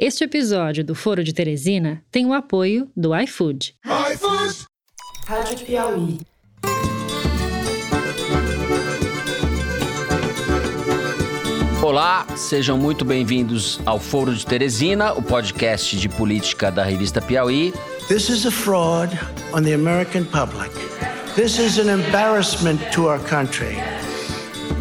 Este 0.00 0.22
episódio 0.22 0.84
do 0.84 0.94
Foro 0.94 1.24
de 1.24 1.32
Teresina 1.32 2.04
tem 2.08 2.24
o 2.24 2.32
apoio 2.32 2.88
do 2.96 3.12
iFood. 3.18 3.74
iFood! 4.12 4.64
Rádio 5.26 5.66
Piauí. 5.66 6.20
Olá, 11.82 12.24
sejam 12.36 12.78
muito 12.78 13.04
bem-vindos 13.04 13.80
ao 13.84 13.98
Foro 13.98 14.32
de 14.32 14.46
Teresina, 14.46 15.14
o 15.14 15.20
podcast 15.20 15.96
de 15.96 16.08
política 16.08 16.70
da 16.70 16.84
revista 16.84 17.20
Piauí. 17.20 17.74
This 18.06 18.28
is 18.28 18.46
a 18.46 18.52
fraud 18.52 19.10
on 19.52 19.64
the 19.64 19.74
American 19.74 20.24
public. 20.26 20.70
This 21.34 21.58
is 21.58 21.76
an 21.76 21.88
embarrassment 21.88 22.80
to 22.92 23.08
our 23.08 23.18
country. 23.18 23.76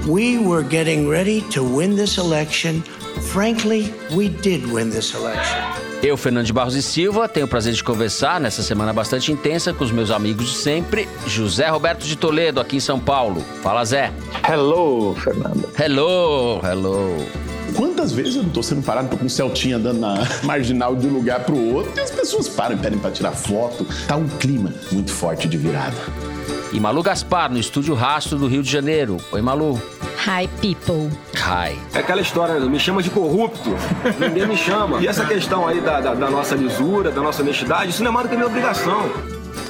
We 0.08 0.38
were 0.38 0.64
getting 0.64 1.10
ready 1.10 1.42
to 1.52 1.62
win 1.62 1.98
this 1.98 2.18
election. 2.18 2.82
Frankly, 3.34 3.94
we 4.16 4.30
did 4.30 4.66
win 4.72 4.90
this 4.90 5.14
election. 5.14 5.58
Eu, 6.02 6.16
Fernando 6.16 6.46
de 6.46 6.54
Barros 6.54 6.76
e 6.76 6.81
Silva, 6.81 7.27
tenho 7.27 7.45
o 7.45 7.50
prazer 7.50 7.73
de 7.73 7.84
conversar 7.84 8.40
nessa 8.40 8.64
semana 8.64 8.94
bastante 8.94 9.34
intensa 9.34 9.73
com 9.73 9.84
os 9.84 9.91
meus 9.91 10.09
amigos 10.09 10.50
de 10.50 10.55
sempre, 10.59 11.09
José 11.26 11.67
Roberto 11.67 12.05
de 12.05 12.16
Toledo, 12.16 12.62
aqui 12.62 12.78
em 12.78 12.80
São 12.80 13.02
Paulo. 13.02 13.44
Fala, 13.62 13.84
Zé. 13.84 14.14
Hello, 14.50 15.14
Fernando. 15.16 15.67
Hello, 15.78 16.62
hello. 16.64 17.17
Quantas 17.76 18.14
vezes 18.14 18.38
eu 18.38 18.44
não 18.44 18.50
tô 18.50 18.64
sendo 18.64 18.84
parado, 18.84 19.09
tô 19.09 19.17
com 19.17 19.26
um 19.26 19.30
Celtinha 19.30 19.76
andando 19.76 20.00
na 20.00 20.26
marginal 20.44 20.95
de 20.95 21.05
um 21.05 21.12
lugar 21.12 21.42
pro 21.42 21.58
outro 21.73 21.92
e 21.98 22.00
as 22.00 22.12
pessoas 22.12 22.48
param 22.48 22.78
e 22.78 22.80
pedem 22.80 22.98
pra 22.98 23.12
tirar 23.12 23.34
foto. 23.34 23.86
Tá 24.08 24.16
um 24.16 24.30
clima 24.30 24.73
muito 24.89 25.12
forte 25.12 25.50
de 25.50 25.58
virada. 25.58 25.98
E 26.71 26.80
Malu 26.80 27.02
Gaspar, 27.02 27.52
no 27.52 27.57
estúdio 27.57 27.95
Rastro 27.95 28.38
do 28.38 28.48
Rio 28.48 28.62
de 28.62 28.70
Janeiro. 28.70 29.17
Oi, 29.31 29.41
Malu. 29.41 29.81
Hi, 30.27 30.49
people. 30.59 31.09
Hi. 31.35 31.80
É 31.94 31.99
aquela 31.99 32.21
história, 32.21 32.59
me 32.59 32.80
chama 32.80 33.02
de 33.02 33.09
corrupto, 33.09 33.70
ninguém 34.20 34.45
me 34.45 34.58
chama. 34.58 34.99
E 35.02 35.08
essa 35.08 35.25
questão 35.25 35.66
aí 35.66 35.80
da, 35.80 36.02
da, 36.02 36.13
da 36.13 36.30
nossa 36.30 36.55
lisura, 36.55 37.09
da 37.11 37.22
nossa 37.22 37.41
honestidade, 37.41 37.91
isso 37.91 38.03
não 38.03 38.11
é 38.11 38.13
mais 38.13 38.25
do 38.27 38.30
que 38.30 38.35
minha 38.35 38.48
obrigação. 38.48 39.09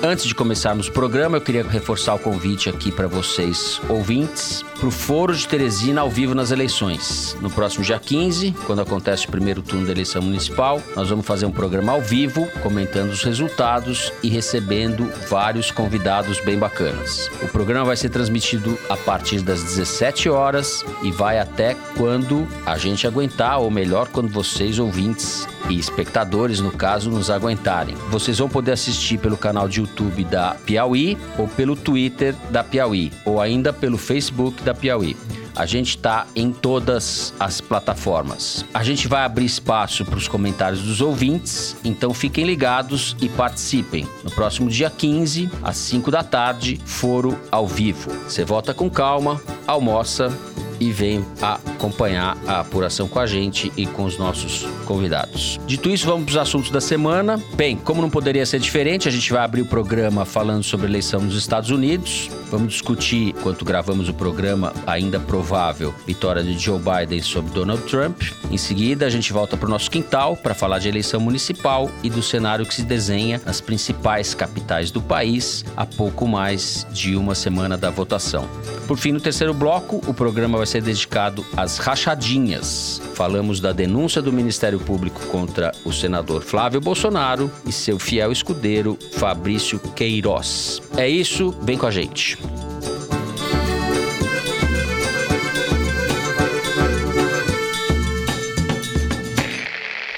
Antes 0.02 0.25
de 0.25 0.35
começarmos 0.35 0.88
o 0.88 0.91
programa, 0.91 1.38
eu 1.38 1.41
queria 1.41 1.63
reforçar 1.63 2.13
o 2.13 2.19
convite 2.19 2.69
aqui 2.69 2.91
para 2.91 3.07
vocês, 3.07 3.81
ouvintes, 3.89 4.63
para 4.77 4.88
o 4.88 4.91
Foro 4.91 5.35
de 5.35 5.47
Teresina 5.47 6.02
ao 6.02 6.09
vivo 6.09 6.35
nas 6.35 6.52
eleições. 6.52 7.35
No 7.41 7.49
próximo 7.49 7.83
dia 7.83 7.99
15, 7.99 8.53
quando 8.67 8.81
acontece 8.81 9.25
o 9.25 9.31
primeiro 9.31 9.61
turno 9.61 9.88
da 9.88 9.91
eleição 9.91 10.21
municipal, 10.21 10.81
nós 10.95 11.09
vamos 11.09 11.25
fazer 11.25 11.47
um 11.47 11.52
programa 11.52 11.91
ao 11.94 12.02
vivo, 12.02 12.47
comentando 12.61 13.09
os 13.09 13.23
resultados 13.23 14.13
e 14.21 14.29
recebendo 14.29 15.11
vários 15.27 15.71
convidados 15.71 16.39
bem 16.41 16.59
bacanas. 16.59 17.29
O 17.41 17.47
programa 17.47 17.85
vai 17.85 17.97
ser 17.97 18.09
transmitido 18.09 18.77
a 18.89 18.95
partir 18.95 19.41
das 19.41 19.63
17 19.63 20.29
horas 20.29 20.85
e 21.01 21.11
vai 21.11 21.39
até 21.39 21.75
quando 21.97 22.47
a 22.66 22.77
gente 22.77 23.07
aguentar, 23.07 23.59
ou 23.59 23.72
melhor, 23.72 24.07
quando 24.09 24.29
vocês, 24.29 24.77
ouvintes, 24.77 25.47
e 25.69 25.79
espectadores, 25.79 26.59
no 26.59 26.71
caso, 26.71 27.09
nos 27.09 27.29
aguentarem. 27.29 27.95
Vocês 28.09 28.37
vão 28.39 28.49
poder 28.49 28.71
assistir 28.71 29.17
pelo 29.17 29.37
canal 29.37 29.67
de 29.67 29.79
YouTube 29.79 30.23
da 30.23 30.55
Piauí 30.65 31.17
ou 31.37 31.47
pelo 31.47 31.75
Twitter 31.75 32.35
da 32.49 32.63
Piauí 32.63 33.11
ou 33.25 33.41
ainda 33.41 33.71
pelo 33.73 33.97
Facebook 33.97 34.63
da 34.63 34.73
Piauí. 34.73 35.15
A 35.57 35.65
gente 35.65 35.89
está 35.89 36.27
em 36.35 36.51
todas 36.51 37.33
as 37.39 37.59
plataformas. 37.59 38.63
A 38.71 38.83
gente 38.83 39.07
vai 39.07 39.23
abrir 39.25 39.45
espaço 39.45 40.05
para 40.05 40.17
os 40.17 40.27
comentários 40.27 40.83
dos 40.83 41.01
ouvintes, 41.01 41.75
então 41.83 42.13
fiquem 42.13 42.45
ligados 42.45 43.17
e 43.19 43.27
participem. 43.27 44.07
No 44.23 44.29
próximo 44.29 44.69
dia 44.69 44.91
15, 44.91 45.49
às 45.63 45.77
5 45.77 46.11
da 46.11 46.21
tarde, 46.21 46.79
foro 46.85 47.35
ao 47.51 47.67
vivo. 47.67 48.11
Você 48.27 48.45
volta 48.45 48.71
com 48.71 48.88
calma, 48.88 49.41
almoça 49.65 50.31
e 50.80 50.92
vem 50.92 51.25
acompanhar 51.42 52.38
a 52.45 52.59
apuração 52.59 53.08
com 53.08 53.20
a 53.20 53.25
gente 53.25 53.72
e 53.75 53.86
com 53.86 54.06
os 54.06 54.17
nossos 54.17 54.66
convidados. 54.86 55.59
Dito 55.66 55.89
isso, 55.89 56.06
vamos 56.06 56.25
para 56.25 56.31
os 56.31 56.38
assuntos 56.38 56.69
da 56.69 56.81
semana. 56.81 57.42
Bem, 57.56 57.78
como 57.78 58.02
não 58.02 58.09
poderia 58.09 58.45
ser 58.45 58.59
diferente, 58.59 59.08
a 59.08 59.11
gente 59.11 59.31
vai 59.31 59.44
abrir 59.44 59.61
o 59.61 59.66
programa 59.66 60.25
falando 60.25 60.64
sobre 60.64 60.88
a 60.88 60.89
eleição 60.89 61.22
nos 61.22 61.36
Estados 61.36 61.69
Unidos. 61.69 62.30
Vamos 62.50 62.73
discutir, 62.73 63.30
enquanto 63.30 63.66
gravamos 63.66 64.08
o 64.08 64.13
programa, 64.13 64.74
ainda 64.85 65.19
provável 65.19 65.94
vitória 66.06 66.44
de 66.44 66.58
Joe 66.58 66.80
Biden 66.80 67.22
sobre 67.22 67.52
Donald 67.52 67.84
Trump. 67.84 68.22
Em 68.50 68.58
seguida, 68.58 69.06
a 69.06 69.09
gente 69.09 69.34
volta 69.34 69.58
para 69.58 69.68
o 69.68 69.69
nosso 69.69 69.91
quintal 69.91 70.38
para 70.38 70.53
falar 70.53 70.80
de 70.80 70.88
eleição 70.88 71.19
municipal 71.19 71.91
e 72.02 72.09
do 72.09 72.24
cenário 72.24 72.66
que 72.66 72.74
se 72.74 72.84
desenha 72.84 73.41
nas 73.46 73.59
principais 73.59 74.34
capitais 74.34 74.91
do 74.91 75.02
país 75.02 75.66
a 75.75 75.86
pouco 75.86 76.28
mais 76.28 76.88
de 76.91 77.16
uma 77.16 77.36
semana 77.36 77.78
da 77.78 77.90
votação. 77.90 78.47
Por 78.88 78.97
fim, 78.97 79.12
no 79.12 79.19
terceiro 79.19 79.53
bloco, 79.53 80.02
o 80.07 80.13
programa 80.13 80.57
vai 80.57 80.68
ser 80.68 80.81
dedicado 80.81 81.46
às 81.57 81.78
rachadinhas. 81.78 83.02
Falamos 83.13 83.59
da 83.59 83.74
denúncia 83.74 84.22
do 84.22 84.31
Ministério 84.31 84.80
Público 84.80 85.19
contra 85.28 85.74
o 85.84 85.91
senador 85.91 86.41
Flávio 86.41 86.80
Bolsonaro 86.80 87.52
e 87.66 87.72
seu 87.72 88.00
fiel 88.00 88.31
escudeiro 88.31 88.97
Fabrício 89.13 89.80
Queiroz. 89.80 90.81
É 90.96 91.09
isso, 91.09 91.53
vem 91.62 91.78
com 91.78 91.86
a 91.86 91.91
gente. 91.91 92.37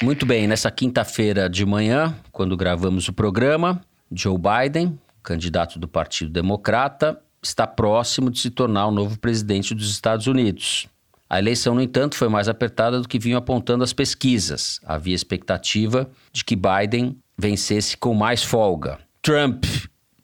Muito 0.02 0.26
bem, 0.26 0.48
nessa 0.48 0.72
quinta-feira 0.72 1.50
de 1.50 1.66
manhã, 1.66 2.16
quando 2.32 2.58
gravamos 2.58 3.08
o 3.08 3.14
programa, 3.14 3.82
Joe 4.12 4.38
Biden, 4.38 4.98
candidato 5.22 5.78
do 5.78 5.88
Partido 5.88 6.32
Democrata, 6.32 7.22
está 7.44 7.68
próximo 7.68 8.32
de 8.32 8.40
se 8.40 8.50
tornar 8.50 8.88
o 8.88 8.92
novo 8.92 9.20
presidente 9.20 9.76
dos 9.76 9.92
Estados 9.92 10.26
Unidos. 10.26 10.88
A 11.30 11.38
eleição, 11.38 11.76
no 11.76 11.82
entanto, 11.82 12.16
foi 12.16 12.28
mais 12.28 12.50
apertada 12.50 13.00
do 13.00 13.08
que 13.08 13.20
vinham 13.20 13.38
apontando 13.38 13.84
as 13.84 13.94
pesquisas. 13.94 14.80
Havia 14.84 15.14
expectativa 15.14 16.10
de 16.32 16.44
que 16.44 16.56
Biden 16.56 17.18
vencesse 17.38 17.96
com 17.96 18.16
mais 18.16 18.42
folga. 18.42 18.98
Trump 19.22 19.64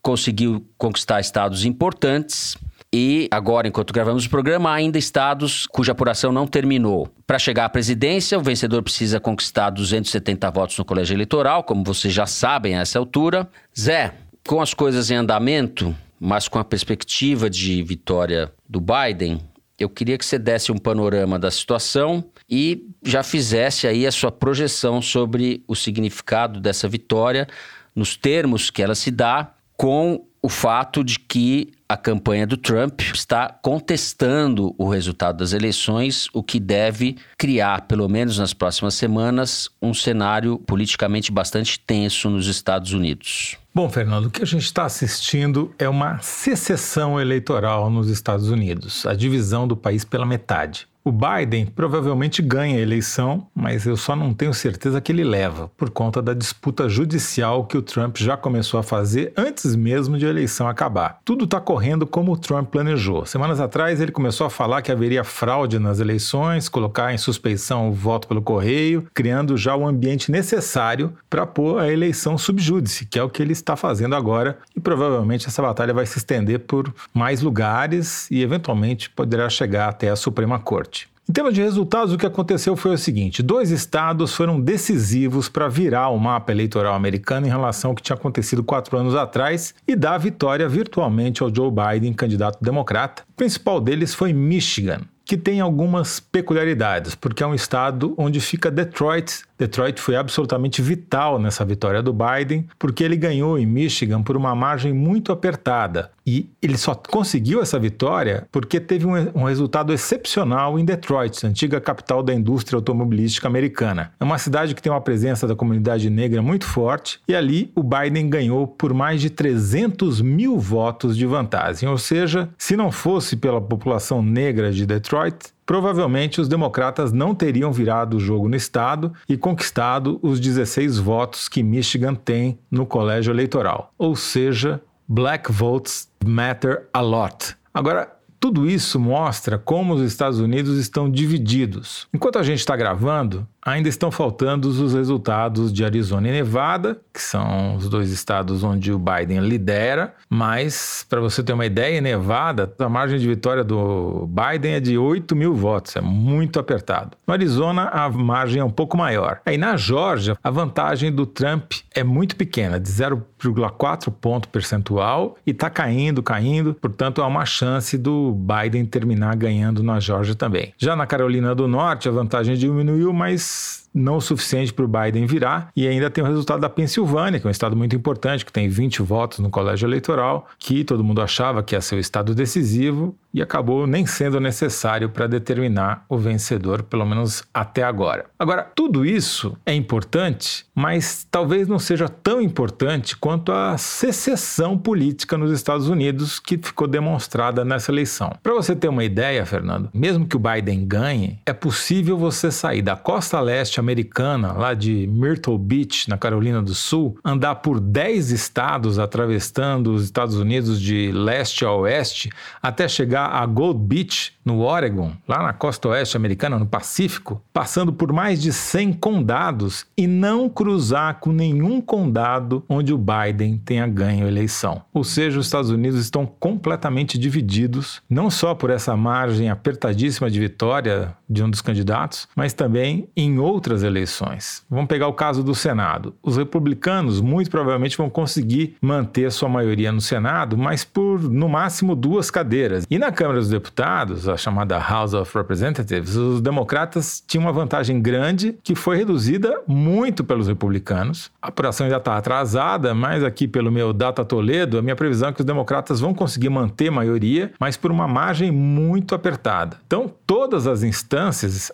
conseguiu 0.06 0.64
conquistar 0.78 1.20
estados 1.20 1.66
importantes 1.66 2.56
e 2.94 3.28
agora, 3.32 3.68
enquanto 3.68 3.92
gravamos 3.92 4.28
o 4.28 4.30
programa, 4.30 4.72
ainda 4.72 5.00
estados 5.00 5.66
cuja 5.66 5.94
apuração 5.94 6.32
não 6.32 6.46
terminou. 6.46 7.10
Para 7.26 7.40
chegar 7.40 7.66
à 7.66 7.70
presidência, 7.70 8.38
o 8.38 8.42
vencedor 8.44 8.84
precisa 8.84 9.20
conquistar 9.20 9.72
270 9.72 10.52
votos 10.52 10.78
no 10.78 10.86
colégio 10.86 11.16
eleitoral, 11.16 11.64
como 11.64 11.84
vocês 11.84 12.14
já 12.14 12.28
sabem 12.28 12.78
a 12.78 12.82
essa 12.82 13.00
altura. 13.00 13.50
Zé, 13.78 14.14
com 14.48 14.62
as 14.62 14.76
coisas 14.76 15.10
em 15.10 15.16
andamento, 15.16 15.94
mas 16.20 16.48
com 16.48 16.60
a 16.60 16.64
perspectiva 16.64 17.50
de 17.50 17.82
vitória 17.82 18.52
do 18.70 18.80
Biden, 18.80 19.42
eu 19.80 19.90
queria 19.90 20.20
que 20.20 20.26
você 20.26 20.38
desse 20.38 20.72
um 20.72 20.78
panorama 20.78 21.40
da 21.40 21.50
situação 21.50 22.24
e 22.48 22.92
já 23.04 23.24
fizesse 23.24 23.88
aí 23.88 24.06
a 24.06 24.12
sua 24.12 24.32
projeção 24.32 25.02
sobre 25.02 25.64
o 25.68 25.76
significado 25.76 26.60
dessa 26.60 26.88
vitória 26.88 27.48
nos 27.96 28.16
termos 28.16 28.70
que 28.70 28.84
ela 28.84 28.94
se 28.94 29.10
dá 29.10 29.55
com 29.78 30.26
o 30.42 30.50
fato 30.50 31.04
de 31.04 31.18
que 31.18 31.74
a 31.90 31.98
campanha 31.98 32.46
do 32.46 32.56
Trump 32.56 33.02
está 33.02 33.50
contestando 33.50 34.76
o 34.78 34.88
resultado 34.88 35.38
das 35.38 35.54
eleições, 35.54 36.28
o 36.34 36.44
que 36.44 36.60
deve 36.60 37.16
criar, 37.38 37.82
pelo 37.82 38.08
menos 38.08 38.38
nas 38.38 38.54
próximas 38.54 38.94
semanas, 38.94 39.70
um 39.82 39.94
cenário 39.94 40.60
politicamente 40.60 41.32
bastante 41.32 41.80
tenso 41.80 42.30
nos 42.30 42.48
Estados 42.48 42.94
Unidos. 42.94 43.58
Bom, 43.74 43.90
Fernando, 43.90 44.28
o 44.28 44.30
que 44.30 44.42
a 44.42 44.46
gente 44.46 44.64
está 44.64 44.86
assistindo 44.86 45.74
é 45.78 45.90
uma 45.90 46.20
secessão 46.22 47.20
eleitoral 47.20 47.90
nos 47.90 48.08
Estados 48.10 48.50
Unidos, 48.50 49.06
a 49.06 49.14
divisão 49.14 49.68
do 49.68 49.76
país 49.76 50.06
pela 50.06 50.26
metade. 50.26 50.88
O 51.08 51.12
Biden 51.12 51.68
provavelmente 51.68 52.42
ganha 52.42 52.80
a 52.80 52.82
eleição, 52.82 53.46
mas 53.54 53.86
eu 53.86 53.96
só 53.96 54.16
não 54.16 54.34
tenho 54.34 54.56
certeza 54.56 55.00
que 55.00 55.12
ele 55.12 55.24
leva, 55.24 55.70
por 55.78 55.92
conta 55.92 56.20
da 56.20 56.34
disputa 56.34 56.90
judicial 56.90 57.64
que 57.66 57.78
o 57.78 57.82
Trump 57.84 58.18
já 58.18 58.36
começou 58.36 58.80
a 58.80 58.84
fazer 58.84 59.32
antes 59.38 59.76
mesmo 59.76 60.18
de 60.18 60.26
a 60.26 60.30
eleição 60.30 60.68
acabar. 60.68 61.20
Tudo 61.24 61.46
está 61.46 61.62
correndo 61.62 62.08
como 62.08 62.32
o 62.32 62.38
Trump 62.38 62.72
planejou. 62.72 63.24
Semanas 63.24 63.60
atrás 63.60 64.02
ele 64.02 64.12
começou 64.12 64.48
a 64.48 64.50
falar 64.50 64.82
que 64.82 64.92
haveria 64.92 65.24
fraude 65.24 65.78
nas 65.78 66.00
eleições, 66.00 66.68
colocar 66.68 67.14
em 67.14 67.20
suspeição 67.20 67.88
o 67.88 67.94
voto 67.94 68.28
pelo 68.28 68.42
correio, 68.42 69.06
criando 69.14 69.56
já 69.56 69.76
o 69.76 69.86
ambiente 69.86 70.32
necessário 70.32 71.14
para 71.30 71.46
pôr 71.46 71.78
a 71.78 71.88
eleição 71.88 72.36
subjúdice, 72.36 73.06
que 73.06 73.20
é 73.20 73.24
o 73.24 73.30
que 73.30 73.44
ele 73.44 73.54
está 73.54 73.76
fazendo 73.76 74.16
agora, 74.16 74.58
e 74.76 74.80
provavelmente 74.80 75.46
essa 75.46 75.62
batalha 75.62 75.94
vai 75.94 76.08
se 76.08 76.18
estender 76.18 76.62
por 76.62 76.92
mais 77.14 77.44
lugares 77.44 78.28
e 78.32 78.42
eventualmente 78.42 79.08
poderá 79.12 79.48
chegar 79.50 79.88
até 79.88 80.10
a 80.10 80.16
Suprema 80.16 80.58
Corte. 80.58 80.95
Em 81.28 81.34
termos 81.34 81.56
de 81.56 81.62
resultados, 81.62 82.14
o 82.14 82.18
que 82.20 82.26
aconteceu 82.26 82.76
foi 82.76 82.94
o 82.94 82.98
seguinte: 82.98 83.42
dois 83.42 83.72
estados 83.72 84.36
foram 84.36 84.62
decisivos 84.62 85.50
para 85.50 85.68
virar 85.68 86.10
o 86.10 86.20
mapa 86.20 86.52
eleitoral 86.52 86.94
americano 86.94 87.48
em 87.48 87.50
relação 87.50 87.92
ao 87.92 87.96
que 87.96 88.04
tinha 88.04 88.16
acontecido 88.16 88.64
quatro 88.64 88.96
anos 88.96 89.16
atrás 89.16 89.74
e 89.88 89.96
dar 89.96 90.20
vitória 90.20 90.70
virtualmente 90.70 91.42
ao 91.42 91.54
Joe 91.54 91.72
Biden, 91.72 92.14
candidato 92.14 92.60
democrata. 92.62 93.24
O 93.34 93.34
principal 93.36 93.82
deles 93.82 94.14
foi 94.14 94.34
Michigan, 94.34 95.02
que 95.26 95.36
tem 95.36 95.60
algumas 95.60 96.20
peculiaridades, 96.20 97.16
porque 97.16 97.42
é 97.42 97.48
um 97.48 97.56
estado 97.56 98.14
onde 98.18 98.40
fica 98.40 98.70
Detroit, 98.70 99.42
Detroit 99.58 100.00
foi 100.00 100.16
absolutamente 100.16 100.82
vital 100.82 101.40
nessa 101.40 101.64
vitória 101.64 102.02
do 102.02 102.14
Biden, 102.14 102.68
porque 102.78 103.04
ele 103.04 103.16
ganhou 103.16 103.58
em 103.58 103.66
Michigan 103.66 104.22
por 104.22 104.36
uma 104.36 104.54
margem 104.54 104.94
muito 104.94 105.32
apertada. 105.32 106.12
E 106.26 106.50
ele 106.62 106.78
só 106.78 106.96
conseguiu 106.96 107.62
essa 107.62 107.78
vitória 107.78 108.48
porque 108.52 108.80
teve 108.80 109.06
um, 109.06 109.14
um 109.36 109.44
resultado 109.44 109.94
excepcional 109.94 110.80
em 110.80 110.84
Detroit, 110.84 111.46
antiga 111.46 111.80
capital 111.80 112.24
da 112.24 112.34
indústria 112.34 112.78
automobilística 112.78 113.48
americana. 113.48 114.12
É 114.20 114.24
uma 114.24 114.40
cidade 114.40 114.74
que 114.74 114.82
tem 114.82 114.92
uma 114.92 115.02
presença 115.02 115.48
da 115.48 115.56
comunidade 115.56 116.10
negra 116.10 116.42
muito 116.42 116.66
forte, 116.66 117.20
e 117.28 117.36
ali 117.36 117.72
o 117.76 117.84
Biden 117.84 118.30
ganhou 118.30 118.68
por 118.68 118.94
mais 118.94 119.22
de 119.22 119.30
300 119.30 120.20
mil 120.22 120.58
votos 120.58 121.16
de 121.16 121.26
vantagem. 121.26 121.88
Ou 121.88 121.98
seja, 121.98 122.50
se 122.58 122.76
não 122.76 122.92
fosse 122.92 123.36
pela 123.36 123.62
população 123.62 124.22
negra 124.22 124.72
de 124.72 124.86
Detroit, 124.86 125.55
provavelmente 125.66 126.40
os 126.40 126.48
democratas 126.48 127.12
não 127.12 127.34
teriam 127.34 127.72
virado 127.72 128.18
o 128.18 128.20
jogo 128.20 128.48
no 128.48 128.56
estado 128.56 129.14
e 129.28 129.36
conquistado 129.38 130.20
os 130.22 130.40
16 130.40 131.00
votos 131.00 131.50
que 131.50 131.64
Michigan 131.64 132.14
tem 132.14 132.60
no 132.70 132.86
colégio 132.86 133.32
eleitoral. 133.32 133.92
Ou 133.98 134.16
seja, 134.16 134.82
black 135.08 135.52
votes 135.52 136.10
matter 136.24 136.88
a 136.94 137.02
lot. 137.02 137.56
Agora, 137.74 138.16
tudo 138.40 138.70
isso 138.70 139.00
mostra 139.00 139.58
como 139.58 139.96
os 139.96 140.02
Estados 140.02 140.40
Unidos 140.40 140.78
estão 140.78 141.10
divididos. 141.10 142.08
Enquanto 142.14 142.38
a 142.38 142.44
gente 142.44 142.60
está 142.60 142.76
gravando, 142.76 143.48
ainda 143.66 143.90
estão 143.90 144.12
faltando 144.12 144.70
os 144.70 144.94
resultados 144.94 145.74
de 145.74 145.84
Arizona 145.84 146.28
e 146.28 146.32
Nevada, 146.32 147.02
que 147.12 147.20
são 147.20 147.76
os 147.76 147.90
dois 147.90 148.12
estados 148.12 148.64
onde 148.64 148.94
o 148.94 149.00
Biden 149.00 149.40
lidera, 149.40 150.14
mas 150.30 151.04
para 151.10 151.20
você 151.20 151.42
ter 151.42 151.54
uma 151.54 151.66
ideia, 151.66 151.98
em 151.98 152.02
Nevada, 152.02 152.72
a 152.78 152.88
margem 152.88 153.18
de 153.18 153.28
vitória 153.28 153.64
do 153.64 154.28
Biden 154.28 154.76
é 154.76 154.80
de 154.80 154.98
8 154.98 155.36
mil 155.36 155.56
votos, 155.56 155.96
é 155.96 156.02
muito 156.02 156.60
apertado. 156.60 157.18
No 157.26 157.34
Arizona, 157.34 157.90
a 157.92 158.08
margem 158.08 158.62
é 158.62 158.64
um 158.64 158.70
pouco 158.70 158.96
maior. 158.96 159.40
Aí 159.44 159.58
na 159.58 159.76
Geórgia, 159.76 160.38
a 160.44 160.52
vantagem 160.52 161.12
do 161.12 161.26
Trump 161.26 161.74
é 161.94 162.04
muito 162.04 162.36
pequena, 162.36 162.80
de 162.80 162.90
0,4 162.90 164.12
ponto 164.12 164.48
percentual, 164.50 165.38
e 165.46 165.52
está 165.52 165.72
caindo, 165.72 166.22
caindo, 166.22 166.76
portanto 166.76 167.22
há 167.22 167.28
uma 167.28 167.46
chance 167.46 167.98
do 167.98 168.32
Biden 168.34 168.86
terminar 168.86 169.36
ganhando 169.36 169.82
na 169.82 170.00
Geórgia 170.00 170.36
também. 170.36 170.74
Já 170.78 170.96
na 170.96 171.08
Carolina 171.08 171.56
do 171.56 171.68
Norte, 171.68 172.08
a 172.08 172.12
vantagem 172.12 172.56
diminuiu, 172.56 173.12
mas 173.12 173.55
of 173.56 173.85
não 173.96 174.18
o 174.18 174.22
suficiente 174.22 174.74
para 174.74 174.84
o 174.84 174.88
Biden 174.88 175.26
virar. 175.26 175.72
E 175.76 175.88
ainda 175.88 176.10
tem 176.10 176.24
o 176.24 176.28
resultado 176.28 176.60
da 176.60 176.70
Pensilvânia, 176.70 177.40
que 177.40 177.48
é 177.48 177.50
um 177.50 177.52
estado 177.52 177.76
muito 177.76 177.96
importante, 177.96 178.46
que 178.46 178.52
tem 178.52 178.68
20 178.68 179.02
votos 179.02 179.40
no 179.40 179.50
colégio 179.50 179.88
eleitoral, 179.88 180.48
que 180.60 180.84
todo 180.84 181.04
mundo 181.04 181.22
achava 181.22 181.64
que 181.64 181.74
ia 181.74 181.82
ser 181.82 181.96
o 181.96 182.00
estado 182.00 182.36
decisivo 182.36 183.16
e 183.34 183.42
acabou 183.42 183.86
nem 183.86 184.06
sendo 184.06 184.40
necessário 184.40 185.10
para 185.10 185.28
determinar 185.28 186.06
o 186.08 186.18
vencedor, 186.18 186.84
pelo 186.84 187.06
menos 187.06 187.44
até 187.54 187.84
agora. 187.84 188.26
Agora, 188.40 188.64
tudo 188.64 189.06
isso 189.06 189.58
é 189.66 189.74
importante, 189.74 190.66
mas 190.74 191.28
talvez 191.30 191.68
não 191.68 191.78
seja 191.78 192.08
tão 192.08 192.42
importante 192.42 193.16
quanto 193.18 193.52
a 193.52 193.78
secessão 193.78 194.78
política 194.78 195.38
nos 195.38 195.52
Estados 195.52 195.90
Unidos 195.90 196.40
que 196.40 196.58
ficou 196.58 196.88
demonstrada 196.88 197.66
nessa 197.66 197.92
eleição. 197.92 198.32
Para 198.42 198.54
você 198.54 198.74
ter 198.74 198.88
uma 198.88 199.04
ideia, 199.04 199.46
Fernando, 199.46 199.90
mesmo 199.94 200.26
que 200.26 200.38
o 200.38 200.40
Biden 200.40 200.88
ganhe, 200.88 201.40
é 201.46 201.52
possível 201.52 202.18
você 202.18 202.50
sair 202.50 202.82
da 202.82 202.96
costa 202.96 203.40
leste 203.42 203.82
americana, 203.86 204.52
lá 204.52 204.74
de 204.74 205.08
Myrtle 205.08 205.58
Beach, 205.58 206.10
na 206.10 206.18
Carolina 206.18 206.62
do 206.62 206.74
Sul, 206.74 207.18
andar 207.24 207.56
por 207.56 207.80
10 207.80 208.32
estados 208.32 208.98
atravessando 208.98 209.94
os 209.94 210.04
Estados 210.04 210.36
Unidos 210.38 210.82
de 210.82 211.12
leste 211.12 211.64
a 211.64 211.72
oeste 211.72 212.30
até 212.62 212.88
chegar 212.88 213.28
a 213.28 213.46
Gold 213.46 213.80
Beach, 213.80 214.36
no 214.46 214.62
Oregon, 214.62 215.12
lá 215.28 215.42
na 215.42 215.52
costa 215.54 215.90
oeste 215.90 216.16
americana, 216.16 216.60
no 216.60 216.68
Pacífico, 216.68 217.42
passando 217.52 217.92
por 217.92 218.14
mais 218.14 218.40
de 218.40 218.54
100 218.54 218.94
condados 218.94 219.88
e 219.98 220.06
não 220.06 220.48
cruzar 220.48 221.20
com 221.20 221.32
nenhum 221.32 221.82
condado 221.82 222.64
onde 222.70 222.94
o 222.94 222.98
Biden 222.98 223.58
tenha 223.66 223.88
ganho 223.88 224.26
a 224.26 224.28
eleição. 224.28 224.84
Ou 224.94 225.04
seja, 225.04 225.40
os 225.40 225.48
Estados 225.48 225.72
Unidos 225.72 226.00
estão 226.00 226.28
completamente 226.28 227.18
divididos, 227.18 228.02
não 228.08 228.30
só 228.30 228.54
por 228.54 228.70
essa 228.70 228.96
margem 228.96 229.50
apertadíssima 229.50 230.30
de 230.30 230.40
vitória 230.40 231.16
de 231.30 231.44
um 231.44 231.50
dos 231.50 231.62
candidatos, 231.62 232.28
mas 232.36 232.54
também 232.54 233.08
em 233.16 233.40
outras 233.40 233.84
eleições. 233.84 234.64
Vamos 234.70 234.88
pegar 234.88 235.08
o 235.08 235.14
caso 235.14 235.44
do 235.44 235.56
Senado. 235.56 236.14
Os 236.22 236.38
republicanos 236.38 237.22
muito 237.22 237.50
provavelmente 237.50 237.98
vão 237.98 238.10
conseguir 238.10 238.76
manter 238.82 239.32
sua 239.32 239.50
maioria 239.50 239.92
no 239.92 240.02
Senado, 240.02 240.58
mas 240.58 240.84
por 240.84 241.22
no 241.22 241.50
máximo 241.50 241.96
duas 241.96 242.30
cadeiras. 242.32 242.86
E 242.90 242.98
na 242.98 243.12
Câmara 243.12 243.40
dos 243.40 243.50
Deputados, 243.50 244.28
a 244.28 244.38
chamada 244.38 244.78
House 244.78 245.14
of 245.14 245.36
Representatives, 245.38 246.16
os 246.16 246.42
democratas 246.42 247.24
tinham 247.26 247.46
uma 247.46 247.54
vantagem 247.54 248.02
grande 248.02 248.58
que 248.64 248.76
foi 248.76 248.98
reduzida 248.98 249.62
muito 249.68 250.24
pelos 250.24 250.48
republicanos. 250.48 251.32
A 251.42 251.48
apuração 251.48 251.90
já 251.90 251.98
está 251.98 252.18
atrasada, 252.18 252.94
mas 252.94 253.24
aqui 253.24 253.48
pelo 253.48 253.72
meu 253.72 253.94
Data 253.94 254.24
Toledo, 254.24 254.78
a 254.78 254.82
minha 254.82 254.96
previsão 254.96 255.30
é 255.30 255.34
que 255.34 255.42
os 255.42 255.46
democratas 255.46 256.00
vão 256.00 256.14
conseguir 256.14 256.50
manter 256.50 256.90
maioria, 256.90 257.52
mas 257.60 257.78
por 257.78 257.92
uma 257.92 258.08
margem 258.08 258.52
muito 258.52 259.16
apertada. 259.16 259.78
Então, 259.86 260.12
todas 260.26 260.68
as 260.68 260.84
instâncias, 260.84 261.15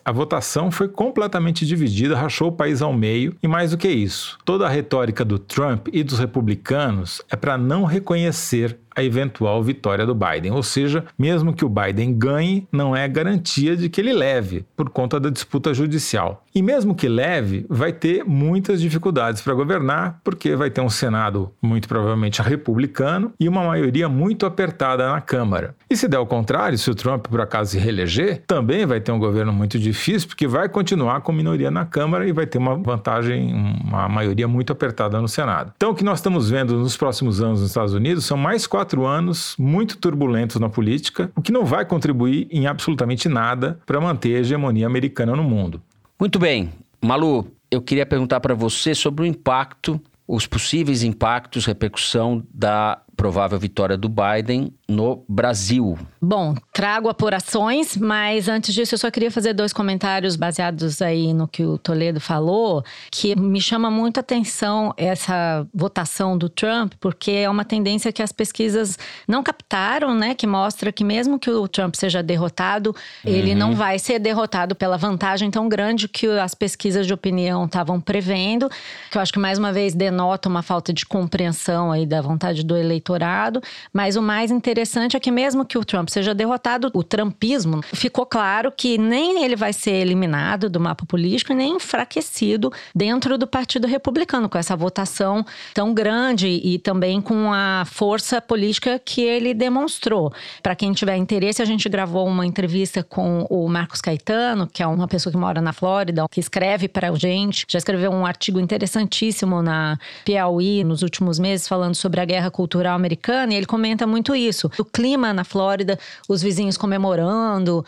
a 0.03 0.11
votação 0.11 0.71
foi 0.71 0.88
completamente 0.88 1.65
dividida, 1.65 2.15
rachou 2.15 2.49
o 2.49 2.51
país 2.51 2.81
ao 2.81 2.93
meio, 2.93 3.35
e 3.41 3.47
mais 3.47 3.71
do 3.71 3.77
que 3.77 3.88
isso, 3.88 4.38
toda 4.45 4.65
a 4.65 4.69
retórica 4.69 5.23
do 5.25 5.39
Trump 5.39 5.88
e 5.91 6.03
dos 6.03 6.19
republicanos 6.19 7.21
é 7.29 7.35
para 7.35 7.57
não 7.57 7.85
reconhecer 7.85 8.77
a 8.95 9.03
eventual 9.03 9.61
vitória 9.63 10.05
do 10.05 10.15
Biden. 10.15 10.51
Ou 10.51 10.63
seja, 10.63 11.05
mesmo 11.17 11.53
que 11.53 11.65
o 11.65 11.69
Biden 11.69 12.13
ganhe, 12.13 12.67
não 12.71 12.95
é 12.95 13.07
garantia 13.07 13.75
de 13.75 13.89
que 13.89 14.01
ele 14.01 14.13
leve, 14.13 14.65
por 14.75 14.89
conta 14.89 15.19
da 15.19 15.29
disputa 15.29 15.73
judicial. 15.73 16.43
E 16.53 16.61
mesmo 16.61 16.93
que 16.93 17.07
leve, 17.07 17.65
vai 17.69 17.93
ter 17.93 18.25
muitas 18.25 18.81
dificuldades 18.81 19.41
para 19.41 19.53
governar, 19.53 20.19
porque 20.23 20.55
vai 20.55 20.69
ter 20.69 20.81
um 20.81 20.89
Senado 20.89 21.51
muito 21.61 21.88
provavelmente 21.88 22.41
republicano 22.41 23.31
e 23.39 23.47
uma 23.47 23.63
maioria 23.63 24.09
muito 24.09 24.45
apertada 24.45 25.09
na 25.09 25.21
Câmara. 25.21 25.75
E 25.89 25.95
se 25.95 26.07
der 26.07 26.19
o 26.19 26.25
contrário, 26.25 26.77
se 26.77 26.89
o 26.91 26.95
Trump 26.95 27.27
por 27.27 27.39
acaso 27.39 27.71
se 27.71 27.79
reeleger, 27.79 28.43
também 28.45 28.85
vai 28.85 28.99
ter 28.99 29.11
um 29.11 29.19
governo 29.19 29.53
muito 29.53 29.79
difícil, 29.79 30.27
porque 30.27 30.47
vai 30.47 30.67
continuar 30.67 31.21
com 31.21 31.31
minoria 31.31 31.71
na 31.71 31.85
Câmara 31.85 32.27
e 32.27 32.33
vai 32.33 32.45
ter 32.45 32.57
uma 32.57 32.75
vantagem, 32.75 33.53
uma 33.85 34.09
maioria 34.09 34.47
muito 34.47 34.73
apertada 34.73 35.21
no 35.21 35.27
Senado. 35.27 35.71
Então, 35.77 35.91
o 35.91 35.95
que 35.95 36.03
nós 36.03 36.19
estamos 36.19 36.49
vendo 36.49 36.77
nos 36.77 36.97
próximos 36.97 37.41
anos 37.41 37.61
nos 37.61 37.69
Estados 37.69 37.93
Unidos 37.93 38.25
são 38.25 38.38
mais 38.38 38.67
quatro 38.67 38.80
quatro 38.81 39.05
anos 39.05 39.55
muito 39.59 39.95
turbulentos 39.97 40.59
na 40.59 40.67
política, 40.67 41.31
o 41.35 41.41
que 41.41 41.51
não 41.51 41.63
vai 41.63 41.85
contribuir 41.85 42.47
em 42.49 42.65
absolutamente 42.65 43.29
nada 43.29 43.79
para 43.85 44.01
manter 44.01 44.35
a 44.35 44.39
hegemonia 44.39 44.87
americana 44.87 45.35
no 45.35 45.43
mundo. 45.43 45.79
Muito 46.19 46.39
bem. 46.39 46.71
Malu, 46.99 47.45
eu 47.69 47.79
queria 47.79 48.07
perguntar 48.07 48.39
para 48.39 48.55
você 48.55 48.95
sobre 48.95 49.23
o 49.23 49.25
impacto, 49.25 50.01
os 50.27 50.47
possíveis 50.47 51.03
impactos, 51.03 51.65
repercussão 51.65 52.43
da 52.51 52.99
provável 53.21 53.59
vitória 53.59 53.95
do 53.95 54.09
Biden 54.09 54.73
no 54.89 55.23
Brasil. 55.29 55.95
Bom, 56.19 56.56
trago 56.73 57.07
apurações, 57.07 57.95
mas 57.95 58.50
antes 58.50 58.73
disso 58.73 58.95
eu 58.95 58.97
só 58.97 59.12
queria 59.12 59.29
fazer 59.29 59.53
dois 59.53 59.71
comentários 59.71 60.35
baseados 60.35 61.03
aí 61.03 61.31
no 61.31 61.47
que 61.47 61.63
o 61.63 61.77
Toledo 61.77 62.19
falou, 62.19 62.83
que 63.12 63.39
me 63.39 63.62
chama 63.62 63.91
muito 63.91 64.18
a 64.18 64.21
atenção 64.21 64.91
essa 64.98 65.67
votação 65.72 66.36
do 66.36 66.50
Trump, 66.50 66.93
porque 67.00 67.29
é 67.29 67.48
uma 67.48 67.63
tendência 67.63 68.12
que 68.12 68.24
as 68.24 68.31
pesquisas 68.31 68.98
não 69.27 69.43
captaram, 69.43 70.15
né, 70.15 70.34
que 70.34 70.48
mostra 70.48 70.91
que 70.91 71.03
mesmo 71.03 71.38
que 71.38 71.51
o 71.51 71.67
Trump 71.67 71.93
seja 71.93 72.24
derrotado, 72.24 72.89
uhum. 73.24 73.31
ele 73.31 73.53
não 73.53 73.75
vai 73.75 74.00
ser 74.00 74.17
derrotado 74.17 74.74
pela 74.74 74.98
vantagem 74.98 75.51
tão 75.51 75.69
grande 75.69 76.07
que 76.07 76.25
as 76.27 76.55
pesquisas 76.55 77.05
de 77.05 77.13
opinião 77.13 77.65
estavam 77.65 78.01
prevendo, 78.01 78.67
que 79.12 79.17
eu 79.19 79.22
acho 79.22 79.31
que 79.31 79.39
mais 79.39 79.60
uma 79.60 79.72
vez 79.72 79.93
denota 79.93 80.50
uma 80.50 80.63
falta 80.63 80.91
de 80.91 81.05
compreensão 81.05 81.91
aí 81.91 82.07
da 82.07 82.19
vontade 82.19 82.63
do 82.63 82.75
eleitor 82.75 83.11
eleitorado, 83.22 83.62
mas 83.94 84.15
o 84.15 84.22
mais 84.22 84.51
interessante 84.51 85.15
é 85.15 85.20
que 85.20 85.32
mesmo 85.32 85.65
que 85.65 85.77
o 85.77 85.86
Trump 85.86 86.10
seja 86.10 86.34
derrotado, 86.34 86.91
o 86.94 87.03
trumpismo 87.03 87.82
ficou 87.94 88.25
claro 88.25 88.72
que 88.72 88.98
nem 88.98 89.44
ele 89.44 89.56
vai 89.56 89.74
ser 89.74 89.91
eliminado 89.91 90.70
do 90.70 90.80
mapa 90.80 91.06
político 91.06 91.53
nem 91.53 91.75
enfraquecido 91.75 92.72
dentro 92.96 93.38
do 93.38 93.46
Partido 93.46 93.88
Republicano 93.88 94.50
com 94.50 94.58
essa 94.58 94.75
votação 94.75 95.46
tão 95.74 95.94
grande 95.94 96.48
e 96.48 96.80
também 96.80 97.22
com 97.22 97.53
a 97.53 97.84
força 97.86 98.41
política 98.41 99.00
que 99.03 99.22
ele 99.22 99.53
demonstrou. 99.53 100.34
Para 100.63 100.75
quem 100.75 100.91
tiver 100.94 101.15
interesse, 101.15 101.62
a 101.62 101.65
gente 101.65 101.88
gravou 101.88 102.27
uma 102.27 102.46
entrevista 102.46 103.03
com 103.03 103.46
o 103.50 103.68
Marcos 103.68 104.01
Caetano, 104.01 104.68
que 104.68 104.82
é 104.82 104.88
uma 104.88 105.08
pessoa 105.08 105.32
que 105.32 105.38
mora 105.38 105.62
na 105.62 105.74
Flórida, 105.74 106.25
que 106.30 106.39
escreve 106.39 106.88
para 106.88 107.10
a 107.10 107.15
gente, 107.15 107.65
já 107.70 107.77
escreveu 107.77 108.12
um 108.12 108.25
artigo 108.25 108.60
interessantíssimo 108.60 109.62
na 109.62 109.98
Piauí 110.25 110.84
nos 110.84 111.01
últimos 111.01 111.38
meses 111.39 111.68
falando 111.68 111.96
sobre 111.96 112.20
a 112.20 112.25
guerra 112.25 112.50
cultural 112.50 112.98
americana 113.01 113.53
e 113.53 113.58
ele 113.58 113.65
comenta 113.65 114.08
muito 114.08 114.36
isso. 114.36 114.72
O 114.79 114.86
clima 114.86 115.34
na 115.34 115.43
Flórida, 115.43 116.00
os 116.29 116.41
vizinhos 116.41 116.77
comemorando. 116.77 117.86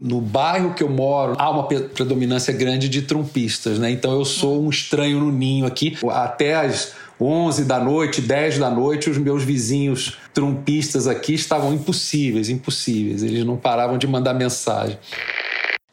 No 0.00 0.20
bairro 0.20 0.74
que 0.74 0.82
eu 0.82 0.88
moro, 0.88 1.34
há 1.38 1.48
uma 1.48 1.68
predominância 1.68 2.52
grande 2.52 2.88
de 2.88 3.02
trumpistas, 3.02 3.78
né? 3.78 3.90
Então 3.90 4.12
eu 4.12 4.24
sou 4.24 4.60
um 4.60 4.68
estranho 4.68 5.20
no 5.20 5.30
ninho 5.30 5.64
aqui. 5.64 5.96
Até 6.10 6.56
as 6.56 6.92
11 7.20 7.64
da 7.64 7.78
noite, 7.78 8.20
10 8.20 8.58
da 8.58 8.68
noite, 8.68 9.08
os 9.08 9.16
meus 9.16 9.44
vizinhos 9.44 10.18
trumpistas 10.34 11.06
aqui 11.06 11.34
estavam 11.34 11.72
impossíveis, 11.72 12.48
impossíveis. 12.48 13.22
Eles 13.22 13.44
não 13.44 13.56
paravam 13.56 13.96
de 13.96 14.08
mandar 14.08 14.34
mensagem. 14.34 14.98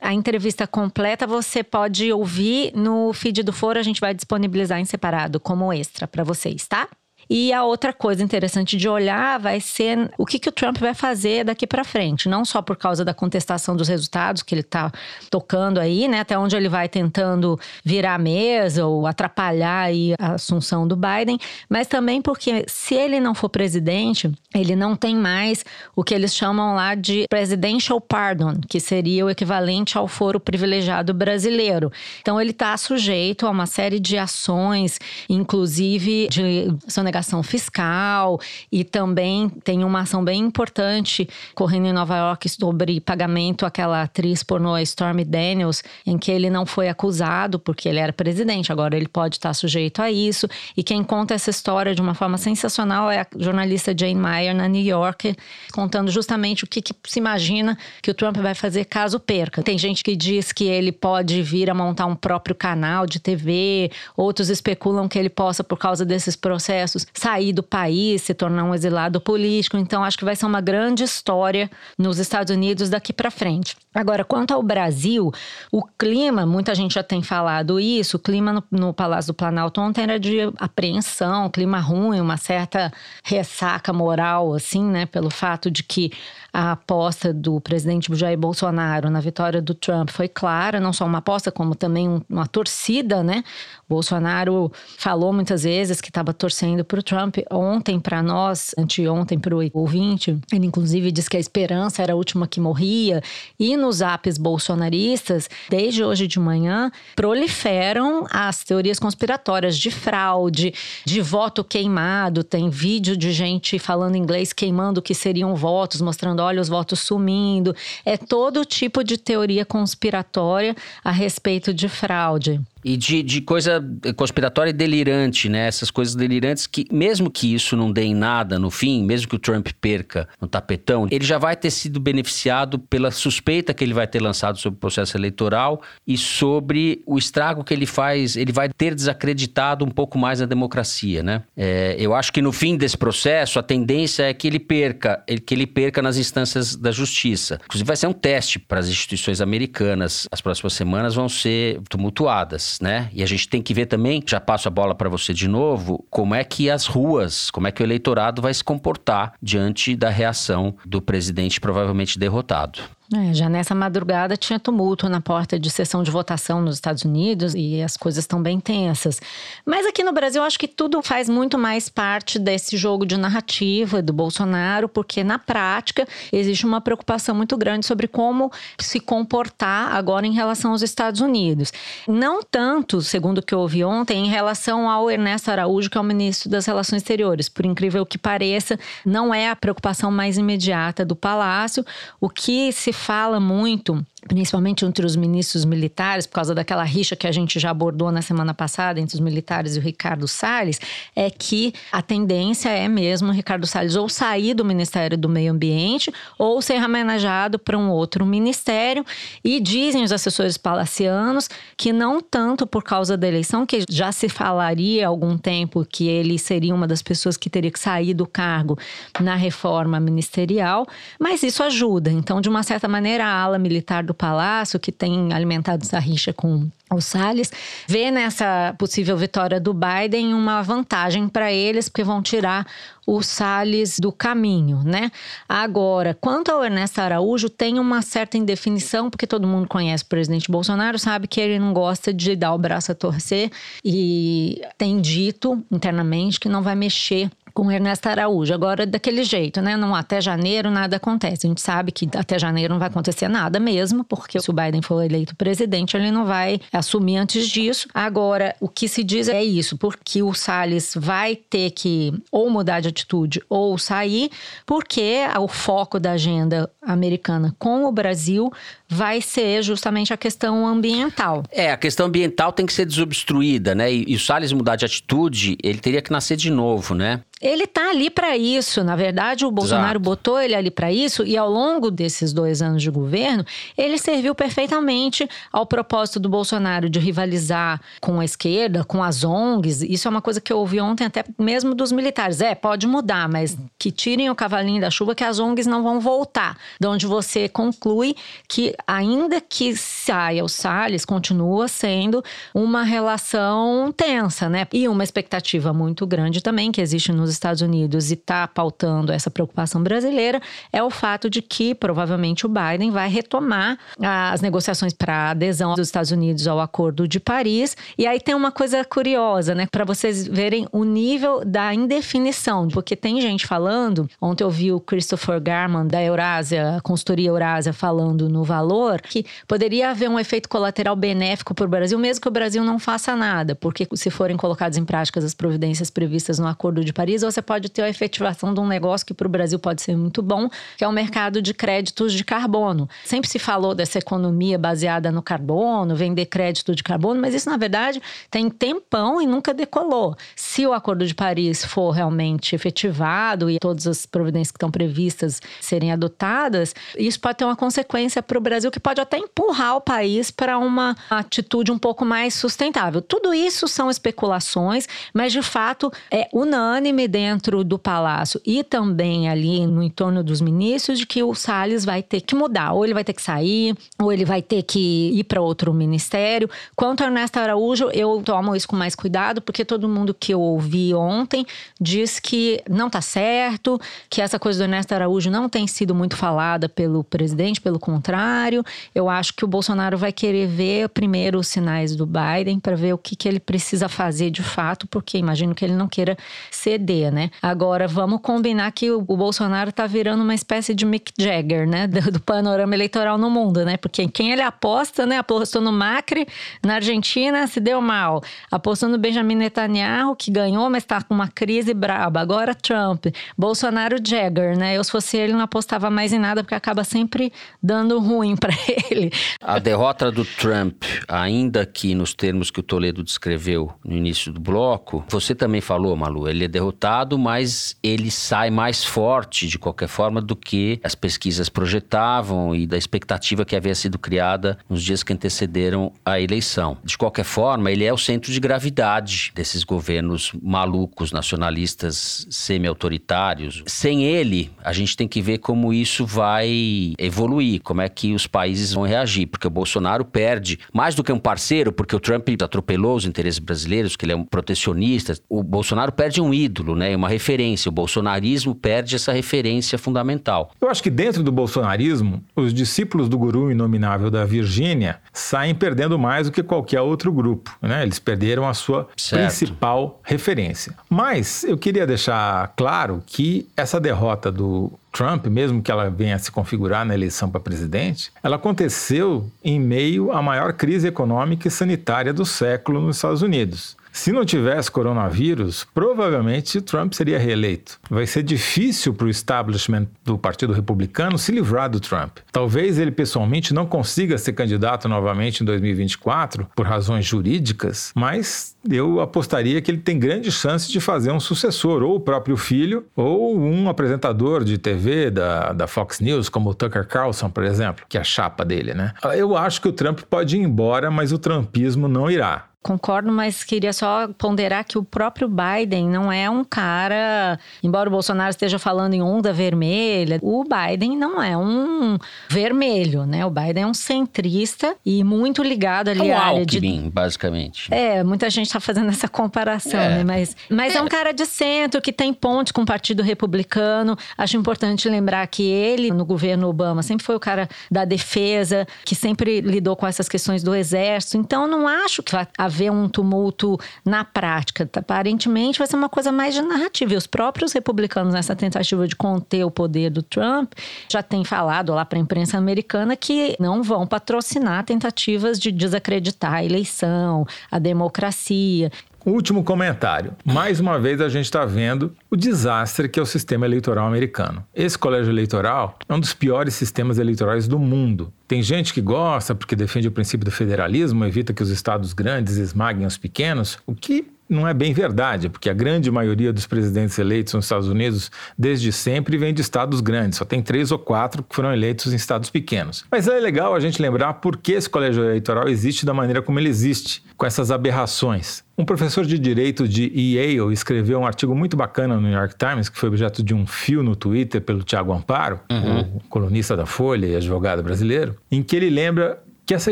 A 0.01 0.13
entrevista 0.13 0.65
completa 0.65 1.27
você 1.27 1.61
pode 1.61 2.11
ouvir 2.11 2.71
no 2.73 3.13
feed 3.13 3.43
do 3.43 3.53
Foro, 3.53 3.77
a 3.77 3.83
gente 3.83 4.01
vai 4.01 4.13
disponibilizar 4.13 4.79
em 4.79 4.85
separado 4.85 5.39
como 5.39 5.71
extra 5.71 6.07
para 6.07 6.23
vocês, 6.23 6.65
tá? 6.67 6.87
E 7.29 7.53
a 7.53 7.63
outra 7.63 7.93
coisa 7.93 8.23
interessante 8.23 8.75
de 8.75 8.89
olhar 8.89 9.39
vai 9.39 9.61
ser 9.61 10.11
o 10.17 10.25
que, 10.25 10.39
que 10.39 10.49
o 10.49 10.51
Trump 10.51 10.77
vai 10.79 10.95
fazer 10.95 11.43
daqui 11.43 11.67
para 11.67 11.83
frente, 11.83 12.27
não 12.27 12.43
só 12.43 12.59
por 12.59 12.75
causa 12.75 13.05
da 13.05 13.13
contestação 13.13 13.75
dos 13.75 13.87
resultados 13.87 14.41
que 14.41 14.55
ele 14.55 14.61
está 14.61 14.91
tocando 15.29 15.79
aí, 15.79 16.07
né, 16.07 16.21
até 16.21 16.37
onde 16.37 16.55
ele 16.55 16.67
vai 16.67 16.89
tentando 16.89 17.59
virar 17.85 18.15
a 18.15 18.17
mesa 18.17 18.87
ou 18.87 19.05
atrapalhar 19.05 19.81
aí 19.81 20.15
a 20.19 20.33
assunção 20.33 20.87
do 20.87 20.95
Biden, 20.95 21.37
mas 21.69 21.85
também 21.85 22.19
porque 22.19 22.65
se 22.67 22.95
ele 22.95 23.19
não 23.19 23.35
for 23.35 23.49
presidente, 23.49 24.31
ele 24.55 24.75
não 24.75 24.95
tem 24.95 25.15
mais 25.15 25.63
o 25.95 26.03
que 26.03 26.15
eles 26.15 26.33
chamam 26.33 26.73
lá 26.73 26.95
de 26.95 27.27
presidential 27.29 28.01
pardon, 28.01 28.55
que 28.67 28.79
seria 28.79 29.23
o 29.23 29.29
equivalente 29.29 29.99
ao 29.99 30.07
foro 30.07 30.39
privilegiado 30.39 31.13
brasileiro. 31.13 31.91
Então 32.21 32.41
ele 32.41 32.51
está 32.51 32.75
sujeito 32.75 33.45
a 33.45 33.51
uma 33.51 33.67
série 33.67 33.99
de 33.99 34.17
ações, 34.17 34.99
inclusive 35.29 36.27
de 36.29 36.73
sonegação 36.87 37.18
sonegação 37.19 37.43
fiscal 37.43 38.39
e 38.71 38.83
também 38.83 39.49
tem 39.49 39.83
uma 39.83 40.01
ação 40.01 40.23
bem 40.23 40.39
importante 40.41 41.27
correndo 41.53 41.87
em 41.87 41.93
Nova 41.93 42.17
York 42.17 42.49
sobre 42.49 42.99
pagamento 42.99 43.65
àquela 43.65 44.01
atriz 44.03 44.41
pornô 44.43 44.77
Stormy 44.79 45.23
Daniels, 45.23 45.83
em 46.05 46.17
que 46.17 46.31
ele 46.31 46.49
não 46.49 46.65
foi 46.65 46.87
acusado 46.87 47.59
porque 47.59 47.87
ele 47.87 47.99
era 47.99 48.13
presidente, 48.13 48.71
agora 48.71 48.95
ele 48.95 49.07
pode 49.07 49.35
estar 49.35 49.53
sujeito 49.53 50.01
a 50.01 50.09
isso. 50.09 50.47
E 50.75 50.83
quem 50.83 51.03
conta 51.03 51.33
essa 51.33 51.49
história 51.49 51.93
de 51.93 52.01
uma 52.01 52.13
forma 52.13 52.37
sensacional 52.37 53.11
é 53.11 53.21
a 53.21 53.27
jornalista 53.37 53.93
Jane 53.97 54.15
Meyer 54.15 54.55
na 54.55 54.67
New 54.67 54.83
York, 54.83 55.35
contando 55.71 56.09
justamente 56.11 56.63
o 56.63 56.67
que, 56.67 56.81
que 56.81 56.93
se 57.05 57.19
imagina 57.19 57.77
que 58.01 58.09
o 58.09 58.13
Trump 58.13 58.37
vai 58.37 58.55
fazer 58.55 58.85
caso 58.85 59.19
perca. 59.19 59.61
Tem 59.61 59.77
gente 59.77 60.03
que 60.03 60.15
diz 60.15 60.51
que 60.51 60.65
ele 60.65 60.91
pode 60.91 61.41
vir 61.41 61.69
a 61.69 61.73
montar 61.73 62.05
um 62.05 62.15
próprio 62.15 62.55
canal 62.55 63.05
de 63.05 63.19
TV, 63.19 63.91
outros 64.15 64.49
especulam 64.49 65.07
que 65.07 65.19
ele 65.19 65.29
possa, 65.29 65.63
por 65.63 65.77
causa 65.77 66.05
desses 66.05 66.35
processos, 66.35 67.05
sair 67.13 67.53
do 67.53 67.63
país, 67.63 68.21
se 68.21 68.33
tornar 68.33 68.63
um 68.63 68.73
exilado 68.73 69.19
político. 69.19 69.77
Então, 69.77 70.03
acho 70.03 70.17
que 70.17 70.25
vai 70.25 70.35
ser 70.35 70.45
uma 70.45 70.61
grande 70.61 71.03
história 71.03 71.69
nos 71.97 72.19
Estados 72.19 72.53
Unidos 72.53 72.89
daqui 72.89 73.11
para 73.13 73.31
frente. 73.31 73.75
Agora, 73.93 74.23
quanto 74.23 74.53
ao 74.53 74.61
Brasil, 74.61 75.31
o 75.71 75.83
clima, 75.83 76.45
muita 76.45 76.75
gente 76.75 76.93
já 76.93 77.03
tem 77.03 77.21
falado 77.21 77.79
isso, 77.79 78.17
o 78.17 78.19
clima 78.19 78.53
no, 78.53 78.63
no 78.71 78.93
Palácio 78.93 79.33
do 79.33 79.35
Planalto 79.35 79.81
ontem 79.81 80.03
era 80.03 80.19
de 80.19 80.39
apreensão, 80.57 81.49
clima 81.49 81.79
ruim, 81.79 82.19
uma 82.19 82.37
certa 82.37 82.91
ressaca 83.23 83.91
moral, 83.91 84.53
assim, 84.53 84.83
né, 84.83 85.05
pelo 85.05 85.29
fato 85.29 85.71
de 85.71 85.83
que 85.83 86.11
a 86.51 86.71
aposta 86.71 87.33
do 87.33 87.59
presidente 87.61 88.13
Jair 88.15 88.37
Bolsonaro 88.37 89.09
na 89.09 89.19
vitória 89.19 89.61
do 89.61 89.73
Trump 89.73 90.09
foi 90.09 90.27
clara, 90.27 90.79
não 90.79 90.91
só 90.91 91.05
uma 91.05 91.19
aposta, 91.19 91.51
como 91.51 91.75
também 91.75 92.21
uma 92.29 92.47
torcida, 92.47 93.23
né? 93.23 93.43
Bolsonaro 93.87 94.71
falou 94.97 95.33
muitas 95.33 95.63
vezes 95.63 96.01
que 96.01 96.09
estava 96.09 96.33
torcendo 96.33 96.83
para 96.83 96.99
o 96.99 97.03
Trump. 97.03 97.37
Ontem, 97.51 97.99
para 97.99 98.21
nós, 98.21 98.73
anteontem, 98.77 99.39
para 99.39 99.55
o 99.55 99.69
ouvinte, 99.73 100.37
ele 100.51 100.65
inclusive 100.65 101.11
disse 101.11 101.29
que 101.29 101.37
a 101.37 101.39
esperança 101.39 102.03
era 102.03 102.13
a 102.13 102.15
última 102.15 102.47
que 102.47 102.59
morria. 102.59 103.21
E 103.59 103.75
nos 103.75 104.01
apps 104.01 104.37
bolsonaristas, 104.37 105.49
desde 105.69 106.03
hoje 106.03 106.27
de 106.27 106.39
manhã, 106.39 106.91
proliferam 107.15 108.25
as 108.29 108.63
teorias 108.63 108.99
conspiratórias 108.99 109.77
de 109.77 109.89
fraude, 109.91 110.73
de 111.05 111.21
voto 111.21 111.63
queimado. 111.63 112.43
Tem 112.43 112.69
vídeo 112.69 113.17
de 113.17 113.31
gente 113.31 113.79
falando 113.79 114.15
inglês 114.15 114.53
queimando 114.53 115.01
que 115.01 115.13
seriam 115.13 115.55
votos, 115.55 116.01
mostrando, 116.01 116.38
olha, 116.39 116.61
os 116.61 116.69
votos 116.69 116.99
sumindo. 116.99 117.75
É 118.03 118.17
todo 118.17 118.65
tipo 118.65 119.03
de 119.03 119.17
teoria 119.17 119.65
conspiratória 119.65 120.75
a 121.03 121.11
respeito 121.11 121.73
de 121.73 121.87
fraude. 121.87 122.59
E 122.83 122.95
de, 122.95 123.21
de 123.21 123.41
coisa 123.41 123.83
conspiratória 124.15 124.69
e 124.69 124.73
delirante, 124.73 125.49
né? 125.49 125.67
Essas 125.67 125.91
coisas 125.91 126.15
delirantes 126.15 126.65
que, 126.65 126.85
mesmo 126.91 127.29
que 127.29 127.53
isso 127.53 127.75
não 127.75 127.91
dê 127.91 128.03
em 128.03 128.15
nada 128.15 128.57
no 128.57 128.69
fim, 128.69 129.03
mesmo 129.03 129.27
que 129.27 129.35
o 129.35 129.39
Trump 129.39 129.67
perca 129.81 130.27
no 130.39 130.47
tapetão, 130.47 131.07
ele 131.11 131.25
já 131.25 131.37
vai 131.37 131.55
ter 131.55 131.71
sido 131.71 131.99
beneficiado 131.99 132.79
pela 132.79 133.11
suspeita 133.11 133.73
que 133.73 133.83
ele 133.83 133.93
vai 133.93 134.07
ter 134.07 134.21
lançado 134.21 134.57
sobre 134.57 134.77
o 134.77 134.79
processo 134.79 135.17
eleitoral 135.17 135.81
e 136.07 136.17
sobre 136.17 137.01
o 137.05 137.17
estrago 137.17 137.63
que 137.63 137.73
ele 137.73 137.85
faz. 137.85 138.35
Ele 138.35 138.51
vai 138.51 138.69
ter 138.69 138.95
desacreditado 138.95 139.83
um 139.83 139.89
pouco 139.89 140.17
mais 140.17 140.41
a 140.41 140.45
democracia, 140.45 141.21
né? 141.21 141.43
É, 141.57 141.95
eu 141.99 142.13
acho 142.13 142.31
que 142.31 142.41
no 142.41 142.51
fim 142.51 142.77
desse 142.77 142.97
processo, 142.97 143.59
a 143.59 143.63
tendência 143.63 144.23
é 144.23 144.33
que 144.33 144.47
ele 144.47 144.59
perca, 144.59 145.23
que 145.45 145.53
ele 145.53 145.67
perca 145.67 146.01
nas 146.01 146.17
instâncias 146.17 146.75
da 146.75 146.91
justiça. 146.91 147.59
Inclusive, 147.65 147.87
vai 147.87 147.97
ser 147.97 148.07
um 148.07 148.13
teste 148.13 148.59
para 148.59 148.79
as 148.79 148.87
instituições 148.87 149.41
americanas. 149.41 150.27
As 150.31 150.41
próximas 150.41 150.73
semanas 150.73 151.15
vão 151.15 151.27
ser 151.27 151.81
tumultuadas 151.89 152.68
né? 152.79 153.09
E 153.13 153.23
a 153.23 153.25
gente 153.25 153.47
tem 153.47 153.61
que 153.61 153.73
ver 153.73 153.85
também, 153.85 154.21
já 154.25 154.39
passo 154.39 154.67
a 154.67 154.71
bola 154.71 154.93
para 154.93 155.09
você 155.09 155.33
de 155.33 155.47
novo, 155.47 156.05
como 156.09 156.35
é 156.35 156.43
que 156.43 156.69
as 156.69 156.85
ruas, 156.85 157.49
como 157.49 157.67
é 157.67 157.71
que 157.71 157.81
o 157.81 157.85
eleitorado 157.85 158.41
vai 158.41 158.53
se 158.53 158.63
comportar 158.63 159.33
diante 159.41 159.95
da 159.95 160.09
reação 160.09 160.75
do 160.85 161.01
presidente 161.01 161.59
provavelmente 161.59 162.19
derrotado. 162.19 162.81
É, 163.11 163.33
já 163.33 163.49
nessa 163.49 163.73
madrugada 163.73 164.37
tinha 164.37 164.59
tumulto 164.59 165.09
na 165.09 165.19
porta 165.19 165.59
de 165.59 165.71
sessão 165.71 166.03
de 166.03 166.11
votação 166.11 166.61
nos 166.61 166.75
Estados 166.75 167.03
Unidos 167.03 167.55
e 167.55 167.81
as 167.81 167.97
coisas 167.97 168.23
estão 168.23 168.39
bem 168.39 168.59
tensas. 168.59 169.19
Mas 169.65 169.87
aqui 169.87 170.03
no 170.03 170.13
Brasil, 170.13 170.43
acho 170.43 170.59
que 170.59 170.67
tudo 170.67 171.01
faz 171.01 171.27
muito 171.27 171.57
mais 171.57 171.89
parte 171.89 172.37
desse 172.37 172.77
jogo 172.77 173.07
de 173.07 173.17
narrativa 173.17 173.99
do 173.99 174.13
Bolsonaro, 174.13 174.87
porque 174.87 175.23
na 175.23 175.39
prática 175.39 176.07
existe 176.31 176.67
uma 176.67 176.81
preocupação 176.81 177.33
muito 177.33 177.57
grande 177.57 177.87
sobre 177.87 178.07
como 178.07 178.51
se 178.79 178.99
comportar 178.99 179.91
agora 179.95 180.27
em 180.27 180.33
relação 180.33 180.69
aos 180.69 180.83
Estados 180.83 181.19
Unidos. 181.19 181.73
Não 182.07 182.43
tanto, 182.43 183.01
segundo 183.01 183.39
o 183.39 183.41
que 183.41 183.55
eu 183.55 183.59
ouvi 183.59 183.83
ontem, 183.83 184.23
em 184.23 184.29
relação 184.29 184.87
ao 184.87 185.09
Ernesto 185.09 185.49
Araújo, 185.49 185.89
que 185.89 185.97
é 185.97 186.01
o 186.01 186.03
ministro 186.03 186.47
das 186.47 186.67
Relações 186.67 187.01
Exteriores. 187.01 187.49
Por 187.49 187.65
incrível 187.65 188.05
que 188.05 188.19
pareça, 188.19 188.79
não 189.03 189.33
é 189.33 189.49
a 189.49 189.55
preocupação 189.55 190.11
mais 190.11 190.37
imediata 190.37 191.03
do 191.03 191.15
Palácio. 191.15 191.83
O 192.21 192.29
que 192.29 192.71
se 192.71 192.98
fala 192.99 193.39
muito 193.39 194.05
principalmente 194.27 194.85
entre 194.85 195.05
os 195.05 195.15
ministros 195.15 195.63
militares, 195.63 196.27
por 196.27 196.35
causa 196.35 196.53
daquela 196.53 196.83
rixa 196.83 197.15
que 197.15 197.27
a 197.27 197.31
gente 197.31 197.59
já 197.59 197.69
abordou 197.69 198.11
na 198.11 198.21
semana 198.21 198.53
passada 198.53 198.99
entre 198.99 199.15
os 199.15 199.21
militares 199.21 199.75
e 199.75 199.79
o 199.79 199.81
Ricardo 199.81 200.27
Salles, 200.27 200.79
é 201.15 201.29
que 201.29 201.73
a 201.91 202.01
tendência 202.01 202.69
é 202.69 202.87
mesmo 202.87 203.29
o 203.29 203.31
Ricardo 203.31 203.65
Salles 203.65 203.95
ou 203.95 204.09
sair 204.09 204.53
do 204.53 204.65
Ministério 204.65 205.17
do 205.17 205.29
Meio 205.29 205.53
Ambiente 205.53 206.11
ou 206.37 206.61
ser 206.61 206.83
homenageado 206.83 207.57
para 207.57 207.77
um 207.77 207.89
outro 207.89 208.25
ministério. 208.25 209.05
E 209.43 209.59
dizem 209.59 210.03
os 210.03 210.11
assessores 210.11 210.57
palacianos 210.57 211.49
que 211.77 211.93
não 211.93 212.19
tanto 212.19 212.67
por 212.67 212.83
causa 212.83 213.15
da 213.15 213.27
eleição, 213.27 213.65
que 213.65 213.85
já 213.89 214.11
se 214.11 214.27
falaria 214.27 215.05
há 215.05 215.09
algum 215.09 215.37
tempo 215.37 215.85
que 215.89 216.07
ele 216.07 216.37
seria 216.37 216.75
uma 216.75 216.87
das 216.87 217.01
pessoas 217.01 217.37
que 217.37 217.49
teria 217.49 217.71
que 217.71 217.79
sair 217.79 218.13
do 218.13 218.27
cargo 218.27 218.77
na 219.19 219.35
reforma 219.35 219.99
ministerial, 219.99 220.85
mas 221.19 221.41
isso 221.43 221.63
ajuda. 221.63 222.11
Então, 222.11 222.41
de 222.41 222.49
uma 222.49 222.63
certa 222.63 222.87
maneira, 222.87 223.25
a 223.25 223.41
ala 223.41 223.57
militar 223.57 224.03
do 224.09 224.13
Palácio, 224.13 224.79
que 224.79 224.91
tem 224.91 225.31
alimentado 225.33 225.83
essa 225.83 225.99
rixa 225.99 226.33
com 226.33 226.67
o 226.91 227.01
Salles, 227.01 227.51
vê 227.87 228.09
nessa 228.09 228.73
possível 228.77 229.15
vitória 229.15 229.59
do 229.59 229.73
Biden 229.73 230.33
uma 230.33 230.61
vantagem 230.61 231.27
para 231.29 231.51
eles, 231.51 231.87
porque 231.87 232.03
vão 232.03 232.21
tirar 232.21 232.65
o 233.05 233.21
Salles 233.21 233.99
do 233.99 234.11
caminho, 234.11 234.81
né? 234.83 235.11
Agora, 235.47 236.17
quanto 236.19 236.51
ao 236.51 236.63
Ernesto 236.63 236.99
Araújo, 236.99 237.49
tem 237.49 237.79
uma 237.79 238.01
certa 238.01 238.37
indefinição, 238.37 239.09
porque 239.09 239.25
todo 239.25 239.47
mundo 239.47 239.67
conhece 239.67 240.03
o 240.03 240.07
presidente 240.07 240.49
Bolsonaro, 240.49 240.97
sabe 240.99 241.27
que 241.27 241.39
ele 241.39 241.59
não 241.59 241.73
gosta 241.73 242.13
de 242.13 242.35
dar 242.35 242.53
o 242.53 242.57
braço 242.57 242.91
a 242.91 242.95
torcer 242.95 243.51
e 243.83 244.61
tem 244.77 244.99
dito 244.99 245.63
internamente 245.71 246.39
que 246.39 246.49
não 246.49 246.61
vai 246.61 246.75
mexer 246.75 247.31
com 247.53 247.71
Ernesto 247.71 248.07
Araújo. 248.07 248.53
Agora, 248.53 248.85
daquele 248.85 249.23
jeito, 249.23 249.61
né? 249.61 249.75
Não, 249.75 249.95
até 249.95 250.21
janeiro 250.21 250.69
nada 250.69 250.97
acontece. 250.97 251.45
A 251.45 251.49
gente 251.49 251.61
sabe 251.61 251.91
que 251.91 252.09
até 252.15 252.37
janeiro 252.37 252.73
não 252.73 252.79
vai 252.79 252.87
acontecer 252.87 253.27
nada 253.27 253.59
mesmo, 253.59 254.03
porque 254.03 254.39
se 254.39 254.49
o 254.49 254.53
Biden 254.53 254.81
for 254.81 255.03
eleito 255.03 255.35
presidente, 255.35 255.95
ele 255.95 256.11
não 256.11 256.25
vai 256.25 256.59
assumir 256.71 257.17
antes 257.17 257.47
disso. 257.47 257.87
Agora, 257.93 258.55
o 258.59 258.67
que 258.67 258.87
se 258.87 259.03
diz 259.03 259.27
é 259.27 259.43
isso, 259.43 259.77
porque 259.77 260.21
o 260.21 260.33
Salles 260.33 260.93
vai 260.95 261.35
ter 261.35 261.71
que 261.71 262.13
ou 262.31 262.49
mudar 262.49 262.79
de 262.79 262.89
atitude 262.89 263.41
ou 263.49 263.77
sair, 263.77 264.29
porque 264.65 265.25
o 265.39 265.47
foco 265.47 265.99
da 265.99 266.11
agenda 266.11 266.69
americana 266.81 267.55
com 267.57 267.85
o 267.85 267.91
Brasil 267.91 268.51
vai 268.87 269.21
ser 269.21 269.61
justamente 269.61 270.11
a 270.11 270.17
questão 270.17 270.65
ambiental. 270.65 271.43
É, 271.51 271.71
a 271.71 271.77
questão 271.77 272.07
ambiental 272.07 272.51
tem 272.51 272.65
que 272.65 272.73
ser 272.73 272.85
desobstruída, 272.85 273.75
né? 273.75 273.93
E, 273.93 274.05
e 274.07 274.15
o 274.15 274.19
Salles 274.19 274.51
mudar 274.51 274.75
de 274.75 274.85
atitude, 274.85 275.57
ele 275.63 275.77
teria 275.77 276.01
que 276.01 276.11
nascer 276.11 276.35
de 276.35 276.49
novo, 276.49 276.95
né? 276.95 277.21
Ele 277.41 277.65
tá 277.65 277.89
ali 277.89 278.09
para 278.09 278.35
isso. 278.37 278.83
Na 278.83 278.95
verdade, 278.95 279.45
o 279.45 279.51
Bolsonaro 279.51 279.91
Exato. 279.91 279.99
botou 279.99 280.39
ele 280.39 280.55
ali 280.55 280.69
para 280.69 280.91
isso 280.91 281.23
e 281.23 281.37
ao 281.37 281.49
longo 281.49 281.89
desses 281.89 282.33
dois 282.33 282.61
anos 282.61 282.81
de 282.81 282.91
governo, 282.91 283.45
ele 283.77 283.97
serviu 283.97 284.35
perfeitamente 284.35 285.27
ao 285.51 285.65
propósito 285.65 286.19
do 286.19 286.27
Bolsonaro 286.27 286.89
de 286.89 286.99
rivalizar 286.99 287.79
com 288.01 288.19
a 288.19 288.25
esquerda, 288.25 288.83
com 288.83 289.01
as 289.01 289.23
ONGs. 289.23 289.81
Isso 289.83 290.07
é 290.07 290.11
uma 290.11 290.21
coisa 290.21 290.41
que 290.41 290.51
eu 290.51 290.57
ouvi 290.57 290.81
ontem 290.81 291.05
até 291.05 291.23
mesmo 291.37 291.73
dos 291.73 291.91
militares. 291.91 292.41
É, 292.41 292.53
pode 292.53 292.85
mudar, 292.85 293.29
mas 293.29 293.57
que 293.77 293.91
tirem 293.91 294.29
o 294.29 294.35
cavalinho 294.35 294.81
da 294.81 294.91
chuva 294.91 295.15
que 295.15 295.23
as 295.23 295.39
ONGs 295.39 295.67
não 295.67 295.81
vão 295.81 295.99
voltar. 295.99 296.57
De 296.79 296.87
onde 296.87 297.05
você 297.05 297.47
conclui 297.47 298.15
que 298.47 298.75
ainda 298.85 299.39
que 299.39 299.75
saia 299.75 300.43
o 300.43 300.49
Salles, 300.49 301.05
continua 301.05 301.67
sendo 301.67 302.23
uma 302.53 302.83
relação 302.83 303.93
tensa, 303.95 304.49
né? 304.49 304.67
E 304.73 304.87
uma 304.87 305.03
expectativa 305.03 305.71
muito 305.71 306.05
grande 306.05 306.41
também 306.41 306.71
que 306.71 306.81
existe 306.81 307.11
nos 307.11 307.28
Estados 307.33 307.61
Unidos 307.61 308.11
e 308.11 308.13
está 308.13 308.47
pautando 308.47 309.11
essa 309.11 309.29
preocupação 309.29 309.81
brasileira 309.81 310.41
é 310.71 310.83
o 310.83 310.89
fato 310.89 311.29
de 311.29 311.41
que 311.41 311.73
provavelmente 311.73 312.45
o 312.45 312.49
Biden 312.49 312.91
vai 312.91 313.09
retomar 313.09 313.77
as 314.01 314.41
negociações 314.41 314.93
para 314.93 315.31
adesão 315.31 315.75
dos 315.75 315.87
Estados 315.87 316.11
Unidos 316.11 316.47
ao 316.47 316.59
Acordo 316.59 317.07
de 317.07 317.19
Paris. 317.19 317.75
E 317.97 318.05
aí 318.05 318.19
tem 318.19 318.35
uma 318.35 318.51
coisa 318.51 318.83
curiosa, 318.83 319.55
né? 319.55 319.67
Para 319.71 319.85
vocês 319.85 320.27
verem 320.27 320.67
o 320.71 320.83
nível 320.83 321.43
da 321.45 321.73
indefinição, 321.73 322.67
porque 322.67 322.95
tem 322.95 323.21
gente 323.21 323.45
falando. 323.47 324.09
Ontem 324.21 324.43
eu 324.43 324.49
vi 324.49 324.71
o 324.71 324.79
Christopher 324.79 325.39
Garman 325.39 325.87
da 325.87 326.01
Eurásia, 326.01 326.79
consultoria 326.83 327.29
Eurásia, 327.29 327.73
falando 327.73 328.29
no 328.29 328.43
valor 328.43 329.01
que 329.01 329.25
poderia 329.47 329.91
haver 329.91 330.09
um 330.09 330.19
efeito 330.19 330.49
colateral 330.49 330.95
benéfico 330.95 331.53
para 331.53 331.65
o 331.65 331.69
Brasil, 331.69 331.97
mesmo 331.97 332.21
que 332.21 332.27
o 332.27 332.31
Brasil 332.31 332.63
não 332.63 332.79
faça 332.79 333.15
nada, 333.15 333.55
porque 333.55 333.87
se 333.93 334.09
forem 334.09 334.37
colocadas 334.37 334.77
em 334.77 334.85
prática 334.85 335.19
as 335.19 335.33
providências 335.33 335.89
previstas 335.89 336.39
no 336.39 336.47
Acordo 336.47 336.83
de 336.83 336.93
Paris, 336.93 337.18
você 337.25 337.41
pode 337.41 337.69
ter 337.69 337.81
a 337.81 337.89
efetivação 337.89 338.53
de 338.53 338.59
um 338.59 338.67
negócio 338.67 339.05
que 339.05 339.13
para 339.13 339.27
o 339.27 339.29
Brasil 339.29 339.59
pode 339.59 339.81
ser 339.81 339.95
muito 339.95 340.21
bom, 340.21 340.49
que 340.77 340.83
é 340.83 340.87
o 340.87 340.91
mercado 340.91 341.41
de 341.41 341.53
créditos 341.53 342.13
de 342.13 342.23
carbono. 342.23 342.89
Sempre 343.03 343.29
se 343.29 343.39
falou 343.39 343.75
dessa 343.75 343.97
economia 343.99 344.57
baseada 344.57 345.11
no 345.11 345.21
carbono, 345.21 345.95
vender 345.95 346.25
crédito 346.25 346.73
de 346.75 346.83
carbono, 346.83 347.19
mas 347.19 347.33
isso 347.33 347.49
na 347.49 347.57
verdade 347.57 348.01
tem 348.31 348.49
tempão 348.49 349.21
e 349.21 349.27
nunca 349.27 349.53
decolou. 349.53 350.15
Se 350.35 350.65
o 350.65 350.73
Acordo 350.73 351.05
de 351.05 351.13
Paris 351.13 351.65
for 351.65 351.91
realmente 351.91 352.55
efetivado 352.55 353.49
e 353.49 353.59
todas 353.59 353.87
as 353.87 354.05
providências 354.05 354.51
que 354.51 354.57
estão 354.57 354.71
previstas 354.71 355.41
serem 355.59 355.91
adotadas, 355.91 356.73
isso 356.97 357.19
pode 357.19 357.37
ter 357.37 357.45
uma 357.45 357.55
consequência 357.55 358.23
para 358.23 358.37
o 358.37 358.41
Brasil 358.41 358.71
que 358.71 358.79
pode 358.79 359.01
até 359.01 359.17
empurrar 359.17 359.75
o 359.75 359.81
país 359.81 360.31
para 360.31 360.57
uma 360.57 360.95
atitude 361.09 361.71
um 361.71 361.77
pouco 361.77 362.05
mais 362.05 362.33
sustentável. 362.33 363.01
Tudo 363.01 363.33
isso 363.33 363.67
são 363.67 363.89
especulações, 363.89 364.87
mas 365.13 365.33
de 365.33 365.41
fato 365.41 365.91
é 366.11 366.29
unânime 366.33 367.07
dentro 367.09 367.63
do 367.63 367.77
palácio 367.77 368.39
e 368.45 368.63
também 368.63 369.27
ali 369.27 369.65
no 369.65 369.83
entorno 369.83 370.23
dos 370.23 370.39
ministros 370.39 370.99
de 370.99 371.05
que 371.05 371.23
o 371.23 371.33
Salles 371.35 371.83
vai 371.83 372.01
ter 372.01 372.21
que 372.21 372.35
mudar, 372.35 372.73
ou 372.73 372.85
ele 372.85 372.93
vai 372.93 373.03
ter 373.03 373.13
que 373.13 373.21
sair, 373.21 373.75
ou 374.01 374.13
ele 374.13 374.23
vai 374.23 374.41
ter 374.41 374.63
que 374.63 375.11
ir 375.13 375.23
para 375.23 375.41
outro 375.41 375.73
ministério. 375.73 376.49
Quanto 376.75 377.03
a 377.03 377.07
Ernesto 377.07 377.39
Araújo, 377.39 377.89
eu 377.91 378.21
tomo 378.23 378.55
isso 378.55 378.67
com 378.67 378.75
mais 378.75 378.95
cuidado, 378.95 379.41
porque 379.41 379.65
todo 379.65 379.89
mundo 379.89 380.13
que 380.13 380.33
eu 380.33 380.39
ouvi 380.39 380.93
ontem 380.93 381.45
diz 381.79 382.19
que 382.19 382.61
não 382.69 382.89
tá 382.89 383.01
certo, 383.01 383.79
que 384.09 384.21
essa 384.21 384.39
coisa 384.39 384.59
do 384.59 384.63
Ernesto 384.65 384.93
Araújo 384.93 385.29
não 385.29 385.49
tem 385.49 385.67
sido 385.67 385.95
muito 385.95 386.15
falada 386.15 386.69
pelo 386.69 387.03
presidente, 387.03 387.59
pelo 387.59 387.79
contrário. 387.79 388.63
Eu 388.93 389.09
acho 389.09 389.33
que 389.33 389.43
o 389.43 389.47
Bolsonaro 389.47 389.97
vai 389.97 390.11
querer 390.11 390.47
ver 390.47 390.89
primeiro 390.89 391.39
os 391.39 391.47
sinais 391.47 391.95
do 391.95 392.05
Biden 392.05 392.59
para 392.59 392.75
ver 392.75 392.93
o 392.93 392.97
que, 392.97 393.15
que 393.15 393.27
ele 393.27 393.39
precisa 393.39 393.89
fazer 393.89 394.29
de 394.29 394.43
fato, 394.43 394.87
porque 394.87 395.17
imagino 395.17 395.55
que 395.55 395.65
ele 395.65 395.73
não 395.73 395.87
queira 395.87 396.17
ceder, 396.51 396.98
né? 397.11 397.31
Agora, 397.41 397.87
vamos 397.87 398.19
combinar 398.21 398.71
que 398.71 398.91
o, 398.91 399.01
Bolsonaro 399.01 399.71
tá 399.71 399.87
virando 399.87 400.23
uma 400.23 400.35
espécie 400.35 400.73
de 400.73 400.85
Mick 400.85 401.13
Jagger, 401.17 401.67
né? 401.67 401.87
Do, 401.99 402.11
do, 402.11 402.19
panorama 402.19 402.73
eleitoral 402.75 403.17
no 403.17 403.29
mundo, 403.29 403.65
né? 403.65 403.77
Porque 403.77 404.07
quem 404.07 404.31
ele 404.31 404.41
aposta, 404.41 405.05
né? 405.05 405.17
Apostou 405.17 405.61
no 405.61 405.71
Macri, 405.71 406.27
na 406.63 406.75
Argentina, 406.75 407.47
se 407.47 407.59
deu 407.59 407.81
mal. 407.81 408.21
Apostou 408.51 408.89
no 408.89 408.97
Benjamin 408.97 409.35
Netanyahu, 409.35 410.15
que 410.15 410.29
ganhou, 410.29 410.69
mas 410.69 410.85
tá 410.85 411.01
com 411.01 411.13
uma 411.13 411.27
crise 411.27 411.73
braba. 411.73 412.19
Agora 412.19 412.53
Trump. 412.53 413.07
Bolsonaro 413.37 413.97
Jagger, 414.05 414.57
né? 414.57 414.77
Eu, 414.77 414.83
se 414.83 414.91
fosse 414.91 415.17
ele, 415.17 415.33
não 415.33 415.41
apostava 415.41 415.89
mais 415.89 416.13
em 416.13 416.19
nada, 416.19 416.43
porque 416.43 416.55
acaba 416.55 416.83
sempre 416.83 417.31
dando 417.61 417.99
ruim 417.99 418.35
para 418.35 418.53
ele. 418.89 419.11
A 419.41 419.59
derrota 419.59 420.11
do 420.11 420.25
Trump, 420.25 420.83
ainda 421.07 421.65
que 421.65 421.93
nos 421.93 422.13
termos 422.13 422.51
que 422.51 422.59
o 422.59 422.63
Toledo 422.63 423.03
descreveu 423.03 423.71
no 423.83 423.95
início 423.95 424.31
do 424.31 424.39
bloco, 424.39 425.03
você 425.09 425.35
também 425.35 425.61
falou, 425.61 425.95
Malu, 425.95 426.27
ele 426.27 426.45
é 426.45 426.47
derrotado, 426.47 426.88
mas 427.17 427.77
ele 427.83 428.09
sai 428.09 428.49
mais 428.49 428.83
forte 428.83 429.47
de 429.47 429.59
qualquer 429.59 429.87
forma 429.87 430.21
do 430.21 430.35
que 430.35 430.79
as 430.83 430.95
pesquisas 430.95 431.49
projetavam 431.49 432.55
e 432.55 432.65
da 432.65 432.77
expectativa 432.77 433.45
que 433.45 433.55
havia 433.55 433.75
sido 433.75 433.99
criada 433.99 434.57
nos 434.69 434.83
dias 434.83 435.03
que 435.03 435.13
antecederam 435.13 435.93
a 436.03 436.19
eleição. 436.19 436.77
De 436.83 436.97
qualquer 436.97 437.25
forma, 437.25 437.71
ele 437.71 437.83
é 437.83 437.93
o 437.93 437.97
centro 437.97 438.31
de 438.31 438.39
gravidade 438.39 439.31
desses 439.35 439.63
governos 439.63 440.31
malucos, 440.41 441.11
nacionalistas, 441.11 442.25
semi-autoritários. 442.29 443.63
Sem 443.67 444.03
ele, 444.03 444.51
a 444.63 444.73
gente 444.73 444.97
tem 444.97 445.07
que 445.07 445.21
ver 445.21 445.39
como 445.39 445.73
isso 445.73 446.05
vai 446.05 446.93
evoluir, 446.97 447.61
como 447.61 447.81
é 447.81 447.89
que 447.89 448.13
os 448.13 448.25
países 448.25 448.73
vão 448.73 448.83
reagir, 448.83 449.27
porque 449.27 449.47
o 449.47 449.51
Bolsonaro 449.51 450.03
perde 450.03 450.59
mais 450.73 450.95
do 450.95 451.03
que 451.03 451.11
um 451.11 451.19
parceiro, 451.19 451.71
porque 451.71 451.95
o 451.95 451.99
Trump 451.99 452.27
atropelou 452.41 452.95
os 452.95 453.05
interesses 453.05 453.39
brasileiros, 453.39 453.95
que 453.95 454.05
ele 454.05 454.13
é 454.13 454.15
um 454.15 454.23
protecionista. 454.23 455.13
O 455.27 455.43
Bolsonaro 455.43 455.91
perde 455.91 456.21
um 456.21 456.33
ídolo, 456.33 456.68
né, 456.75 456.95
uma 456.95 457.09
referência. 457.09 457.69
O 457.69 457.71
bolsonarismo 457.71 458.53
perde 458.55 458.95
essa 458.95 459.11
referência 459.11 459.77
fundamental. 459.77 460.51
Eu 460.59 460.69
acho 460.69 460.81
que 460.83 460.89
dentro 460.89 461.23
do 461.23 461.31
bolsonarismo, 461.31 462.23
os 462.35 462.53
discípulos 462.53 463.07
do 463.09 463.17
guru 463.17 463.51
inominável 463.51 464.09
da 464.09 464.25
Virgínia 464.25 464.97
saem 465.13 465.53
perdendo 465.55 465.97
mais 465.97 466.27
do 466.27 466.31
que 466.31 466.43
qualquer 466.43 466.81
outro 466.81 467.11
grupo, 467.11 467.55
né? 467.61 467.83
Eles 467.83 467.99
perderam 467.99 468.47
a 468.47 468.53
sua 468.53 468.87
Certo. 468.95 469.21
principal 469.21 469.99
referência. 470.03 470.73
Mas 470.89 471.43
eu 471.43 471.57
queria 471.57 471.85
deixar 471.85 472.53
claro 472.55 473.03
que 473.05 473.47
essa 473.55 473.79
derrota 473.79 474.31
do 474.31 474.71
Trump, 474.91 475.27
mesmo 475.27 475.61
que 475.61 475.71
ela 475.71 475.89
venha 475.89 476.15
a 476.15 476.19
se 476.19 476.31
configurar 476.31 476.83
na 476.85 476.93
eleição 476.93 477.29
para 477.29 477.39
presidente, 477.39 478.11
ela 478.23 478.37
aconteceu 478.37 479.29
em 479.43 479.59
meio 479.59 480.11
à 480.11 480.21
maior 480.21 480.53
crise 480.53 480.87
econômica 480.87 481.47
e 481.47 481.51
sanitária 481.51 482.11
do 482.13 482.25
século 482.25 482.81
nos 482.81 482.95
Estados 482.95 483.21
Unidos. 483.21 483.77
Se 483.91 484.11
não 484.11 484.23
tivesse 484.23 484.71
coronavírus, 484.71 485.65
provavelmente 485.73 486.61
Trump 486.61 486.93
seria 486.93 487.19
reeleito. 487.19 487.79
Vai 487.89 488.05
ser 488.05 488.23
difícil 488.23 488.93
para 488.93 489.07
o 489.07 489.09
establishment 489.09 489.87
do 490.05 490.17
Partido 490.17 490.53
Republicano 490.53 491.17
se 491.17 491.31
livrar 491.31 491.69
do 491.69 491.79
Trump. 491.79 492.19
Talvez 492.31 492.77
ele 492.77 492.91
pessoalmente 492.91 493.53
não 493.53 493.65
consiga 493.65 494.17
ser 494.17 494.33
candidato 494.33 494.87
novamente 494.87 495.41
em 495.41 495.45
2024 495.45 496.47
por 496.55 496.65
razões 496.65 497.05
jurídicas, 497.05 497.91
mas 497.95 498.55
eu 498.69 498.99
apostaria 498.99 499.61
que 499.61 499.71
ele 499.71 499.79
tem 499.79 499.99
grande 499.99 500.31
chance 500.31 500.71
de 500.71 500.79
fazer 500.79 501.11
um 501.11 501.19
sucessor, 501.19 501.83
ou 501.83 501.95
o 501.95 501.99
próprio 501.99 502.37
filho, 502.37 502.85
ou 502.95 503.37
um 503.37 503.69
apresentador 503.69 504.43
de 504.43 504.57
TV 504.57 505.09
da, 505.09 505.53
da 505.53 505.67
Fox 505.67 505.99
News, 505.99 506.29
como 506.29 506.49
o 506.49 506.53
Tucker 506.53 506.87
Carlson, 506.87 507.29
por 507.29 507.43
exemplo, 507.43 507.85
que 507.87 507.97
é 507.97 508.01
a 508.01 508.03
chapa 508.03 508.45
dele, 508.45 508.73
né? 508.73 508.93
Eu 509.15 509.35
acho 509.35 509.61
que 509.61 509.67
o 509.67 509.73
Trump 509.73 510.01
pode 510.09 510.37
ir 510.37 510.41
embora, 510.41 510.91
mas 510.91 511.11
o 511.11 511.17
trumpismo 511.17 511.87
não 511.87 512.09
irá. 512.09 512.48
Concordo, 512.61 513.09
mas 513.09 513.41
queria 513.43 513.71
só 513.71 514.09
ponderar 514.17 514.65
que 514.65 514.77
o 514.77 514.83
próprio 514.83 515.29
Biden 515.29 515.87
não 515.87 516.11
é 516.11 516.29
um 516.29 516.43
cara. 516.43 517.39
Embora 517.63 517.87
o 517.87 517.91
Bolsonaro 517.91 518.29
esteja 518.31 518.59
falando 518.59 518.93
em 518.93 519.01
onda 519.01 519.31
vermelha, 519.31 520.19
o 520.21 520.43
Biden 520.43 520.97
não 520.97 521.23
é 521.23 521.37
um 521.37 521.97
vermelho, 522.27 523.05
né? 523.05 523.25
O 523.25 523.29
Biden 523.29 523.63
é 523.63 523.65
um 523.67 523.73
centrista 523.73 524.75
e 524.85 525.05
muito 525.05 525.41
ligado 525.41 525.87
ali 525.87 526.09
É 526.09 526.13
à 526.13 526.21
área 526.21 526.45
de. 526.45 526.57
Alckmin, 526.57 526.89
basicamente. 526.89 527.73
É, 527.73 528.03
muita 528.03 528.29
gente 528.29 528.47
está 528.47 528.59
fazendo 528.59 528.89
essa 528.89 529.07
comparação, 529.07 529.79
É. 529.79 529.89
né? 529.89 530.03
Mas, 530.03 530.35
mas 530.49 530.75
é. 530.75 530.81
um 530.81 530.87
cara 530.87 531.13
de 531.13 531.25
centro 531.25 531.81
que 531.81 531.93
tem 531.93 532.13
pontes 532.13 532.51
com 532.51 532.63
o 532.63 532.65
Partido 532.65 533.01
Republicano. 533.01 533.97
Acho 534.17 534.35
importante 534.35 534.89
lembrar 534.89 535.25
que 535.27 535.43
ele, 535.43 535.91
no 535.91 536.03
governo 536.05 536.49
Obama, 536.49 536.83
sempre 536.83 537.05
foi 537.05 537.15
o 537.15 537.19
cara 537.21 537.47
da 537.71 537.85
defesa, 537.85 538.67
que 538.83 538.95
sempre 538.95 539.39
lidou 539.39 539.77
com 539.77 539.87
essas 539.87 540.09
questões 540.09 540.43
do 540.43 540.53
exército. 540.53 541.15
Então, 541.17 541.47
não 541.47 541.65
acho 541.65 542.03
que 542.03 542.11
vai 542.11 542.27
haver 542.49 542.71
um 542.71 542.89
tumulto 542.89 543.57
na 543.85 544.03
prática. 544.03 544.69
Aparentemente, 544.73 545.59
vai 545.59 545.67
ser 545.67 545.75
uma 545.75 545.89
coisa 545.89 546.11
mais 546.11 546.33
de 546.33 546.41
narrativa. 546.41 546.93
E 546.93 546.97
os 546.97 547.07
próprios 547.07 547.53
republicanos, 547.53 548.13
nessa 548.13 548.35
tentativa 548.35 548.87
de 548.87 548.95
conter 548.95 549.45
o 549.45 549.51
poder 549.51 549.89
do 549.89 550.03
Trump, 550.03 550.53
já 550.89 551.01
têm 551.01 551.23
falado 551.23 551.73
lá 551.73 551.85
para 551.85 551.97
a 551.97 552.01
imprensa 552.01 552.37
americana 552.37 552.95
que 552.95 553.35
não 553.39 553.63
vão 553.63 553.87
patrocinar 553.87 554.63
tentativas 554.63 555.39
de 555.39 555.51
desacreditar 555.51 556.33
a 556.33 556.43
eleição, 556.43 557.25
a 557.49 557.59
democracia. 557.59 558.71
Último 559.05 559.43
comentário. 559.43 560.13
Mais 560.25 560.59
uma 560.59 560.79
vez 560.79 560.99
a 561.01 561.09
gente 561.09 561.25
está 561.25 561.45
vendo 561.45 561.93
o 562.09 562.15
desastre 562.15 562.89
que 562.89 562.99
é 562.99 563.03
o 563.03 563.05
sistema 563.05 563.45
eleitoral 563.45 563.87
americano. 563.87 564.43
Esse 564.53 564.77
colégio 564.77 565.11
eleitoral 565.11 565.77
é 565.87 565.93
um 565.93 565.99
dos 565.99 566.13
piores 566.13 566.53
sistemas 566.53 566.97
eleitorais 566.97 567.47
do 567.47 567.57
mundo. 567.57 568.13
Tem 568.27 568.41
gente 568.41 568.73
que 568.73 568.81
gosta 568.81 569.33
porque 569.33 569.55
defende 569.55 569.87
o 569.87 569.91
princípio 569.91 570.25
do 570.25 570.31
federalismo, 570.31 571.05
evita 571.05 571.33
que 571.33 571.41
os 571.41 571.49
estados 571.49 571.93
grandes 571.93 572.37
esmaguem 572.37 572.85
os 572.85 572.97
pequenos, 572.97 573.57
o 573.65 573.73
que 573.73 574.07
não 574.29 574.47
é 574.47 574.53
bem 574.53 574.73
verdade, 574.73 575.27
porque 575.27 575.49
a 575.49 575.53
grande 575.53 575.89
maioria 575.89 576.31
dos 576.31 576.45
presidentes 576.45 576.97
eleitos 576.99 577.33
nos 577.33 577.45
Estados 577.45 577.67
Unidos, 577.67 578.11
desde 578.37 578.71
sempre, 578.71 579.17
vem 579.17 579.33
de 579.33 579.41
estados 579.41 579.81
grandes. 579.81 580.19
Só 580.19 580.25
tem 580.25 580.41
três 580.41 580.71
ou 580.71 580.77
quatro 580.77 581.23
que 581.23 581.35
foram 581.35 581.51
eleitos 581.51 581.91
em 581.91 581.95
estados 581.95 582.29
pequenos. 582.29 582.85
Mas 582.91 583.07
é 583.07 583.19
legal 583.19 583.55
a 583.55 583.59
gente 583.59 583.81
lembrar 583.81 584.13
por 584.15 584.37
que 584.37 584.51
esse 584.51 584.69
colégio 584.69 585.03
eleitoral 585.03 585.49
existe 585.49 585.85
da 585.85 585.93
maneira 585.93 586.21
como 586.21 586.39
ele 586.39 586.49
existe, 586.49 587.03
com 587.17 587.25
essas 587.25 587.49
aberrações. 587.49 588.43
Um 588.57 588.65
professor 588.65 589.05
de 589.05 589.17
direito 589.17 589.67
de 589.67 589.85
Yale 589.85 590.53
escreveu 590.53 590.99
um 590.99 591.07
artigo 591.07 591.33
muito 591.33 591.55
bacana 591.55 591.95
no 591.95 592.01
New 592.01 592.11
York 592.11 592.35
Times, 592.37 592.67
que 592.67 592.77
foi 592.77 592.89
objeto 592.89 593.23
de 593.23 593.33
um 593.33 593.47
fio 593.47 593.81
no 593.81 593.95
Twitter 593.95 594.41
pelo 594.41 594.63
Tiago 594.63 594.91
Amparo, 594.91 595.39
uhum. 595.49 595.79
o 595.95 596.01
colunista 596.09 596.57
da 596.57 596.65
Folha 596.65 597.05
e 597.07 597.15
advogado 597.15 597.63
brasileiro, 597.63 598.17
em 598.29 598.43
que 598.43 598.55
ele 598.55 598.69
lembra 598.69 599.17
que 599.49 599.53
essa 599.55 599.71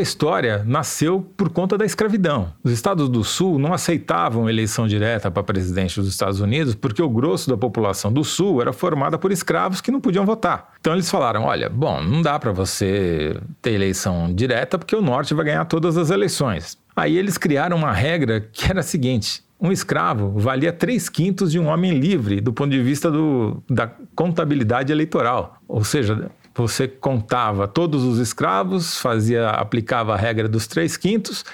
história 0.00 0.64
nasceu 0.66 1.24
por 1.36 1.50
conta 1.50 1.78
da 1.78 1.86
escravidão. 1.86 2.52
Os 2.64 2.72
estados 2.72 3.08
do 3.08 3.22
Sul 3.22 3.60
não 3.60 3.72
aceitavam 3.72 4.50
eleição 4.50 4.88
direta 4.88 5.30
para 5.30 5.40
presidente 5.40 6.00
dos 6.00 6.08
Estados 6.08 6.40
Unidos 6.40 6.74
porque 6.74 7.00
o 7.00 7.08
grosso 7.08 7.48
da 7.48 7.56
população 7.56 8.12
do 8.12 8.24
Sul 8.24 8.60
era 8.60 8.72
formada 8.72 9.16
por 9.16 9.30
escravos 9.30 9.80
que 9.80 9.92
não 9.92 10.00
podiam 10.00 10.26
votar. 10.26 10.72
Então 10.80 10.94
eles 10.94 11.08
falaram: 11.08 11.44
olha, 11.44 11.68
bom, 11.68 12.02
não 12.02 12.20
dá 12.20 12.40
para 12.40 12.50
você 12.50 13.40
ter 13.62 13.70
eleição 13.70 14.34
direta 14.34 14.76
porque 14.80 14.96
o 14.96 15.00
Norte 15.00 15.32
vai 15.32 15.44
ganhar 15.44 15.64
todas 15.64 15.96
as 15.96 16.10
eleições. 16.10 16.76
Aí 16.96 17.16
eles 17.16 17.38
criaram 17.38 17.76
uma 17.76 17.92
regra 17.92 18.40
que 18.40 18.68
era 18.68 18.80
a 18.80 18.82
seguinte: 18.82 19.44
um 19.60 19.72
escravo 19.72 20.38
valia 20.38 20.72
três 20.72 21.08
quintos 21.08 21.50
de 21.50 21.58
um 21.58 21.66
homem 21.66 21.98
livre 21.98 22.40
do 22.40 22.52
ponto 22.52 22.70
de 22.70 22.82
vista 22.82 23.10
do, 23.10 23.62
da 23.68 23.88
contabilidade 24.14 24.92
eleitoral. 24.92 25.56
Ou 25.66 25.82
seja, 25.84 26.30
você 26.62 26.88
contava 26.88 27.68
todos 27.68 28.04
os 28.04 28.18
escravos, 28.18 28.98
fazia, 28.98 29.50
aplicava 29.50 30.14
a 30.14 30.16
regra 30.16 30.48
dos 30.48 30.66
três 30.66 30.96
quintos 30.96 31.44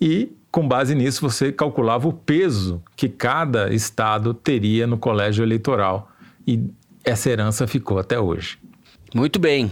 e, 0.00 0.32
com 0.50 0.66
base 0.66 0.94
nisso, 0.94 1.20
você 1.20 1.52
calculava 1.52 2.08
o 2.08 2.12
peso 2.12 2.82
que 2.96 3.08
cada 3.08 3.72
estado 3.72 4.34
teria 4.34 4.86
no 4.86 4.98
colégio 4.98 5.44
eleitoral. 5.44 6.10
E 6.46 6.60
essa 7.04 7.30
herança 7.30 7.66
ficou 7.66 7.98
até 7.98 8.18
hoje. 8.18 8.58
Muito 9.14 9.38
bem. 9.38 9.70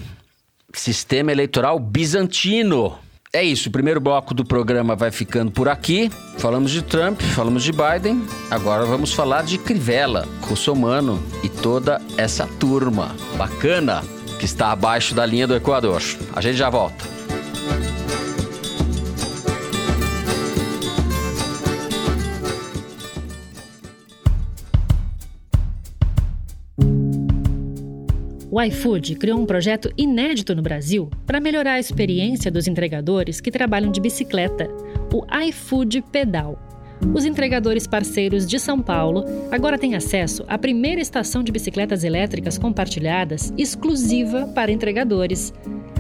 Sistema 0.73 1.33
eleitoral 1.33 1.79
bizantino. 1.79 2.99
É 3.33 3.43
isso, 3.43 3.69
o 3.69 3.73
primeiro 3.73 4.01
bloco 4.01 4.33
do 4.33 4.45
programa 4.45 4.97
vai 4.97 5.11
ficando 5.11 5.51
por 5.51 5.69
aqui. 5.69 6.11
Falamos 6.38 6.71
de 6.71 6.83
Trump, 6.83 7.21
falamos 7.21 7.62
de 7.62 7.73
Biden, 7.73 8.25
agora 8.51 8.87
vamos 8.87 9.12
falar 9.12 9.43
de 9.43 9.59
Crivella, 9.59 10.27
Russomano 10.41 11.23
e 11.43 11.49
toda 11.49 12.01
essa 12.17 12.47
turma. 12.59 13.14
Bacana! 13.37 14.18
Que 14.38 14.44
está 14.44 14.70
abaixo 14.70 15.14
da 15.14 15.27
linha 15.27 15.46
do 15.46 15.57
Equador. 15.57 16.03
A 16.35 16.40
gente 16.40 16.57
já 16.57 16.70
volta. 16.70 17.18
O 28.51 28.62
iFood 28.62 29.14
criou 29.14 29.38
um 29.38 29.46
projeto 29.46 29.88
inédito 29.96 30.53
no 30.53 30.62
Brasil 30.62 31.11
para 31.24 31.38
melhorar 31.38 31.74
a 31.74 31.79
experiência 31.79 32.51
dos 32.51 32.66
entregadores 32.66 33.40
que 33.40 33.53
trabalham 33.53 33.90
de 33.90 34.01
bicicleta, 34.01 34.68
o 35.12 35.24
iFood 35.44 36.03
Pedal. 36.11 36.59
Os 37.15 37.25
entregadores 37.25 37.87
parceiros 37.87 38.47
de 38.47 38.59
São 38.59 38.81
Paulo 38.81 39.25
agora 39.51 39.79
têm 39.79 39.95
acesso 39.95 40.45
à 40.49 40.59
primeira 40.59 41.01
estação 41.01 41.43
de 41.43 41.53
bicicletas 41.53 42.05
elétricas 42.05 42.59
compartilhadas 42.59 43.53
exclusiva 43.57 44.47
para 44.55 44.73
entregadores. 44.73 45.53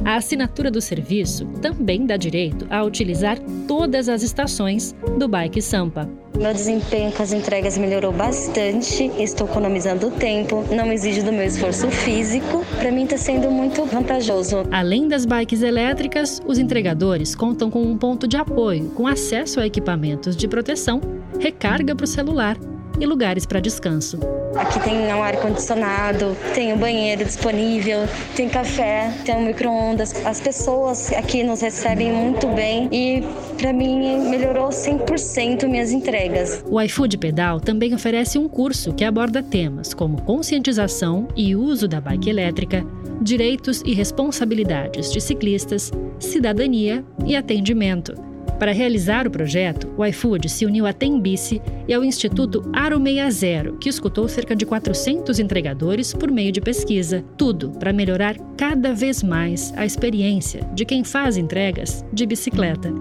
A 0.04 0.16
assinatura 0.16 0.70
do 0.70 0.80
serviço 0.80 1.46
também 1.60 2.06
dá 2.06 2.16
direito 2.16 2.66
a 2.70 2.82
utilizar 2.82 3.38
todas 3.66 4.08
as 4.08 4.22
estações 4.22 4.94
do 5.18 5.28
Bike 5.28 5.60
Sampa. 5.60 6.08
Meu 6.36 6.52
desempenho 6.52 7.10
com 7.10 7.22
as 7.22 7.32
entregas 7.32 7.76
melhorou 7.76 8.12
bastante, 8.12 9.10
estou 9.18 9.48
economizando 9.48 10.10
tempo, 10.10 10.64
não 10.72 10.92
exige 10.92 11.22
do 11.22 11.32
meu 11.32 11.44
esforço 11.44 11.90
físico. 11.90 12.64
Para 12.78 12.92
mim 12.92 13.04
está 13.04 13.16
sendo 13.16 13.50
muito 13.50 13.84
vantajoso. 13.84 14.58
Além 14.70 15.08
das 15.08 15.26
bikes 15.26 15.62
elétricas, 15.62 16.40
os 16.46 16.58
entregadores 16.58 17.34
contam 17.34 17.70
com 17.70 17.82
um 17.82 17.98
ponto 17.98 18.28
de 18.28 18.36
apoio 18.36 18.90
com 18.90 19.06
acesso 19.06 19.58
a 19.58 19.66
equipamentos 19.66 20.36
de 20.36 20.46
proteção, 20.46 21.00
recarga 21.40 21.94
para 21.94 22.04
o 22.04 22.08
celular 22.08 22.56
e 23.00 23.06
lugares 23.06 23.44
para 23.44 23.60
descanso. 23.60 24.18
Aqui 24.56 24.80
tem 24.80 25.12
um 25.12 25.22
ar-condicionado, 25.22 26.36
tem 26.54 26.72
um 26.72 26.78
banheiro 26.78 27.24
disponível, 27.24 28.08
tem 28.34 28.48
café, 28.48 29.12
tem 29.24 29.36
um 29.36 29.44
micro-ondas. 29.44 30.24
As 30.24 30.40
pessoas 30.40 31.12
aqui 31.12 31.42
nos 31.42 31.60
recebem 31.60 32.12
muito 32.12 32.48
bem 32.48 32.88
e, 32.90 33.22
para 33.56 33.72
mim, 33.72 34.28
melhorou 34.28 34.68
100% 34.68 35.66
minhas 35.68 35.92
entregas. 35.92 36.64
O 36.68 36.80
iFood 36.80 37.18
Pedal 37.18 37.60
também 37.60 37.94
oferece 37.94 38.38
um 38.38 38.48
curso 38.48 38.92
que 38.92 39.04
aborda 39.04 39.42
temas 39.42 39.92
como 39.92 40.22
conscientização 40.22 41.28
e 41.36 41.54
uso 41.54 41.86
da 41.86 42.00
bike 42.00 42.30
elétrica, 42.30 42.84
direitos 43.20 43.82
e 43.84 43.94
responsabilidades 43.94 45.12
de 45.12 45.20
ciclistas, 45.20 45.90
cidadania 46.18 47.04
e 47.26 47.36
atendimento. 47.36 48.27
Para 48.58 48.72
realizar 48.72 49.26
o 49.26 49.30
projeto, 49.30 49.88
o 49.96 50.04
iFood 50.04 50.46
se 50.48 50.66
uniu 50.66 50.84
à 50.84 50.92
Tembice 50.92 51.62
e 51.86 51.94
ao 51.94 52.02
Instituto 52.02 52.68
Aro 52.72 53.00
60, 53.00 53.76
que 53.80 53.88
escutou 53.88 54.26
cerca 54.28 54.56
de 54.56 54.66
400 54.66 55.38
entregadores 55.38 56.12
por 56.12 56.28
meio 56.28 56.50
de 56.50 56.60
pesquisa. 56.60 57.24
Tudo 57.36 57.70
para 57.70 57.92
melhorar 57.92 58.36
cada 58.56 58.92
vez 58.92 59.22
mais 59.22 59.72
a 59.76 59.86
experiência 59.86 60.62
de 60.74 60.84
quem 60.84 61.04
faz 61.04 61.36
entregas 61.36 62.04
de 62.12 62.26
bicicleta. 62.26 62.92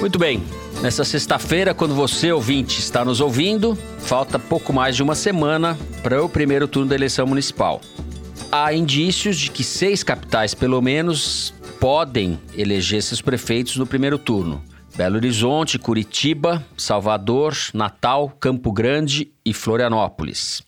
Muito 0.04 0.20
bem. 0.20 0.44
Nessa 0.82 1.06
sexta-feira, 1.06 1.74
quando 1.74 1.96
você, 1.96 2.30
ouvinte, 2.30 2.78
está 2.78 3.06
nos 3.06 3.22
ouvindo, 3.22 3.74
falta 4.00 4.38
pouco 4.38 4.74
mais 4.74 4.98
de 4.98 5.02
uma 5.02 5.16
semana 5.16 5.80
para 6.04 6.22
o 6.22 6.28
primeiro 6.28 6.68
turno 6.68 6.90
da 6.90 6.96
eleição 6.96 7.26
municipal. 7.26 7.80
Há 8.52 8.74
indícios 8.74 9.38
de 9.38 9.50
que 9.50 9.64
seis 9.64 10.04
capitais, 10.04 10.54
pelo 10.54 10.82
menos, 10.82 11.54
podem 11.80 12.38
eleger 12.54 13.02
seus 13.02 13.22
prefeitos 13.22 13.78
no 13.78 13.88
primeiro 13.88 14.18
turno. 14.18 14.62
Belo 14.94 15.16
Horizonte, 15.16 15.80
Curitiba, 15.80 16.62
Salvador, 16.76 17.56
Natal, 17.74 18.30
Campo 18.42 18.74
Grande 18.74 19.32
e 19.46 19.54
Florianópolis. 19.54 20.62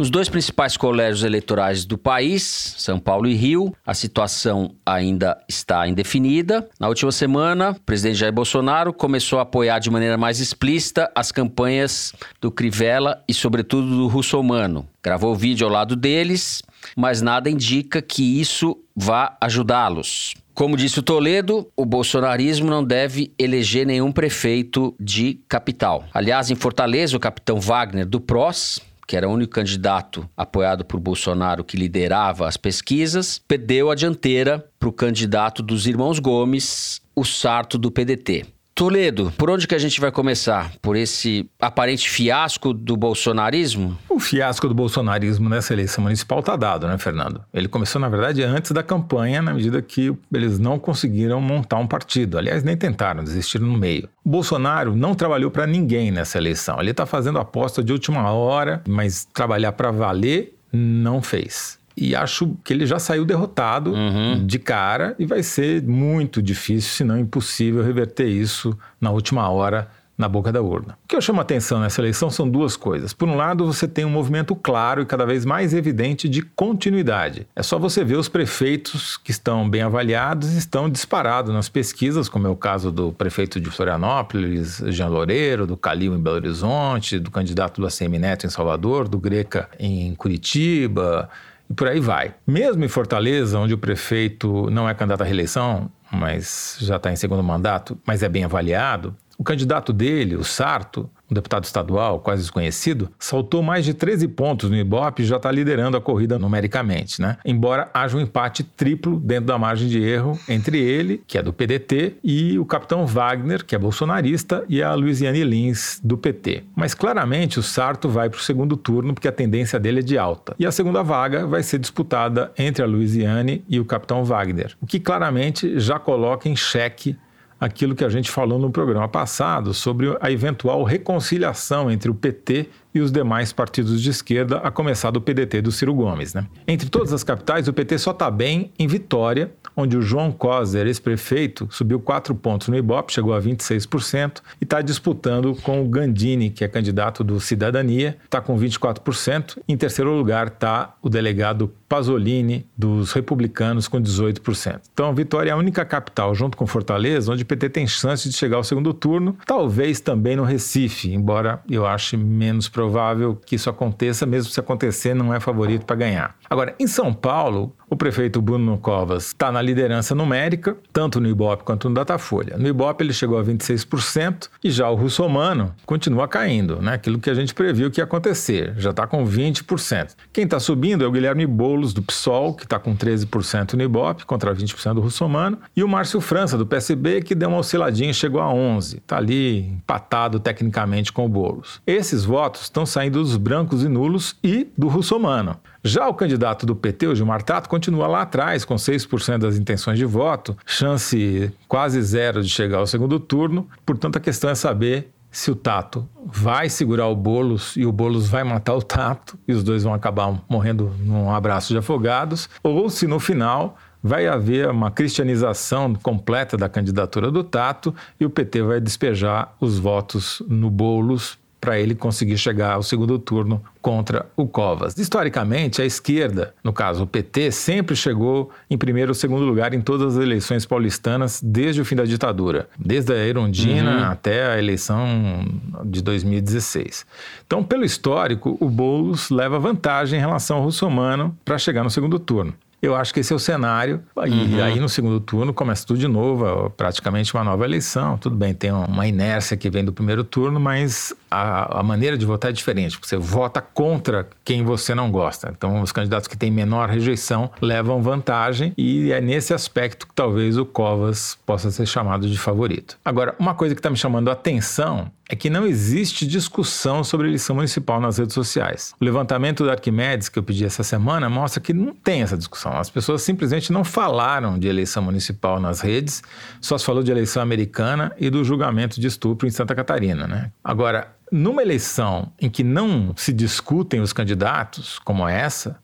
Nos 0.00 0.08
dois 0.08 0.30
principais 0.30 0.78
colégios 0.78 1.24
eleitorais 1.24 1.84
do 1.84 1.98
país, 1.98 2.74
São 2.78 2.98
Paulo 2.98 3.28
e 3.28 3.34
Rio, 3.34 3.70
a 3.84 3.92
situação 3.92 4.74
ainda 4.86 5.36
está 5.46 5.86
indefinida. 5.86 6.66
Na 6.80 6.88
última 6.88 7.12
semana, 7.12 7.72
o 7.72 7.80
presidente 7.82 8.16
Jair 8.16 8.32
Bolsonaro 8.32 8.94
começou 8.94 9.38
a 9.38 9.42
apoiar 9.42 9.78
de 9.78 9.90
maneira 9.90 10.16
mais 10.16 10.40
explícita 10.40 11.12
as 11.14 11.30
campanhas 11.30 12.14
do 12.40 12.50
Crivella 12.50 13.22
e, 13.28 13.34
sobretudo, 13.34 13.94
do 13.94 14.06
Russomano. 14.06 14.88
Gravou 15.04 15.36
vídeo 15.36 15.66
ao 15.66 15.72
lado 15.74 15.94
deles, 15.94 16.62
mas 16.96 17.20
nada 17.20 17.50
indica 17.50 18.00
que 18.00 18.40
isso 18.40 18.78
vá 18.96 19.36
ajudá-los. 19.38 20.32
Como 20.54 20.78
disse 20.78 20.98
o 20.98 21.02
Toledo, 21.02 21.70
o 21.76 21.84
bolsonarismo 21.84 22.70
não 22.70 22.82
deve 22.82 23.34
eleger 23.38 23.86
nenhum 23.86 24.10
prefeito 24.12 24.94
de 24.98 25.40
capital. 25.46 26.06
Aliás, 26.14 26.50
em 26.50 26.54
Fortaleza, 26.54 27.18
o 27.18 27.20
capitão 27.20 27.60
Wagner 27.60 28.06
do 28.06 28.20
PROS, 28.20 28.80
que 29.10 29.16
era 29.16 29.28
o 29.28 29.32
único 29.32 29.54
candidato 29.54 30.30
apoiado 30.36 30.84
por 30.84 31.00
Bolsonaro 31.00 31.64
que 31.64 31.76
liderava 31.76 32.46
as 32.46 32.56
pesquisas, 32.56 33.40
perdeu 33.40 33.90
a 33.90 33.96
dianteira 33.96 34.64
para 34.78 34.88
o 34.88 34.92
candidato 34.92 35.64
dos 35.64 35.88
irmãos 35.88 36.20
Gomes, 36.20 37.02
o 37.12 37.24
Sarto 37.24 37.76
do 37.76 37.90
PDT. 37.90 38.46
Toledo, 38.80 39.30
por 39.36 39.50
onde 39.50 39.66
que 39.66 39.74
a 39.74 39.78
gente 39.78 40.00
vai 40.00 40.10
começar? 40.10 40.72
Por 40.80 40.96
esse 40.96 41.46
aparente 41.60 42.08
fiasco 42.08 42.72
do 42.72 42.96
bolsonarismo? 42.96 43.98
O 44.08 44.18
fiasco 44.18 44.66
do 44.66 44.74
bolsonarismo 44.74 45.50
nessa 45.50 45.74
eleição 45.74 46.02
municipal 46.02 46.40
está 46.40 46.56
dado, 46.56 46.88
né, 46.88 46.96
Fernando? 46.96 47.44
Ele 47.52 47.68
começou, 47.68 48.00
na 48.00 48.08
verdade, 48.08 48.42
antes 48.42 48.70
da 48.70 48.82
campanha, 48.82 49.42
na 49.42 49.52
medida 49.52 49.82
que 49.82 50.16
eles 50.32 50.58
não 50.58 50.78
conseguiram 50.78 51.42
montar 51.42 51.76
um 51.76 51.86
partido. 51.86 52.38
Aliás, 52.38 52.64
nem 52.64 52.74
tentaram, 52.74 53.22
desistiram 53.22 53.66
no 53.66 53.76
meio. 53.76 54.08
O 54.24 54.30
Bolsonaro 54.30 54.96
não 54.96 55.14
trabalhou 55.14 55.50
para 55.50 55.66
ninguém 55.66 56.10
nessa 56.10 56.38
eleição. 56.38 56.80
Ele 56.80 56.92
está 56.92 57.04
fazendo 57.04 57.38
aposta 57.38 57.84
de 57.84 57.92
última 57.92 58.32
hora, 58.32 58.82
mas 58.88 59.26
trabalhar 59.26 59.72
para 59.72 59.90
valer 59.90 60.56
não 60.72 61.20
fez 61.20 61.79
e 62.00 62.16
acho 62.16 62.56
que 62.64 62.72
ele 62.72 62.86
já 62.86 62.98
saiu 62.98 63.24
derrotado 63.24 63.92
uhum. 63.92 64.46
de 64.46 64.58
cara 64.58 65.14
e 65.18 65.26
vai 65.26 65.42
ser 65.42 65.82
muito 65.82 66.40
difícil, 66.40 66.90
se 66.90 67.04
não 67.04 67.18
impossível, 67.18 67.82
reverter 67.82 68.26
isso 68.26 68.76
na 68.98 69.10
última 69.10 69.48
hora 69.48 69.88
na 70.20 70.28
boca 70.28 70.52
da 70.52 70.60
urna. 70.60 70.98
O 71.04 71.08
que 71.08 71.16
eu 71.16 71.20
chamo 71.20 71.38
a 71.38 71.42
atenção 71.42 71.80
nessa 71.80 72.00
eleição 72.00 72.28
são 72.28 72.48
duas 72.48 72.76
coisas. 72.76 73.14
Por 73.14 73.26
um 73.26 73.34
lado, 73.36 73.64
você 73.64 73.88
tem 73.88 74.04
um 74.04 74.10
movimento 74.10 74.54
claro 74.54 75.00
e 75.00 75.06
cada 75.06 75.24
vez 75.24 75.46
mais 75.46 75.72
evidente 75.72 76.28
de 76.28 76.42
continuidade. 76.42 77.46
É 77.56 77.62
só 77.62 77.78
você 77.78 78.04
ver 78.04 78.16
os 78.16 78.28
prefeitos 78.28 79.16
que 79.16 79.30
estão 79.30 79.68
bem 79.68 79.80
avaliados 79.80 80.52
e 80.52 80.58
estão 80.58 80.90
disparados 80.90 81.54
nas 81.54 81.70
pesquisas, 81.70 82.28
como 82.28 82.46
é 82.46 82.50
o 82.50 82.56
caso 82.56 82.92
do 82.92 83.12
prefeito 83.12 83.58
de 83.58 83.70
Florianópolis, 83.70 84.82
Jean 84.88 85.08
Loureiro, 85.08 85.66
do 85.66 85.76
Calil 85.76 86.14
em 86.14 86.20
Belo 86.20 86.36
Horizonte, 86.36 87.18
do 87.18 87.30
candidato 87.30 87.80
do 87.80 87.86
ACM 87.86 88.18
Neto 88.18 88.46
em 88.46 88.50
Salvador, 88.50 89.08
do 89.08 89.18
Greca 89.18 89.70
em 89.78 90.14
Curitiba, 90.14 91.30
e 91.70 91.74
por 91.74 91.86
aí 91.86 92.00
vai. 92.00 92.34
Mesmo 92.44 92.84
em 92.84 92.88
Fortaleza, 92.88 93.58
onde 93.58 93.72
o 93.72 93.78
prefeito 93.78 94.68
não 94.70 94.88
é 94.88 94.94
candidato 94.94 95.22
à 95.22 95.24
reeleição, 95.24 95.88
mas 96.10 96.76
já 96.80 96.96
está 96.96 97.12
em 97.12 97.16
segundo 97.16 97.42
mandato, 97.44 97.96
mas 98.04 98.24
é 98.24 98.28
bem 98.28 98.42
avaliado, 98.42 99.16
o 99.40 99.42
candidato 99.42 99.90
dele, 99.90 100.36
o 100.36 100.44
Sarto, 100.44 101.08
um 101.30 101.32
deputado 101.34 101.64
estadual 101.64 102.20
quase 102.20 102.42
desconhecido, 102.42 103.10
saltou 103.18 103.62
mais 103.62 103.86
de 103.86 103.94
13 103.94 104.28
pontos 104.28 104.68
no 104.68 104.76
Ibope 104.76 105.22
e 105.22 105.24
já 105.24 105.36
está 105.36 105.50
liderando 105.50 105.96
a 105.96 106.00
corrida 106.00 106.38
numericamente, 106.38 107.22
né? 107.22 107.38
Embora 107.42 107.88
haja 107.94 108.18
um 108.18 108.20
empate 108.20 108.62
triplo 108.62 109.18
dentro 109.18 109.46
da 109.46 109.58
margem 109.58 109.88
de 109.88 109.98
erro 109.98 110.38
entre 110.46 110.78
ele, 110.78 111.22
que 111.26 111.38
é 111.38 111.42
do 111.42 111.54
PDT, 111.54 112.16
e 112.22 112.58
o 112.58 112.66
capitão 112.66 113.06
Wagner, 113.06 113.64
que 113.64 113.74
é 113.74 113.78
bolsonarista, 113.78 114.62
e 114.68 114.82
a 114.82 114.92
Luiziane 114.92 115.42
Lins, 115.42 115.98
do 116.04 116.18
PT. 116.18 116.64
Mas 116.76 116.92
claramente 116.92 117.58
o 117.58 117.62
Sarto 117.62 118.10
vai 118.10 118.28
para 118.28 118.38
o 118.38 118.42
segundo 118.42 118.76
turno 118.76 119.14
porque 119.14 119.28
a 119.28 119.32
tendência 119.32 119.80
dele 119.80 120.00
é 120.00 120.02
de 120.02 120.18
alta. 120.18 120.54
E 120.58 120.66
a 120.66 120.72
segunda 120.72 121.02
vaga 121.02 121.46
vai 121.46 121.62
ser 121.62 121.78
disputada 121.78 122.52
entre 122.58 122.84
a 122.84 122.86
Luiziane 122.86 123.64
e 123.66 123.80
o 123.80 123.86
capitão 123.86 124.22
Wagner, 124.22 124.76
o 124.82 124.86
que 124.86 125.00
claramente 125.00 125.80
já 125.80 125.98
coloca 125.98 126.46
em 126.46 126.54
xeque 126.54 127.16
aquilo 127.60 127.94
que 127.94 128.04
a 128.04 128.08
gente 128.08 128.30
falou 128.30 128.58
no 128.58 128.70
programa 128.70 129.06
passado 129.06 129.74
sobre 129.74 130.16
a 130.20 130.32
eventual 130.32 130.82
reconciliação 130.82 131.90
entre 131.90 132.10
o 132.10 132.14
PT 132.14 132.70
e 132.94 133.00
os 133.00 133.12
demais 133.12 133.52
partidos 133.52 134.00
de 134.02 134.10
esquerda, 134.10 134.58
a 134.58 134.70
começar 134.70 135.10
do 135.10 135.20
PDT 135.20 135.62
do 135.62 135.72
Ciro 135.72 135.94
Gomes. 135.94 136.34
Né? 136.34 136.46
Entre 136.66 136.88
todas 136.88 137.12
as 137.12 137.22
capitais, 137.22 137.68
o 137.68 137.72
PT 137.72 137.98
só 137.98 138.10
está 138.10 138.30
bem 138.30 138.72
em 138.78 138.86
Vitória, 138.86 139.52
onde 139.76 139.96
o 139.96 140.02
João 140.02 140.32
Coser, 140.32 140.86
ex-prefeito, 140.86 141.68
subiu 141.70 142.00
quatro 142.00 142.34
pontos 142.34 142.68
no 142.68 142.76
Ibope, 142.76 143.12
chegou 143.12 143.32
a 143.32 143.40
26%, 143.40 144.42
e 144.60 144.64
está 144.64 144.82
disputando 144.82 145.54
com 145.62 145.82
o 145.82 145.88
Gandini, 145.88 146.50
que 146.50 146.64
é 146.64 146.68
candidato 146.68 147.22
do 147.22 147.40
Cidadania, 147.40 148.16
está 148.24 148.40
com 148.40 148.58
24%. 148.58 149.58
Em 149.68 149.76
terceiro 149.76 150.12
lugar 150.12 150.48
está 150.48 150.94
o 151.00 151.08
delegado 151.08 151.72
Pasolini, 151.88 152.66
dos 152.76 153.12
republicanos, 153.12 153.88
com 153.88 154.00
18%. 154.00 154.80
Então, 154.92 155.12
Vitória 155.14 155.50
é 155.50 155.52
a 155.52 155.56
única 155.56 155.84
capital, 155.84 156.34
junto 156.34 156.56
com 156.56 156.66
Fortaleza, 156.66 157.32
onde 157.32 157.42
o 157.42 157.46
PT 157.46 157.68
tem 157.70 157.86
chance 157.86 158.28
de 158.28 158.36
chegar 158.36 158.58
ao 158.58 158.64
segundo 158.64 158.94
turno, 158.94 159.36
talvez 159.44 160.00
também 160.00 160.36
no 160.36 160.44
Recife, 160.44 161.12
embora 161.12 161.60
eu 161.68 161.86
ache 161.86 162.16
menos 162.16 162.68
provável 162.68 162.79
provável 162.80 163.36
que 163.36 163.56
isso 163.56 163.68
aconteça, 163.68 164.24
mesmo 164.24 164.50
se 164.50 164.58
acontecer, 164.58 165.12
não 165.12 165.34
é 165.34 165.38
favorito 165.38 165.84
para 165.84 165.96
ganhar. 165.96 166.34
Agora, 166.48 166.74
em 166.80 166.86
São 166.86 167.12
Paulo, 167.12 167.76
o 167.90 167.96
prefeito 167.96 168.40
Bruno 168.40 168.78
Covas 168.78 169.26
está 169.26 169.50
na 169.50 169.60
liderança 169.60 170.14
numérica, 170.14 170.76
tanto 170.92 171.20
no 171.20 171.28
Ibope 171.28 171.64
quanto 171.64 171.88
no 171.88 171.94
Datafolha. 171.96 172.56
No 172.56 172.68
Ibope 172.68 173.02
ele 173.02 173.12
chegou 173.12 173.36
a 173.36 173.44
26% 173.44 174.48
e 174.62 174.70
já 174.70 174.88
o 174.88 174.94
Russomano 174.94 175.74
continua 175.84 176.28
caindo, 176.28 176.80
né? 176.80 176.94
aquilo 176.94 177.18
que 177.18 177.28
a 177.28 177.34
gente 177.34 177.52
previu 177.52 177.90
que 177.90 178.00
ia 178.00 178.04
acontecer, 178.04 178.74
já 178.76 178.90
está 178.90 179.08
com 179.08 179.26
20%. 179.26 180.14
Quem 180.32 180.44
está 180.44 180.60
subindo 180.60 181.04
é 181.04 181.06
o 181.06 181.10
Guilherme 181.10 181.46
Boulos, 181.46 181.92
do 181.92 182.02
PSOL, 182.02 182.54
que 182.54 182.62
está 182.62 182.78
com 182.78 182.96
13% 182.96 183.74
no 183.74 183.82
Ibope, 183.82 184.24
contra 184.24 184.54
20% 184.54 184.94
do 184.94 185.00
Russomano, 185.00 185.58
e 185.76 185.82
o 185.82 185.88
Márcio 185.88 186.20
França, 186.20 186.56
do 186.56 186.64
PSB, 186.64 187.22
que 187.22 187.34
deu 187.34 187.48
uma 187.48 187.58
osciladinha 187.58 188.10
e 188.10 188.14
chegou 188.14 188.40
a 188.40 188.46
11%. 188.46 188.98
Está 188.98 189.16
ali 189.16 189.62
empatado 189.62 190.38
tecnicamente 190.38 191.12
com 191.12 191.26
o 191.26 191.28
Boulos. 191.28 191.80
Esses 191.84 192.24
votos 192.24 192.62
estão 192.62 192.86
saindo 192.86 193.18
dos 193.18 193.36
brancos 193.36 193.82
e 193.82 193.88
nulos 193.88 194.36
e 194.44 194.68
do 194.78 194.86
Russomano. 194.86 195.56
Já 195.82 196.08
o 196.08 196.14
candidato 196.14 196.66
do 196.66 196.76
PT, 196.76 197.06
o 197.06 197.14
Gilmar 197.14 197.42
Tato, 197.42 197.68
continua 197.68 198.06
lá 198.06 198.22
atrás, 198.22 198.64
com 198.64 198.74
6% 198.74 199.38
das 199.38 199.56
intenções 199.56 199.98
de 199.98 200.04
voto, 200.04 200.56
chance 200.66 201.50
quase 201.66 202.02
zero 202.02 202.42
de 202.42 202.50
chegar 202.50 202.78
ao 202.78 202.86
segundo 202.86 203.18
turno. 203.18 203.66
Portanto, 203.86 204.16
a 204.16 204.20
questão 204.20 204.50
é 204.50 204.54
saber 204.54 205.10
se 205.30 205.50
o 205.50 205.54
Tato 205.54 206.06
vai 206.26 206.68
segurar 206.68 207.06
o 207.06 207.16
Bolos 207.16 207.76
e 207.76 207.86
o 207.86 207.92
Bolos 207.92 208.28
vai 208.28 208.44
matar 208.44 208.74
o 208.74 208.82
Tato 208.82 209.38
e 209.46 209.52
os 209.52 209.62
dois 209.62 209.84
vão 209.84 209.94
acabar 209.94 210.42
morrendo 210.48 210.92
num 211.00 211.30
abraço 211.30 211.72
de 211.72 211.78
afogados, 211.78 212.48
ou 212.62 212.90
se 212.90 213.06
no 213.06 213.20
final 213.20 213.76
vai 214.02 214.26
haver 214.26 214.68
uma 214.68 214.90
cristianização 214.90 215.94
completa 215.94 216.56
da 216.56 216.68
candidatura 216.68 217.30
do 217.30 217.44
Tato 217.44 217.94
e 218.18 218.24
o 218.24 218.30
PT 218.30 218.62
vai 218.62 218.80
despejar 218.80 219.54
os 219.60 219.78
votos 219.78 220.42
no 220.48 220.70
Bolos 220.70 221.38
para 221.60 221.78
ele 221.78 221.94
conseguir 221.94 222.38
chegar 222.38 222.72
ao 222.72 222.82
segundo 222.82 223.18
turno 223.18 223.62
contra 223.82 224.26
o 224.36 224.46
Covas. 224.46 224.96
Historicamente, 224.96 225.82
a 225.82 225.84
esquerda, 225.84 226.54
no 226.64 226.72
caso 226.72 227.04
o 227.04 227.06
PT, 227.06 227.52
sempre 227.52 227.94
chegou 227.94 228.50
em 228.70 228.78
primeiro 228.78 229.10
ou 229.10 229.14
segundo 229.14 229.44
lugar 229.44 229.74
em 229.74 229.80
todas 229.80 230.16
as 230.16 230.22
eleições 230.22 230.64
paulistanas 230.64 231.40
desde 231.42 231.80
o 231.80 231.84
fim 231.84 231.96
da 231.96 232.04
ditadura, 232.04 232.68
desde 232.78 233.12
a 233.12 233.16
Erundina 233.16 233.98
uhum. 233.98 234.04
até 234.04 234.46
a 234.46 234.58
eleição 234.58 235.44
de 235.84 236.02
2016. 236.02 237.04
Então, 237.46 237.62
pelo 237.62 237.84
histórico, 237.84 238.56
o 238.60 238.68
Boulos 238.68 239.30
leva 239.30 239.58
vantagem 239.58 240.18
em 240.18 240.20
relação 240.20 240.58
ao 240.58 240.64
russomano 240.64 241.36
para 241.44 241.58
chegar 241.58 241.84
no 241.84 241.90
segundo 241.90 242.18
turno. 242.18 242.54
Eu 242.82 242.94
acho 242.94 243.12
que 243.12 243.20
esse 243.20 243.32
é 243.32 243.36
o 243.36 243.38
cenário. 243.38 244.02
E 244.26 244.54
uhum. 244.54 244.64
aí 244.64 244.80
no 244.80 244.88
segundo 244.88 245.20
turno 245.20 245.52
começa 245.52 245.86
tudo 245.86 245.98
de 245.98 246.08
novo, 246.08 246.70
praticamente 246.70 247.34
uma 247.34 247.44
nova 247.44 247.64
eleição. 247.64 248.16
Tudo 248.16 248.36
bem, 248.36 248.54
tem 248.54 248.72
uma 248.72 249.06
inércia 249.06 249.56
que 249.56 249.68
vem 249.68 249.84
do 249.84 249.92
primeiro 249.92 250.24
turno, 250.24 250.58
mas 250.58 251.14
a, 251.30 251.80
a 251.80 251.82
maneira 251.82 252.16
de 252.16 252.24
votar 252.24 252.50
é 252.50 252.52
diferente. 252.52 252.98
Você 253.00 253.16
vota 253.16 253.60
contra 253.60 254.28
quem 254.44 254.64
você 254.64 254.94
não 254.94 255.10
gosta. 255.10 255.52
Então 255.56 255.82
os 255.82 255.92
candidatos 255.92 256.26
que 256.26 256.36
têm 256.36 256.50
menor 256.50 256.88
rejeição 256.88 257.50
levam 257.60 258.02
vantagem 258.02 258.72
e 258.76 259.12
é 259.12 259.20
nesse 259.20 259.52
aspecto 259.52 260.06
que 260.06 260.14
talvez 260.14 260.56
o 260.56 260.64
Covas 260.64 261.38
possa 261.44 261.70
ser 261.70 261.86
chamado 261.86 262.28
de 262.28 262.38
favorito. 262.38 262.98
Agora, 263.04 263.34
uma 263.38 263.54
coisa 263.54 263.74
que 263.74 263.78
está 263.78 263.90
me 263.90 263.96
chamando 263.96 264.28
a 264.28 264.32
atenção 264.32 265.10
é 265.32 265.36
que 265.36 265.48
não 265.48 265.64
existe 265.64 266.26
discussão 266.26 267.04
sobre 267.04 267.28
eleição 267.28 267.54
municipal 267.54 268.00
nas 268.00 268.18
redes 268.18 268.34
sociais. 268.34 268.92
O 269.00 269.04
levantamento 269.04 269.64
da 269.64 269.70
Arquimedes, 269.70 270.28
que 270.28 270.36
eu 270.36 270.42
pedi 270.42 270.64
essa 270.64 270.82
semana, 270.82 271.30
mostra 271.30 271.60
que 271.60 271.72
não 271.72 271.94
tem 271.94 272.22
essa 272.22 272.36
discussão. 272.36 272.76
As 272.76 272.90
pessoas 272.90 273.22
simplesmente 273.22 273.72
não 273.72 273.84
falaram 273.84 274.58
de 274.58 274.66
eleição 274.66 275.00
municipal 275.00 275.60
nas 275.60 275.80
redes, 275.80 276.20
só 276.60 276.76
se 276.76 276.84
falou 276.84 277.00
de 277.00 277.12
eleição 277.12 277.40
americana 277.40 278.12
e 278.18 278.28
do 278.28 278.42
julgamento 278.42 279.00
de 279.00 279.06
estupro 279.06 279.46
em 279.46 279.52
Santa 279.52 279.72
Catarina. 279.72 280.26
Né? 280.26 280.50
Agora, 280.64 281.14
numa 281.30 281.62
eleição 281.62 282.32
em 282.40 282.50
que 282.50 282.64
não 282.64 283.14
se 283.16 283.32
discutem 283.32 284.00
os 284.00 284.12
candidatos, 284.12 284.98
como 284.98 285.28
essa, 285.28 285.78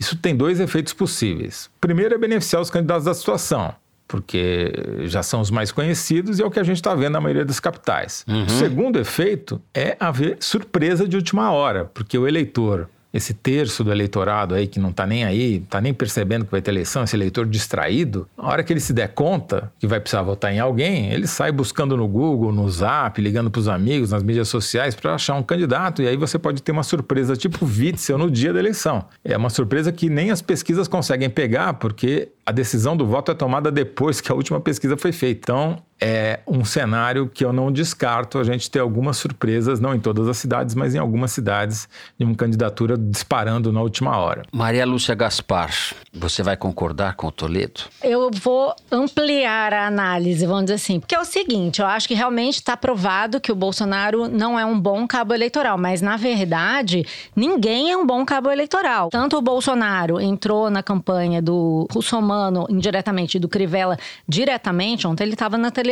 isso 0.00 0.16
tem 0.16 0.34
dois 0.34 0.58
efeitos 0.58 0.94
possíveis. 0.94 1.68
Primeiro 1.82 2.14
é 2.14 2.18
beneficiar 2.18 2.62
os 2.62 2.70
candidatos 2.70 3.04
da 3.04 3.12
situação 3.12 3.74
porque 4.08 4.72
já 5.04 5.22
são 5.22 5.40
os 5.40 5.50
mais 5.50 5.72
conhecidos 5.72 6.38
e 6.38 6.42
é 6.42 6.46
o 6.46 6.50
que 6.50 6.60
a 6.60 6.62
gente 6.62 6.76
está 6.76 6.94
vendo 6.94 7.12
na 7.12 7.20
maioria 7.20 7.44
das 7.44 7.60
capitais. 7.60 8.24
Uhum. 8.28 8.44
O 8.44 8.50
segundo 8.50 8.98
efeito 8.98 9.60
é 9.74 9.96
haver 9.98 10.36
surpresa 10.40 11.08
de 11.08 11.16
última 11.16 11.50
hora, 11.50 11.86
porque 11.86 12.16
o 12.16 12.26
eleitor 12.26 12.88
esse 13.16 13.34
terço 13.34 13.82
do 13.82 13.90
eleitorado 13.90 14.54
aí 14.54 14.66
que 14.66 14.78
não 14.78 14.90
está 14.90 15.06
nem 15.06 15.24
aí, 15.24 15.56
está 15.56 15.80
nem 15.80 15.92
percebendo 15.92 16.44
que 16.44 16.50
vai 16.50 16.60
ter 16.60 16.70
eleição, 16.70 17.02
esse 17.02 17.16
eleitor 17.16 17.46
distraído, 17.46 18.28
na 18.36 18.48
hora 18.48 18.62
que 18.62 18.72
ele 18.72 18.80
se 18.80 18.92
der 18.92 19.08
conta 19.08 19.72
que 19.78 19.86
vai 19.86 20.00
precisar 20.00 20.22
votar 20.22 20.52
em 20.52 20.58
alguém, 20.58 21.10
ele 21.12 21.26
sai 21.26 21.50
buscando 21.50 21.96
no 21.96 22.06
Google, 22.06 22.52
no 22.52 22.68
Zap, 22.70 23.20
ligando 23.20 23.50
para 23.50 23.60
os 23.60 23.68
amigos, 23.68 24.10
nas 24.10 24.22
mídias 24.22 24.48
sociais 24.48 24.94
para 24.94 25.14
achar 25.14 25.34
um 25.34 25.42
candidato 25.42 26.02
e 26.02 26.08
aí 26.08 26.16
você 26.16 26.38
pode 26.38 26.62
ter 26.62 26.72
uma 26.72 26.82
surpresa 26.82 27.36
tipo 27.36 27.64
Witzel 27.64 28.18
no 28.18 28.30
dia 28.30 28.52
da 28.52 28.58
eleição. 28.58 29.04
É 29.24 29.36
uma 29.36 29.50
surpresa 29.50 29.90
que 29.92 30.08
nem 30.08 30.30
as 30.30 30.42
pesquisas 30.42 30.88
conseguem 30.88 31.30
pegar 31.30 31.74
porque 31.74 32.28
a 32.44 32.52
decisão 32.52 32.96
do 32.96 33.04
voto 33.04 33.32
é 33.32 33.34
tomada 33.34 33.70
depois 33.72 34.20
que 34.20 34.30
a 34.30 34.34
última 34.34 34.60
pesquisa 34.60 34.96
foi 34.96 35.10
feita. 35.12 35.40
Então, 35.42 35.82
é 36.00 36.40
um 36.46 36.64
cenário 36.64 37.28
que 37.28 37.44
eu 37.44 37.52
não 37.52 37.72
descarto 37.72 38.38
a 38.38 38.44
gente 38.44 38.70
ter 38.70 38.80
algumas 38.80 39.16
surpresas, 39.16 39.80
não 39.80 39.94
em 39.94 40.00
todas 40.00 40.28
as 40.28 40.36
cidades, 40.36 40.74
mas 40.74 40.94
em 40.94 40.98
algumas 40.98 41.32
cidades, 41.32 41.88
de 42.18 42.24
uma 42.24 42.34
candidatura 42.34 42.96
disparando 42.96 43.72
na 43.72 43.80
última 43.80 44.16
hora. 44.18 44.42
Maria 44.52 44.84
Lúcia 44.84 45.14
Gaspar, 45.14 45.70
você 46.12 46.42
vai 46.42 46.56
concordar 46.56 47.14
com 47.14 47.26
o 47.28 47.32
Toledo? 47.32 47.82
Eu 48.02 48.30
vou 48.30 48.74
ampliar 48.90 49.72
a 49.72 49.86
análise, 49.86 50.46
vamos 50.46 50.64
dizer 50.64 50.74
assim, 50.74 51.00
porque 51.00 51.14
é 51.14 51.20
o 51.20 51.24
seguinte, 51.24 51.80
eu 51.80 51.86
acho 51.86 52.06
que 52.06 52.14
realmente 52.14 52.56
está 52.56 52.76
provado 52.76 53.40
que 53.40 53.50
o 53.50 53.56
Bolsonaro 53.56 54.28
não 54.28 54.58
é 54.58 54.64
um 54.64 54.78
bom 54.78 55.06
cabo 55.06 55.34
eleitoral, 55.34 55.78
mas 55.78 56.02
na 56.02 56.16
verdade, 56.16 57.06
ninguém 57.34 57.90
é 57.90 57.96
um 57.96 58.06
bom 58.06 58.24
cabo 58.24 58.50
eleitoral. 58.50 59.08
Tanto 59.10 59.36
o 59.36 59.42
Bolsonaro 59.42 60.20
entrou 60.20 60.70
na 60.70 60.82
campanha 60.82 61.40
do 61.40 61.86
Russomano 61.90 62.26
Mano 62.26 62.66
indiretamente 62.68 63.36
e 63.36 63.40
do 63.40 63.48
Crivella 63.48 63.96
diretamente. 64.28 65.06
Ontem 65.06 65.24
ele 65.24 65.32
estava 65.32 65.56
na 65.56 65.70
televisão 65.70 65.85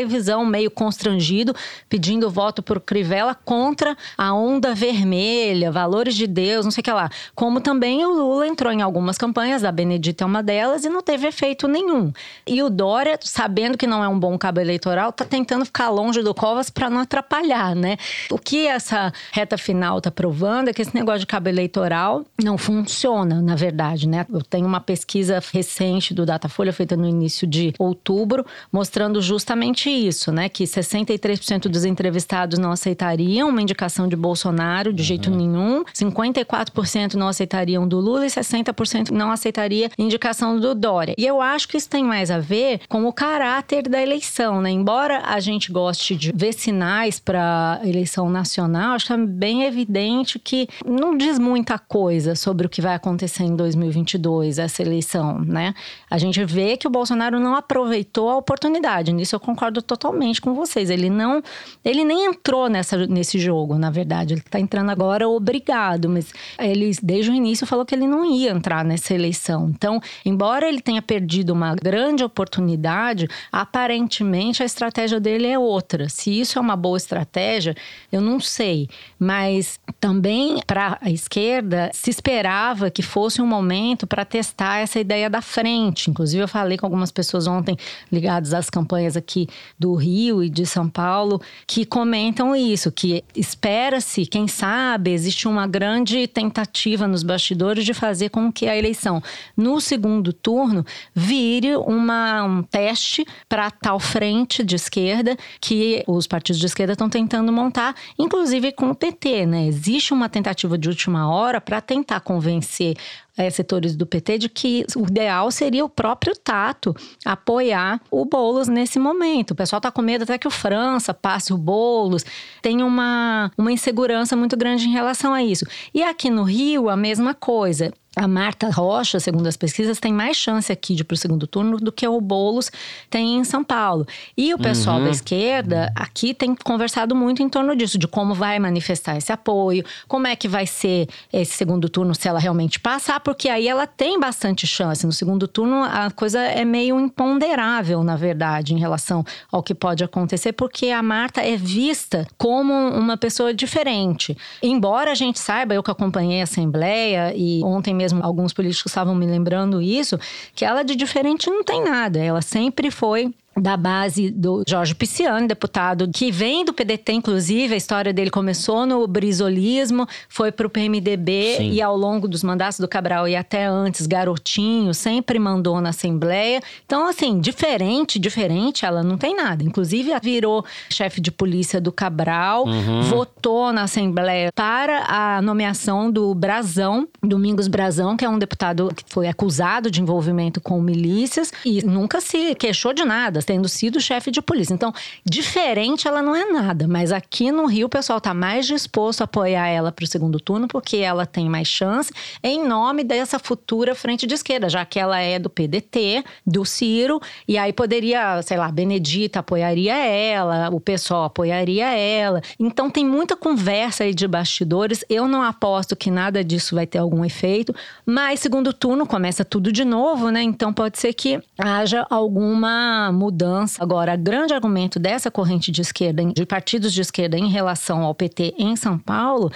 meio 0.46 0.70
constrangido, 0.70 1.54
pedindo 1.88 2.30
voto 2.30 2.62
por 2.62 2.80
Crivella 2.80 3.34
contra 3.34 3.96
a 4.16 4.32
onda 4.34 4.74
vermelha, 4.74 5.70
valores 5.70 6.14
de 6.14 6.26
Deus, 6.26 6.64
não 6.64 6.70
sei 6.70 6.80
o 6.80 6.84
que 6.84 6.92
lá. 6.92 7.10
Como 7.34 7.60
também 7.60 8.04
o 8.04 8.12
Lula 8.12 8.46
entrou 8.46 8.72
em 8.72 8.82
algumas 8.82 9.18
campanhas, 9.18 9.64
a 9.64 9.72
Benedita 9.72 10.24
é 10.24 10.26
uma 10.26 10.42
delas, 10.42 10.84
e 10.84 10.88
não 10.88 11.02
teve 11.02 11.26
efeito 11.26 11.68
nenhum. 11.68 12.12
E 12.46 12.62
o 12.62 12.70
Dória, 12.70 13.18
sabendo 13.22 13.76
que 13.76 13.86
não 13.86 14.02
é 14.02 14.08
um 14.08 14.18
bom 14.18 14.36
cabo 14.38 14.60
eleitoral, 14.60 15.12
tá 15.12 15.24
tentando 15.24 15.64
ficar 15.64 15.90
longe 15.90 16.22
do 16.22 16.34
Covas 16.34 16.70
para 16.70 16.90
não 16.90 17.00
atrapalhar, 17.00 17.74
né? 17.74 17.96
O 18.30 18.38
que 18.38 18.66
essa 18.66 19.12
reta 19.32 19.58
final 19.58 20.00
tá 20.00 20.10
provando 20.10 20.68
é 20.68 20.72
que 20.72 20.82
esse 20.82 20.94
negócio 20.94 21.20
de 21.20 21.26
cabo 21.26 21.48
eleitoral 21.48 22.24
não 22.42 22.56
funciona, 22.56 23.40
na 23.40 23.54
verdade, 23.54 24.08
né? 24.08 24.26
Eu 24.32 24.42
tenho 24.42 24.66
uma 24.66 24.80
pesquisa 24.80 25.42
recente 25.52 26.14
do 26.14 26.26
Datafolha 26.26 26.72
feita 26.72 26.96
no 26.96 27.06
início 27.06 27.46
de 27.46 27.72
outubro, 27.78 28.44
mostrando 28.72 29.20
justamente 29.20 29.83
isso, 29.90 30.32
né? 30.32 30.48
Que 30.48 30.64
63% 30.64 31.68
dos 31.68 31.84
entrevistados 31.84 32.58
não 32.58 32.72
aceitariam 32.72 33.48
uma 33.48 33.62
indicação 33.62 34.08
de 34.08 34.16
Bolsonaro 34.16 34.92
de 34.92 35.02
jeito 35.02 35.30
uhum. 35.30 35.36
nenhum, 35.36 35.84
54% 35.84 37.14
não 37.14 37.28
aceitariam 37.28 37.86
do 37.86 37.98
Lula 38.00 38.26
e 38.26 38.28
60% 38.28 39.10
não 39.10 39.30
aceitaria 39.30 39.90
indicação 39.98 40.58
do 40.58 40.74
Dória. 40.74 41.14
E 41.18 41.26
eu 41.26 41.40
acho 41.40 41.68
que 41.68 41.76
isso 41.76 41.88
tem 41.88 42.04
mais 42.04 42.30
a 42.30 42.38
ver 42.38 42.80
com 42.88 43.06
o 43.06 43.12
caráter 43.12 43.88
da 43.88 44.00
eleição, 44.02 44.60
né? 44.60 44.70
Embora 44.70 45.22
a 45.24 45.40
gente 45.40 45.70
goste 45.70 46.16
de 46.16 46.32
ver 46.34 46.52
sinais 46.52 47.20
para 47.20 47.80
eleição 47.84 48.28
nacional, 48.28 48.94
acho 48.94 49.06
que 49.06 49.12
é 49.12 49.16
bem 49.16 49.64
evidente 49.64 50.38
que 50.38 50.68
não 50.84 51.16
diz 51.16 51.38
muita 51.38 51.78
coisa 51.78 52.34
sobre 52.34 52.66
o 52.66 52.70
que 52.70 52.80
vai 52.80 52.94
acontecer 52.94 53.44
em 53.44 53.56
2022 53.56 54.58
essa 54.58 54.82
eleição, 54.82 55.40
né? 55.40 55.74
A 56.10 56.18
gente 56.18 56.44
vê 56.44 56.76
que 56.76 56.86
o 56.86 56.90
Bolsonaro 56.90 57.38
não 57.40 57.54
aproveitou 57.54 58.30
a 58.30 58.36
oportunidade. 58.36 59.12
Nisso 59.12 59.34
eu 59.34 59.40
concordo 59.40 59.73
totalmente 59.82 60.40
com 60.40 60.54
vocês. 60.54 60.90
Ele 60.90 61.10
não, 61.10 61.42
ele 61.84 62.04
nem 62.04 62.26
entrou 62.26 62.68
nessa, 62.68 63.06
nesse 63.06 63.38
jogo, 63.38 63.76
na 63.76 63.90
verdade. 63.90 64.34
Ele 64.34 64.40
está 64.40 64.58
entrando 64.60 64.90
agora 64.90 65.28
obrigado, 65.28 66.08
mas 66.08 66.32
ele 66.58 66.92
desde 67.02 67.30
o 67.30 67.34
início 67.34 67.66
falou 67.66 67.84
que 67.84 67.94
ele 67.94 68.06
não 68.06 68.24
ia 68.24 68.50
entrar 68.50 68.84
nessa 68.84 69.14
eleição. 69.14 69.70
Então, 69.70 70.00
embora 70.24 70.68
ele 70.68 70.80
tenha 70.80 71.02
perdido 71.02 71.52
uma 71.52 71.74
grande 71.74 72.24
oportunidade, 72.24 73.28
aparentemente 73.50 74.62
a 74.62 74.66
estratégia 74.66 75.20
dele 75.20 75.46
é 75.46 75.58
outra. 75.58 76.08
Se 76.08 76.40
isso 76.40 76.58
é 76.58 76.62
uma 76.62 76.76
boa 76.76 76.96
estratégia, 76.96 77.74
eu 78.10 78.20
não 78.20 78.40
sei, 78.40 78.88
mas 79.18 79.78
também 80.00 80.60
para 80.66 80.98
a 81.00 81.10
esquerda 81.10 81.90
se 81.92 82.10
esperava 82.10 82.90
que 82.90 83.02
fosse 83.02 83.40
um 83.40 83.46
momento 83.46 84.06
para 84.06 84.24
testar 84.24 84.78
essa 84.78 84.98
ideia 84.98 85.28
da 85.30 85.40
frente. 85.40 86.10
Inclusive 86.10 86.42
eu 86.42 86.48
falei 86.48 86.76
com 86.76 86.86
algumas 86.86 87.10
pessoas 87.10 87.46
ontem 87.46 87.76
ligadas 88.10 88.54
às 88.54 88.70
campanhas 88.70 89.16
aqui 89.16 89.48
do 89.78 89.94
Rio 89.94 90.42
e 90.42 90.48
de 90.48 90.66
São 90.66 90.88
Paulo 90.88 91.40
que 91.66 91.84
comentam 91.84 92.54
isso, 92.54 92.90
que 92.90 93.24
espera-se, 93.34 94.26
quem 94.26 94.46
sabe, 94.48 95.10
existe 95.10 95.46
uma 95.48 95.66
grande 95.66 96.26
tentativa 96.26 97.06
nos 97.06 97.22
bastidores 97.22 97.84
de 97.84 97.94
fazer 97.94 98.30
com 98.30 98.52
que 98.52 98.66
a 98.66 98.76
eleição 98.76 99.22
no 99.56 99.80
segundo 99.80 100.32
turno 100.32 100.84
vire 101.14 101.76
uma, 101.76 102.44
um 102.44 102.62
teste 102.62 103.26
para 103.48 103.70
tal 103.70 103.98
frente 103.98 104.62
de 104.62 104.76
esquerda 104.76 105.36
que 105.60 106.02
os 106.06 106.26
partidos 106.26 106.60
de 106.60 106.66
esquerda 106.66 106.92
estão 106.92 107.08
tentando 107.08 107.52
montar, 107.52 107.94
inclusive 108.18 108.72
com 108.72 108.90
o 108.90 108.94
PT, 108.94 109.46
né? 109.46 109.66
Existe 109.66 110.12
uma 110.12 110.28
tentativa 110.28 110.76
de 110.76 110.88
última 110.88 111.30
hora 111.30 111.60
para 111.60 111.80
tentar 111.80 112.20
convencer 112.20 112.96
é, 113.36 113.50
setores 113.50 113.96
do 113.96 114.06
PT 114.06 114.38
de 114.38 114.48
que 114.48 114.86
o 114.96 115.06
ideal 115.06 115.50
seria 115.50 115.84
o 115.84 115.88
próprio 115.88 116.36
Tato 116.36 116.94
apoiar 117.24 118.00
o 118.10 118.24
Boulos 118.24 118.68
nesse 118.68 118.98
momento. 118.98 119.52
O 119.52 119.54
pessoal 119.54 119.78
está 119.78 119.90
com 119.90 120.02
medo 120.02 120.22
até 120.22 120.38
que 120.38 120.46
o 120.46 120.50
França 120.50 121.12
passe 121.12 121.52
o 121.52 121.58
Boulos. 121.58 122.24
Tem 122.62 122.82
uma, 122.82 123.50
uma 123.58 123.72
insegurança 123.72 124.36
muito 124.36 124.56
grande 124.56 124.86
em 124.86 124.92
relação 124.92 125.32
a 125.32 125.42
isso. 125.42 125.64
E 125.92 126.02
aqui 126.02 126.30
no 126.30 126.42
Rio, 126.44 126.88
a 126.88 126.96
mesma 126.96 127.34
coisa. 127.34 127.92
A 128.16 128.28
Marta 128.28 128.70
Rocha, 128.70 129.18
segundo 129.18 129.48
as 129.48 129.56
pesquisas, 129.56 129.98
tem 129.98 130.12
mais 130.12 130.36
chance 130.36 130.70
aqui 130.70 130.94
de 130.94 131.02
ir 131.02 131.04
para 131.04 131.14
o 131.14 131.18
segundo 131.18 131.48
turno 131.48 131.78
do 131.78 131.90
que 131.90 132.06
o 132.06 132.20
Boulos 132.20 132.70
tem 133.10 133.36
em 133.36 133.44
São 133.44 133.64
Paulo. 133.64 134.06
E 134.36 134.54
o 134.54 134.58
pessoal 134.58 134.98
uhum. 134.98 135.04
da 135.04 135.10
esquerda 135.10 135.92
aqui 135.96 136.32
tem 136.32 136.54
conversado 136.54 137.14
muito 137.16 137.42
em 137.42 137.48
torno 137.48 137.74
disso, 137.74 137.98
de 137.98 138.06
como 138.06 138.32
vai 138.32 138.60
manifestar 138.60 139.16
esse 139.16 139.32
apoio, 139.32 139.84
como 140.06 140.28
é 140.28 140.36
que 140.36 140.46
vai 140.46 140.64
ser 140.64 141.08
esse 141.32 141.56
segundo 141.56 141.88
turno 141.88 142.14
se 142.14 142.28
ela 142.28 142.38
realmente 142.38 142.78
passar, 142.78 143.18
porque 143.18 143.48
aí 143.48 143.66
ela 143.66 143.86
tem 143.86 144.18
bastante 144.20 144.64
chance. 144.64 145.04
No 145.04 145.12
segundo 145.12 145.48
turno, 145.48 145.82
a 145.82 146.08
coisa 146.12 146.40
é 146.40 146.64
meio 146.64 147.00
imponderável, 147.00 148.04
na 148.04 148.14
verdade, 148.14 148.74
em 148.74 148.78
relação 148.78 149.24
ao 149.50 149.60
que 149.60 149.74
pode 149.74 150.04
acontecer, 150.04 150.52
porque 150.52 150.90
a 150.90 151.02
Marta 151.02 151.40
é 151.40 151.56
vista 151.56 152.28
como 152.38 152.72
uma 152.72 153.16
pessoa 153.16 153.52
diferente. 153.52 154.36
Embora 154.62 155.10
a 155.10 155.14
gente 155.16 155.40
saiba, 155.40 155.74
eu 155.74 155.82
que 155.82 155.90
acompanhei 155.90 156.40
a 156.40 156.44
Assembleia 156.44 157.32
e 157.34 157.60
ontem 157.64 157.92
mesmo 157.92 158.03
mesmo 158.04 158.22
alguns 158.22 158.52
políticos 158.52 158.90
estavam 158.90 159.14
me 159.14 159.26
lembrando 159.26 159.80
isso, 159.80 160.18
que 160.54 160.64
ela 160.64 160.82
de 160.82 160.94
diferente 160.94 161.48
não 161.48 161.64
tem 161.64 161.82
nada. 161.82 162.18
Ela 162.18 162.42
sempre 162.42 162.90
foi 162.90 163.32
da 163.56 163.76
base 163.76 164.30
do 164.30 164.64
Jorge 164.66 164.94
Pisciani, 164.94 165.46
deputado 165.46 166.08
que 166.08 166.30
vem 166.30 166.64
do 166.64 166.72
PDT, 166.72 167.12
inclusive, 167.12 167.74
a 167.74 167.76
história 167.76 168.12
dele 168.12 168.30
começou 168.30 168.84
no 168.84 169.06
brisolismo, 169.06 170.06
foi 170.28 170.50
para 170.50 170.66
o 170.66 170.70
PMDB 170.70 171.56
Sim. 171.56 171.70
e 171.70 171.80
ao 171.80 171.96
longo 171.96 172.26
dos 172.26 172.42
mandatos 172.42 172.80
do 172.80 172.88
Cabral 172.88 173.28
e 173.28 173.36
até 173.36 173.64
antes, 173.64 174.06
garotinho, 174.06 174.92
sempre 174.92 175.38
mandou 175.38 175.80
na 175.80 175.90
Assembleia. 175.90 176.60
Então, 176.84 177.08
assim, 177.08 177.38
diferente, 177.38 178.18
diferente, 178.18 178.84
ela 178.84 179.02
não 179.02 179.16
tem 179.16 179.36
nada. 179.36 179.62
Inclusive, 179.62 180.10
virou 180.22 180.64
chefe 180.90 181.20
de 181.20 181.30
polícia 181.30 181.80
do 181.80 181.92
Cabral, 181.92 182.66
uhum. 182.66 183.02
votou 183.02 183.72
na 183.72 183.82
Assembleia 183.82 184.50
para 184.54 185.04
a 185.06 185.42
nomeação 185.42 186.10
do 186.10 186.34
Brazão, 186.34 187.06
Domingos 187.22 187.68
Brazão, 187.68 188.16
que 188.16 188.24
é 188.24 188.28
um 188.28 188.38
deputado 188.38 188.90
que 188.94 189.04
foi 189.06 189.28
acusado 189.28 189.90
de 189.90 190.00
envolvimento 190.00 190.60
com 190.60 190.80
milícias 190.80 191.52
e 191.64 191.84
nunca 191.84 192.20
se 192.20 192.54
queixou 192.54 192.92
de 192.92 193.04
nada 193.04 193.43
tendo 193.44 193.68
sido 193.68 194.00
chefe 194.00 194.30
de 194.30 194.40
polícia. 194.40 194.74
Então, 194.74 194.92
diferente 195.24 196.08
ela 196.08 196.22
não 196.22 196.34
é 196.34 196.44
nada, 196.50 196.88
mas 196.88 197.12
aqui 197.12 197.50
no 197.52 197.66
Rio 197.66 197.86
o 197.86 197.90
pessoal 197.90 198.18
está 198.18 198.32
mais 198.32 198.66
disposto 198.66 199.20
a 199.20 199.24
apoiar 199.24 199.68
ela 199.68 199.92
para 199.92 200.04
o 200.04 200.08
segundo 200.08 200.40
turno 200.40 200.66
porque 200.68 200.96
ela 200.96 201.26
tem 201.26 201.48
mais 201.48 201.68
chance 201.68 202.12
em 202.42 202.66
nome 202.66 203.04
dessa 203.04 203.38
futura 203.38 203.94
frente 203.94 204.26
de 204.26 204.34
esquerda, 204.34 204.68
já 204.68 204.84
que 204.84 204.98
ela 204.98 205.20
é 205.20 205.38
do 205.38 205.50
PDT, 205.50 206.24
do 206.46 206.64
Ciro, 206.64 207.20
e 207.46 207.58
aí 207.58 207.72
poderia, 207.72 208.40
sei 208.42 208.56
lá, 208.56 208.70
Benedita 208.70 209.40
apoiaria 209.40 209.94
ela, 209.96 210.68
o 210.70 210.80
pessoal 210.80 211.24
apoiaria 211.24 211.94
ela. 211.94 212.40
Então 212.58 212.90
tem 212.90 213.04
muita 213.04 213.36
conversa 213.36 214.04
aí 214.04 214.14
de 214.14 214.26
bastidores. 214.26 215.04
Eu 215.08 215.28
não 215.28 215.42
aposto 215.42 215.96
que 215.96 216.10
nada 216.10 216.42
disso 216.42 216.74
vai 216.74 216.86
ter 216.86 216.98
algum 216.98 217.24
efeito, 217.24 217.74
mas 218.06 218.40
segundo 218.40 218.72
turno 218.72 219.06
começa 219.06 219.44
tudo 219.44 219.72
de 219.72 219.84
novo, 219.84 220.30
né? 220.30 220.42
Então 220.42 220.72
pode 220.72 220.98
ser 220.98 221.12
que 221.12 221.40
haja 221.58 222.06
alguma 222.08 223.10
mudança 223.12 223.33
mudança. 223.34 223.82
Agora, 223.82 224.14
grande 224.14 224.54
argumento 224.54 225.00
dessa 225.00 225.30
corrente 225.30 225.72
de 225.72 225.82
esquerda, 225.82 226.24
de 226.24 226.46
partidos 226.46 226.92
de 226.92 227.00
esquerda 227.00 227.36
em 227.36 227.48
relação 227.48 228.02
ao 228.02 228.14
PT 228.14 228.54
em 228.56 228.76
São 228.76 228.96
Paulo, 228.96 229.50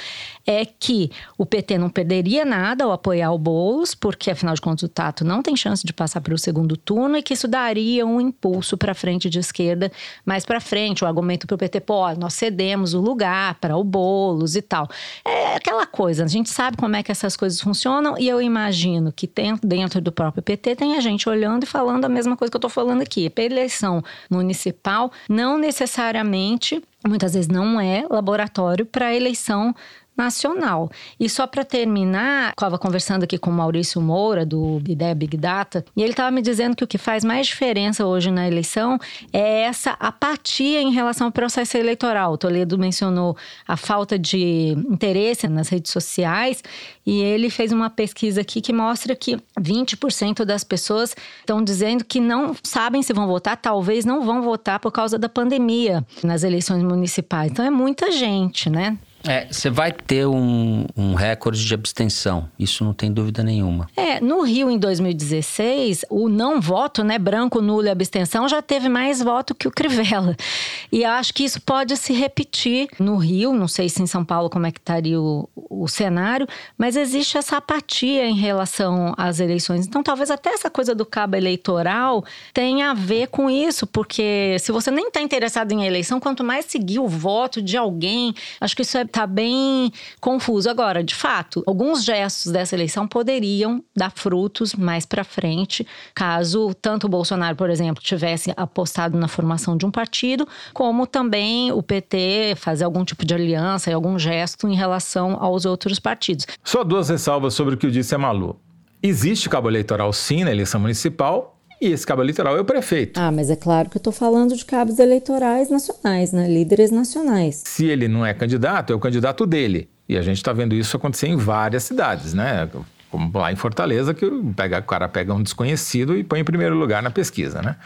é 0.44 0.66
que 0.66 1.10
o 1.38 1.46
PT 1.46 1.78
não 1.78 1.88
perderia 1.88 2.44
nada 2.44 2.84
ao 2.84 2.92
apoiar 2.92 3.30
o 3.30 3.38
Boulos, 3.38 3.94
porque 3.94 4.30
afinal 4.30 4.54
de 4.54 4.60
contas 4.60 4.82
o 4.82 4.88
Tato 4.88 5.24
não 5.24 5.42
tem 5.42 5.54
chance 5.54 5.86
de 5.86 5.92
passar 5.92 6.20
para 6.20 6.34
o 6.34 6.38
segundo 6.38 6.76
turno 6.76 7.16
e 7.16 7.22
que 7.22 7.34
isso 7.34 7.46
daria 7.46 8.04
um 8.04 8.20
impulso 8.20 8.76
para 8.76 8.92
a 8.92 8.94
frente 8.94 9.30
de 9.30 9.38
esquerda 9.38 9.92
mais 10.26 10.44
para 10.44 10.60
frente. 10.60 11.04
O 11.04 11.06
argumento 11.06 11.46
para 11.46 11.54
o 11.54 11.58
PT, 11.58 11.80
pô, 11.80 12.12
nós 12.14 12.34
cedemos 12.34 12.94
o 12.94 13.00
lugar 13.00 13.54
para 13.60 13.76
o 13.76 13.84
Boulos 13.84 14.56
e 14.56 14.62
tal. 14.62 14.88
É 15.24 15.54
aquela 15.54 15.86
coisa, 15.86 16.24
a 16.24 16.28
gente 16.28 16.50
sabe 16.50 16.76
como 16.76 16.96
é 16.96 17.02
que 17.02 17.12
essas 17.12 17.36
coisas 17.36 17.60
funcionam 17.60 18.18
e 18.18 18.26
eu 18.28 18.42
imagino 18.42 19.12
que 19.12 19.30
dentro 19.62 20.00
do 20.00 20.10
próprio 20.10 20.42
PT 20.42 20.74
tem 20.74 20.96
a 20.96 21.00
gente 21.00 21.28
olhando 21.28 21.62
e 21.62 21.66
falando 21.66 22.04
a 22.04 22.08
mesma 22.08 22.36
coisa 22.36 22.50
que 22.50 22.56
eu 22.56 22.58
estou 22.58 22.70
falando 22.70 23.02
aqui. 23.02 23.30
Ele 23.36 23.67
eleição 23.68 24.02
municipal 24.30 25.12
não 25.28 25.58
necessariamente, 25.58 26.82
muitas 27.06 27.34
vezes 27.34 27.48
não 27.48 27.80
é 27.80 28.04
laboratório 28.10 28.84
para 28.86 29.14
eleição 29.14 29.74
nacional. 30.18 30.90
E 31.18 31.28
só 31.28 31.46
para 31.46 31.64
terminar, 31.64 32.50
estava 32.50 32.76
conversando 32.76 33.22
aqui 33.22 33.38
com 33.38 33.50
o 33.50 33.52
Maurício 33.52 34.00
Moura, 34.00 34.44
do 34.44 34.82
Ideia 34.86 35.14
Big 35.14 35.36
Data, 35.36 35.84
e 35.96 36.02
ele 36.02 36.10
estava 36.10 36.30
me 36.30 36.42
dizendo 36.42 36.74
que 36.74 36.84
o 36.84 36.86
que 36.86 36.98
faz 36.98 37.24
mais 37.24 37.46
diferença 37.46 38.04
hoje 38.04 38.30
na 38.30 38.46
eleição 38.46 38.98
é 39.32 39.62
essa 39.62 39.92
apatia 39.92 40.82
em 40.82 40.92
relação 40.92 41.28
ao 41.28 41.32
processo 41.32 41.76
eleitoral. 41.76 42.32
O 42.32 42.38
Toledo 42.38 42.76
mencionou 42.76 43.36
a 43.66 43.76
falta 43.76 44.18
de 44.18 44.76
interesse 44.90 45.46
nas 45.46 45.68
redes 45.68 45.92
sociais, 45.92 46.62
e 47.06 47.22
ele 47.22 47.48
fez 47.48 47.72
uma 47.72 47.88
pesquisa 47.88 48.40
aqui 48.40 48.60
que 48.60 48.72
mostra 48.72 49.14
que 49.14 49.38
20% 49.58 50.44
das 50.44 50.64
pessoas 50.64 51.14
estão 51.40 51.62
dizendo 51.62 52.04
que 52.04 52.20
não 52.20 52.54
sabem 52.62 53.02
se 53.02 53.12
vão 53.12 53.26
votar, 53.26 53.56
talvez 53.56 54.04
não 54.04 54.22
vão 54.22 54.42
votar 54.42 54.80
por 54.80 54.90
causa 54.90 55.18
da 55.18 55.28
pandemia 55.28 56.04
nas 56.22 56.42
eleições 56.42 56.82
municipais. 56.82 57.50
Então 57.50 57.64
é 57.64 57.70
muita 57.70 58.10
gente, 58.10 58.68
né? 58.68 58.98
É, 59.28 59.46
você 59.50 59.68
vai 59.68 59.92
ter 59.92 60.26
um, 60.26 60.86
um 60.96 61.12
recorde 61.12 61.62
de 61.62 61.74
abstenção, 61.74 62.48
isso 62.58 62.82
não 62.82 62.94
tem 62.94 63.12
dúvida 63.12 63.42
nenhuma. 63.42 63.86
É, 63.94 64.20
no 64.22 64.40
Rio 64.40 64.70
em 64.70 64.78
2016, 64.78 66.06
o 66.08 66.30
não 66.30 66.62
voto, 66.62 67.04
né, 67.04 67.18
branco, 67.18 67.60
nulo 67.60 67.84
e 67.84 67.90
abstenção 67.90 68.48
já 68.48 68.62
teve 68.62 68.88
mais 68.88 69.22
voto 69.22 69.54
que 69.54 69.68
o 69.68 69.70
Crivella. 69.70 70.34
E 70.90 71.04
acho 71.04 71.34
que 71.34 71.44
isso 71.44 71.60
pode 71.60 71.94
se 71.98 72.14
repetir 72.14 72.88
no 72.98 73.16
Rio, 73.16 73.52
não 73.52 73.68
sei 73.68 73.90
se 73.90 74.02
em 74.02 74.06
São 74.06 74.24
Paulo 74.24 74.48
como 74.48 74.66
é 74.66 74.70
que 74.70 74.78
estaria 74.78 75.20
o, 75.20 75.46
o 75.54 75.86
cenário, 75.86 76.46
mas 76.78 76.96
existe 76.96 77.36
essa 77.36 77.58
apatia 77.58 78.26
em 78.26 78.34
relação 78.34 79.12
às 79.18 79.38
eleições. 79.38 79.86
Então 79.86 80.02
talvez 80.02 80.30
até 80.30 80.50
essa 80.50 80.70
coisa 80.70 80.94
do 80.94 81.04
cabo 81.04 81.36
eleitoral 81.36 82.24
tenha 82.54 82.90
a 82.90 82.94
ver 82.94 83.28
com 83.28 83.50
isso, 83.50 83.86
porque 83.86 84.56
se 84.60 84.72
você 84.72 84.90
nem 84.90 85.08
está 85.08 85.20
interessado 85.20 85.72
em 85.72 85.84
eleição, 85.84 86.18
quanto 86.18 86.42
mais 86.42 86.64
seguir 86.64 87.00
o 87.00 87.06
voto 87.06 87.60
de 87.60 87.76
alguém, 87.76 88.34
acho 88.60 88.74
que 88.74 88.82
isso 88.82 88.96
está 89.18 89.26
bem 89.26 89.92
confuso. 90.20 90.70
Agora, 90.70 91.02
de 91.02 91.14
fato, 91.14 91.64
alguns 91.66 92.04
gestos 92.04 92.52
dessa 92.52 92.76
eleição 92.76 93.08
poderiam 93.08 93.82
dar 93.96 94.12
frutos 94.14 94.74
mais 94.74 95.04
para 95.04 95.24
frente, 95.24 95.84
caso 96.14 96.72
tanto 96.80 97.06
o 97.06 97.10
Bolsonaro, 97.10 97.56
por 97.56 97.68
exemplo, 97.68 98.02
tivesse 98.02 98.52
apostado 98.56 99.18
na 99.18 99.26
formação 99.26 99.76
de 99.76 99.84
um 99.84 99.90
partido, 99.90 100.46
como 100.72 101.04
também 101.06 101.72
o 101.72 101.82
PT 101.82 102.54
fazer 102.56 102.84
algum 102.84 103.04
tipo 103.04 103.26
de 103.26 103.34
aliança 103.34 103.90
e 103.90 103.92
algum 103.92 104.16
gesto 104.18 104.68
em 104.68 104.76
relação 104.76 105.36
aos 105.40 105.64
outros 105.64 105.98
partidos. 105.98 106.46
Só 106.62 106.84
duas 106.84 107.08
ressalvas 107.08 107.54
sobre 107.54 107.74
o 107.74 107.78
que 107.78 107.90
disse 107.90 108.14
a 108.14 108.18
Malu. 108.18 108.60
Existe 109.02 109.48
cabo 109.48 109.68
eleitoral 109.68 110.12
sim 110.12 110.44
na 110.44 110.52
eleição 110.52 110.80
municipal, 110.80 111.57
e 111.80 111.92
esse 111.92 112.06
cabo 112.06 112.22
eleitoral 112.22 112.56
é 112.56 112.60
o 112.60 112.64
prefeito. 112.64 113.18
Ah, 113.18 113.30
mas 113.30 113.50
é 113.50 113.56
claro 113.56 113.88
que 113.88 113.96
eu 113.96 114.00
estou 114.00 114.12
falando 114.12 114.56
de 114.56 114.64
cabos 114.64 114.98
eleitorais 114.98 115.70
nacionais, 115.70 116.32
né? 116.32 116.48
Líderes 116.48 116.90
nacionais. 116.90 117.62
Se 117.66 117.86
ele 117.86 118.08
não 118.08 118.26
é 118.26 118.34
candidato, 118.34 118.92
é 118.92 118.96
o 118.96 118.98
candidato 118.98 119.46
dele. 119.46 119.88
E 120.08 120.16
a 120.16 120.22
gente 120.22 120.38
está 120.38 120.52
vendo 120.52 120.74
isso 120.74 120.96
acontecer 120.96 121.28
em 121.28 121.36
várias 121.36 121.84
cidades, 121.84 122.34
né? 122.34 122.68
Como 123.10 123.30
lá 123.38 123.52
em 123.52 123.56
Fortaleza, 123.56 124.12
que 124.12 124.28
pega, 124.56 124.78
o 124.78 124.82
cara 124.82 125.08
pega 125.08 125.32
um 125.32 125.42
desconhecido 125.42 126.16
e 126.16 126.24
põe 126.24 126.40
em 126.40 126.44
primeiro 126.44 126.74
lugar 126.74 127.02
na 127.02 127.10
pesquisa, 127.10 127.62
né? 127.62 127.76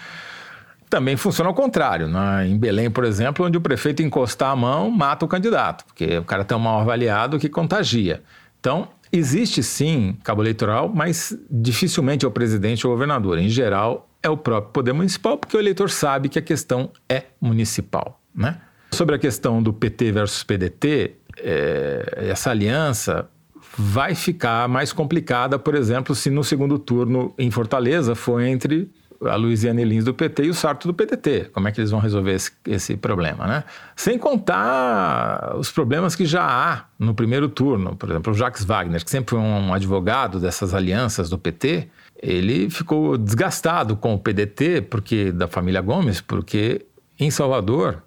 Também 0.88 1.16
funciona 1.16 1.49
ao 1.49 1.55
contrário. 1.55 2.09
Né? 2.09 2.49
Em 2.49 2.59
Belém, 2.59 2.90
por 2.90 3.05
exemplo, 3.05 3.47
onde 3.47 3.57
o 3.57 3.61
prefeito 3.61 4.03
encostar 4.03 4.51
a 4.51 4.57
mão, 4.57 4.90
mata 4.90 5.24
o 5.24 5.28
candidato, 5.28 5.84
porque 5.86 6.18
o 6.18 6.24
cara 6.24 6.43
é 6.43 6.45
tão 6.45 6.59
mal 6.59 6.80
avaliado 6.80 7.38
que 7.38 7.49
contagia. 7.49 8.22
Então, 8.61 8.88
Existe 9.12 9.62
sim 9.62 10.16
cabo 10.24 10.42
eleitoral, 10.42 10.88
mas 10.88 11.36
dificilmente 11.50 12.24
é 12.24 12.28
o 12.28 12.30
presidente 12.30 12.86
ou 12.86 12.92
o 12.92 12.96
governador. 12.96 13.38
Em 13.38 13.48
geral, 13.48 14.08
é 14.22 14.30
o 14.30 14.36
próprio 14.36 14.72
poder 14.72 14.92
municipal, 14.92 15.36
porque 15.36 15.56
o 15.56 15.60
eleitor 15.60 15.90
sabe 15.90 16.28
que 16.28 16.38
a 16.38 16.42
questão 16.42 16.90
é 17.08 17.24
municipal. 17.40 18.20
Né? 18.34 18.58
Sobre 18.92 19.16
a 19.16 19.18
questão 19.18 19.62
do 19.62 19.72
PT 19.72 20.12
versus 20.12 20.42
PDT, 20.42 21.16
é, 21.38 22.26
essa 22.30 22.50
aliança 22.50 23.28
vai 23.76 24.14
ficar 24.14 24.68
mais 24.68 24.92
complicada, 24.92 25.58
por 25.58 25.74
exemplo, 25.74 26.14
se 26.14 26.30
no 26.30 26.44
segundo 26.44 26.78
turno 26.78 27.34
em 27.38 27.50
Fortaleza 27.50 28.14
for 28.14 28.40
entre 28.40 28.90
a 29.28 29.36
Luiziane 29.36 29.84
Lins 29.84 30.04
do 30.04 30.14
PT 30.14 30.44
e 30.44 30.50
o 30.50 30.54
Sarto 30.54 30.88
do 30.88 30.94
PDT. 30.94 31.50
Como 31.52 31.68
é 31.68 31.72
que 31.72 31.80
eles 31.80 31.90
vão 31.90 32.00
resolver 32.00 32.32
esse, 32.32 32.50
esse, 32.66 32.96
problema, 32.96 33.46
né? 33.46 33.64
Sem 33.96 34.18
contar 34.18 35.54
os 35.56 35.70
problemas 35.70 36.14
que 36.16 36.24
já 36.24 36.44
há 36.44 36.84
no 36.98 37.14
primeiro 37.14 37.48
turno. 37.48 37.96
Por 37.96 38.10
exemplo, 38.10 38.32
o 38.32 38.36
Jacques 38.36 38.64
Wagner, 38.64 39.04
que 39.04 39.10
sempre 39.10 39.30
foi 39.30 39.38
um 39.38 39.72
advogado 39.72 40.40
dessas 40.40 40.74
alianças 40.74 41.28
do 41.28 41.38
PT, 41.38 41.88
ele 42.22 42.70
ficou 42.70 43.16
desgastado 43.18 43.96
com 43.96 44.14
o 44.14 44.18
PDT, 44.18 44.82
porque 44.82 45.32
da 45.32 45.48
família 45.48 45.80
Gomes, 45.80 46.20
porque 46.20 46.86
em 47.18 47.30
Salvador, 47.30 48.02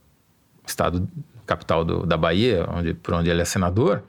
estado 0.65 1.07
capital 1.45 1.85
do, 1.85 2.05
da 2.05 2.17
Bahia, 2.17 2.65
onde, 2.69 2.93
por 2.93 3.13
onde 3.13 3.29
ele 3.29 3.41
é 3.41 3.45
senador, 3.45 4.03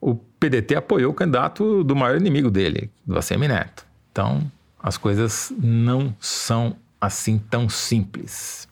o 0.00 0.14
PDT 0.14 0.76
apoiou 0.76 1.12
o 1.12 1.14
candidato 1.14 1.84
do 1.84 1.94
maior 1.94 2.16
inimigo 2.16 2.50
dele, 2.50 2.90
do 3.06 3.18
ACM 3.18 3.48
Neto. 3.48 3.86
Então, 4.10 4.42
as 4.82 4.96
coisas 4.96 5.52
não 5.58 6.14
são 6.18 6.76
assim 7.00 7.38
tão 7.38 7.68
simples. 7.68 8.68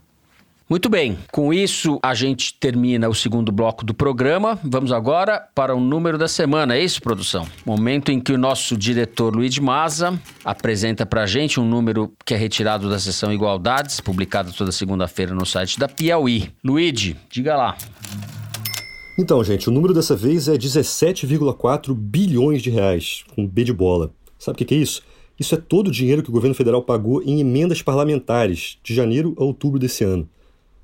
Muito 0.70 0.88
bem, 0.88 1.18
com 1.32 1.52
isso 1.52 1.98
a 2.00 2.14
gente 2.14 2.54
termina 2.54 3.08
o 3.08 3.14
segundo 3.14 3.50
bloco 3.50 3.84
do 3.84 3.92
programa. 3.92 4.56
Vamos 4.62 4.92
agora 4.92 5.40
para 5.52 5.74
o 5.74 5.80
número 5.80 6.16
da 6.16 6.28
semana, 6.28 6.76
é 6.76 6.84
isso, 6.84 7.02
produção? 7.02 7.44
Momento 7.66 8.12
em 8.12 8.20
que 8.20 8.32
o 8.32 8.38
nosso 8.38 8.76
diretor 8.76 9.34
Luiz 9.34 9.58
Maza 9.58 10.16
apresenta 10.44 11.04
para 11.04 11.24
a 11.24 11.26
gente 11.26 11.58
um 11.58 11.64
número 11.64 12.12
que 12.24 12.34
é 12.34 12.36
retirado 12.36 12.88
da 12.88 13.00
sessão 13.00 13.32
Igualdades, 13.32 14.00
publicado 14.00 14.52
toda 14.52 14.70
segunda-feira 14.70 15.34
no 15.34 15.44
site 15.44 15.76
da 15.76 15.88
Piauí. 15.88 16.52
Luiz, 16.62 17.16
diga 17.28 17.56
lá. 17.56 17.76
Então, 19.18 19.42
gente, 19.42 19.68
o 19.68 19.72
número 19.72 19.92
dessa 19.92 20.14
vez 20.14 20.46
é 20.46 20.56
17,4 20.56 21.92
bilhões 21.92 22.62
de 22.62 22.70
reais, 22.70 23.24
com 23.34 23.44
B 23.44 23.64
de 23.64 23.72
bola. 23.72 24.12
Sabe 24.38 24.54
o 24.62 24.64
que 24.64 24.72
é 24.72 24.78
isso? 24.78 25.02
Isso 25.40 25.54
é 25.54 25.58
todo 25.58 25.88
o 25.88 25.90
dinheiro 25.90 26.22
que 26.22 26.28
o 26.28 26.32
governo 26.32 26.54
federal 26.54 26.82
pagou 26.82 27.22
em 27.22 27.40
emendas 27.40 27.80
parlamentares 27.80 28.78
de 28.84 28.94
janeiro 28.94 29.34
a 29.38 29.42
outubro 29.42 29.78
desse 29.78 30.04
ano. 30.04 30.28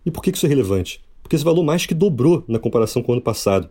E 0.05 0.11
por 0.11 0.23
que 0.23 0.31
isso 0.31 0.47
é 0.47 0.49
relevante? 0.49 0.99
Porque 1.23 1.37
esse 1.37 1.45
valor 1.45 1.63
mais 1.63 1.85
que 1.85 1.93
dobrou 1.93 2.43
na 2.49 2.59
comparação 2.59 3.03
com 3.03 3.13
o 3.13 3.15
ano 3.17 3.23
passado. 3.23 3.69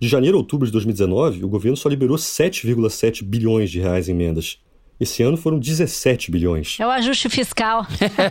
De 0.00 0.08
janeiro 0.08 0.38
a 0.38 0.40
outubro 0.40 0.64
de 0.64 0.72
2019, 0.72 1.44
o 1.44 1.48
governo 1.48 1.76
só 1.76 1.86
liberou 1.86 2.16
7,7 2.16 3.22
bilhões 3.22 3.70
de 3.70 3.78
reais 3.78 4.08
em 4.08 4.12
emendas. 4.12 4.58
Esse 4.98 5.22
ano 5.22 5.36
foram 5.36 5.58
17 5.58 6.30
bilhões. 6.30 6.78
É 6.80 6.86
o 6.86 6.90
ajuste 6.90 7.28
fiscal. 7.28 7.86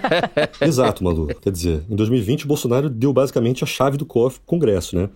Exato, 0.59 1.03
Malu. 1.03 1.27
Quer 1.39 1.51
dizer, 1.51 1.83
em 1.87 1.95
2020 1.95 2.45
o 2.45 2.47
Bolsonaro 2.47 2.89
deu 2.89 3.13
basicamente 3.13 3.63
a 3.63 3.67
chave 3.67 3.95
do 3.95 4.07
cofre 4.07 4.39
pro 4.39 4.47
Congresso, 4.47 4.95
né? 4.95 5.07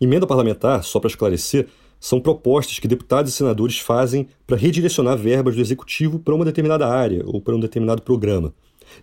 Emenda 0.00 0.26
parlamentar, 0.26 0.84
só 0.84 1.00
para 1.00 1.08
esclarecer, 1.08 1.66
são 2.00 2.20
propostas 2.20 2.78
que 2.78 2.88
deputados 2.88 3.32
e 3.32 3.36
senadores 3.36 3.78
fazem 3.78 4.28
para 4.46 4.56
redirecionar 4.56 5.16
verbas 5.16 5.54
do 5.54 5.60
executivo 5.60 6.18
para 6.18 6.34
uma 6.34 6.44
determinada 6.44 6.86
área 6.86 7.22
ou 7.26 7.40
para 7.40 7.54
um 7.54 7.60
determinado 7.60 8.02
programa. 8.02 8.54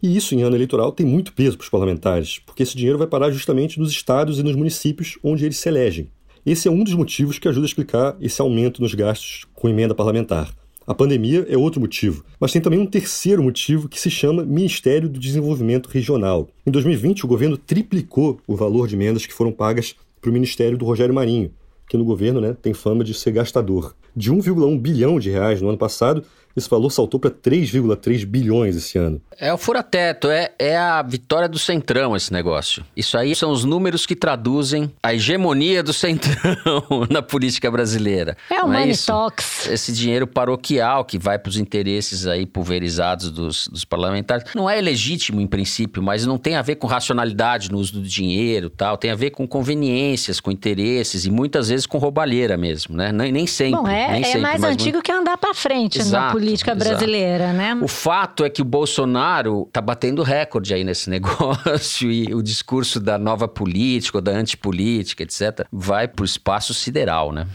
E 0.02 0.16
isso, 0.16 0.34
em 0.34 0.42
ano 0.42 0.56
eleitoral, 0.56 0.92
tem 0.92 1.06
muito 1.06 1.34
peso 1.34 1.58
para 1.58 1.64
os 1.64 1.70
parlamentares, 1.70 2.40
porque 2.40 2.64
esse 2.64 2.76
dinheiro 2.76 2.98
vai 2.98 3.08
parar 3.08 3.32
justamente 3.32 3.80
nos 3.80 3.92
estados 3.92 4.40
e 4.40 4.44
nos 4.44 4.56
municípios 4.56 5.18
onde 5.24 5.46
eles 5.46 5.58
se 5.58 5.70
elegem. 5.70 6.10
Esse 6.46 6.68
é 6.68 6.72
um 6.72 6.84
dos 6.84 6.94
motivos 6.94 7.40
que 7.40 7.48
ajuda 7.48 7.66
a 7.66 7.70
explicar 7.70 8.16
esse 8.22 8.40
aumento 8.42 8.82
nos 8.82 8.94
gastos 8.94 9.46
com 9.54 9.70
emenda 9.70 9.96
parlamentar. 9.96 10.54
A 10.88 10.94
pandemia 10.94 11.44
é 11.50 11.58
outro 11.58 11.82
motivo, 11.82 12.24
mas 12.40 12.52
tem 12.52 12.62
também 12.62 12.78
um 12.78 12.86
terceiro 12.86 13.42
motivo 13.42 13.90
que 13.90 14.00
se 14.00 14.12
chama 14.12 14.46
Ministério 14.46 15.10
do 15.10 15.20
Desenvolvimento 15.20 15.88
Regional. 15.88 16.48
Em 16.64 16.70
2020, 16.70 17.26
o 17.26 17.28
governo 17.28 17.58
triplicou 17.58 18.40
o 18.46 18.56
valor 18.56 18.88
de 18.88 18.94
emendas 18.94 19.26
que 19.26 19.34
foram 19.34 19.52
pagas 19.52 19.96
para 20.22 20.30
o 20.30 20.34
Ministério 20.34 20.78
do 20.78 20.86
Rogério 20.86 21.16
Marinho, 21.16 21.52
que 21.88 21.98
no 21.98 22.06
governo 22.06 22.42
né, 22.42 22.56
tem 22.62 22.74
fama 22.74 23.04
de 23.04 23.14
ser 23.14 23.32
gastador. 23.32 23.96
De 24.16 24.32
1,1 24.32 24.80
bilhão 24.80 25.20
de 25.20 25.30
reais 25.30 25.62
no 25.62 25.70
ano 25.70 25.78
passado, 25.78 26.24
esse 26.56 26.70
valor 26.70 26.90
saltou 26.90 27.20
para 27.20 27.30
3,3 27.30 28.26
bilhões 28.26 28.78
esse 28.78 28.98
ano. 28.98 29.22
É 29.38 29.54
o 29.54 29.58
fura-teto, 29.58 30.30
é, 30.30 30.52
é 30.58 30.78
a 30.78 31.02
vitória 31.02 31.50
do 31.50 31.60
Centrão 31.60 32.16
esse 32.16 32.32
negócio. 32.32 32.86
Isso 32.96 33.18
aí 33.18 33.36
são 33.36 33.52
os 33.52 33.66
números 33.66 34.06
que 34.06 34.16
traduzem 34.16 34.90
a 35.04 35.14
hegemonia 35.14 35.84
do 35.84 35.92
Centrão 35.92 36.84
na 37.12 37.22
política 37.22 37.70
brasileira. 37.70 38.38
É 38.50 38.64
o 38.64 38.68
Money 38.68 38.96
Talks. 38.98 39.68
Esse 39.68 39.92
dinheiro 39.92 40.26
paroquial 40.26 41.04
que 41.04 41.18
vai 41.18 41.38
para 41.38 41.50
os 41.50 41.58
interesses 41.58 42.26
aí 42.26 42.46
pulverizados 42.46 43.30
dos, 43.30 43.68
dos 43.68 43.84
parlamentares. 43.84 44.46
Não 44.56 44.70
é 44.70 44.80
legítimo 44.80 45.42
em 45.42 45.48
princípio, 45.48 46.02
mas 46.02 46.26
não 46.26 46.38
tem 46.38 46.56
a 46.56 46.62
ver 46.62 46.76
com 46.76 46.88
racionalidade 46.88 47.70
no 47.70 47.78
uso 47.80 47.94
do 47.94 48.02
dinheiro 48.02 48.70
tal. 48.70 48.98
Tem 48.98 49.12
a 49.12 49.16
ver 49.16 49.32
com 49.32 49.46
conveniências, 49.46 50.40
com 50.40 50.52
interesses 50.52 51.26
e 51.26 51.32
muitas 51.32 51.68
vezes 51.68 51.86
com 51.86 51.98
roubalheira 51.98 52.56
mesmo, 52.56 52.96
né? 52.96 53.12
Nem, 53.12 53.32
nem 53.32 53.46
sempre. 53.46 53.82
Bom, 53.82 53.88
é, 53.88 54.12
nem 54.14 54.22
é 54.22 54.26
sempre, 54.26 54.42
mais 54.42 54.64
antigo 54.64 54.94
muito... 54.94 55.06
que 55.06 55.12
andar 55.12 55.38
para 55.38 55.54
frente 55.54 56.00
Exato. 56.00 56.26
na 56.26 56.32
política 56.32 56.45
política 56.46 56.76
brasileira, 56.76 57.52
né? 57.52 57.76
O 57.82 57.88
fato 57.88 58.46
é 58.46 58.50
que 58.50 58.62
o 58.62 58.66
Bolsonaro 58.66 59.68
tá 59.74 59.82
batendo 59.82 60.22
recorde 60.22 60.74
aí 60.76 60.84
nesse 60.84 61.10
negócio 61.10 62.12
e 62.12 62.34
o 62.34 62.42
discurso 62.44 63.00
da 63.00 63.18
nova 63.18 63.48
política, 63.48 64.20
ou 64.20 64.22
da 64.22 64.32
antipolítica, 64.32 65.24
etc., 65.24 65.66
vai 65.72 66.08
pro 66.08 66.24
espaço 66.24 66.74
sideral, 66.74 67.32
né? 67.32 67.48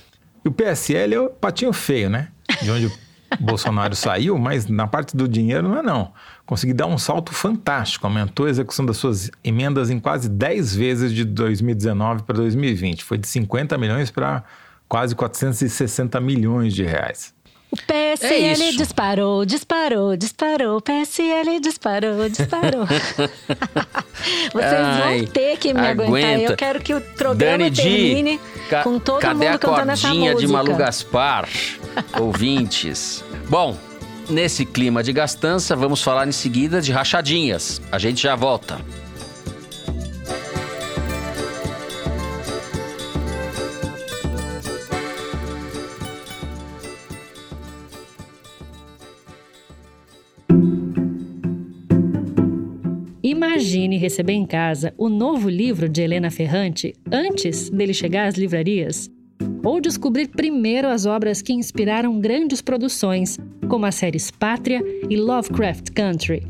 E 0.45 0.49
o 0.49 0.53
PSL 0.53 1.15
é 1.15 1.21
o 1.21 1.31
patinho 1.31 1.73
feio, 1.73 2.11
né? 2.11 2.29
De 2.61 2.71
onde 2.71 2.87
o 2.87 2.93
Bolsonaro 3.39 3.95
saiu, 3.95 4.37
mas 4.37 4.67
na 4.67 4.89
parte 4.89 5.17
do 5.17 5.29
dinheiro 5.29 5.69
não 5.69 5.79
é 5.79 5.83
não. 5.83 6.13
Consegui 6.45 6.73
dar 6.73 6.87
um 6.87 6.99
salto 6.99 7.33
fantástico, 7.33 8.07
aumentou 8.07 8.47
a 8.47 8.51
execução 8.51 8.85
das 8.85 8.97
suas 8.97 9.31
emendas 9.45 9.89
em 9.89 10.01
quase 10.01 10.29
10 10.29 10.75
vezes 10.75 11.13
de 11.13 11.25
2019 11.25 12.25
para 12.25 12.37
2020. 12.37 13.05
Foi 13.05 13.19
de 13.19 13.29
50 13.29 13.79
milhões 13.79 14.11
para 14.11 14.43
quase 14.89 15.15
460 15.15 16.21
milhões 16.21 16.75
de 16.75 16.83
reais. 16.83 17.33
O 17.73 17.77
PSL 17.77 18.63
é 18.63 18.73
disparou, 18.73 19.47
disparou, 19.47 20.17
disparou. 20.17 20.79
O 20.79 20.81
PSL 20.81 21.61
disparou, 21.61 22.29
disparou. 22.29 22.85
Vocês 24.53 24.73
Ai, 24.75 25.19
vão 25.19 25.27
ter 25.27 25.57
que 25.57 25.73
me 25.73 25.81
aguenta. 25.81 26.03
aguentar. 26.03 26.41
Eu 26.41 26.57
quero 26.57 26.81
que 26.81 26.93
o 26.95 27.01
programa 27.01 27.59
Dani 27.59 27.71
termine 27.71 28.41
ca 28.69 28.83
com 28.83 28.99
todo 28.99 29.21
cadê 29.21 29.51
mundo 29.51 29.59
cantando 29.61 29.93
essa 29.93 30.09
música. 30.13 30.35
De 30.35 30.49
Malu 30.49 30.75
Gaspar? 30.75 31.49
Ouvintes. 32.19 33.23
Bom, 33.49 33.79
nesse 34.29 34.67
clima 34.67 35.03
de 35.03 35.13
gastança, 35.13 35.77
vamos 35.77 36.03
falar 36.03 36.27
em 36.27 36.33
seguida 36.33 36.81
de 36.81 36.91
rachadinhas. 36.91 37.81
A 37.93 37.99
gente 37.99 38.21
já 38.23 38.35
volta. 38.35 38.81
Imagine 53.41 53.97
receber 53.97 54.35
em 54.35 54.45
casa 54.45 54.93
o 54.99 55.09
novo 55.09 55.49
livro 55.49 55.89
de 55.89 56.03
Helena 56.03 56.31
Ferrante 56.31 56.95
antes 57.11 57.71
dele 57.71 57.95
chegar 57.95 58.27
às 58.27 58.35
livrarias? 58.35 59.11
Ou 59.65 59.81
descobrir 59.81 60.29
primeiro 60.29 60.89
as 60.89 61.07
obras 61.07 61.41
que 61.41 61.55
inspiraram 61.55 62.21
grandes 62.21 62.61
produções, 62.61 63.39
como 63.67 63.87
as 63.87 63.95
séries 63.95 64.31
Pátria 64.31 64.83
e 65.09 65.17
Lovecraft 65.17 65.89
Country? 65.95 66.47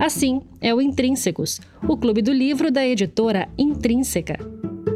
Assim 0.00 0.40
é 0.60 0.74
o 0.74 0.82
Intrínsecos, 0.82 1.60
o 1.86 1.96
clube 1.96 2.20
do 2.20 2.32
livro 2.32 2.68
da 2.68 2.84
editora 2.84 3.48
Intrínseca. 3.56 4.38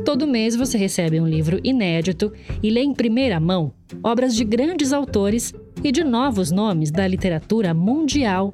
Todo 0.05 0.27
mês 0.27 0.57
você 0.57 0.77
recebe 0.77 1.21
um 1.21 1.29
livro 1.29 1.61
inédito 1.63 2.33
e 2.61 2.69
lê 2.69 2.83
em 2.83 2.93
primeira 2.93 3.39
mão 3.39 3.73
obras 4.03 4.35
de 4.35 4.43
grandes 4.43 4.93
autores 4.93 5.55
e 5.85 5.93
de 5.93 6.03
novos 6.03 6.51
nomes 6.51 6.91
da 6.91 7.07
literatura 7.07 7.73
mundial. 7.73 8.53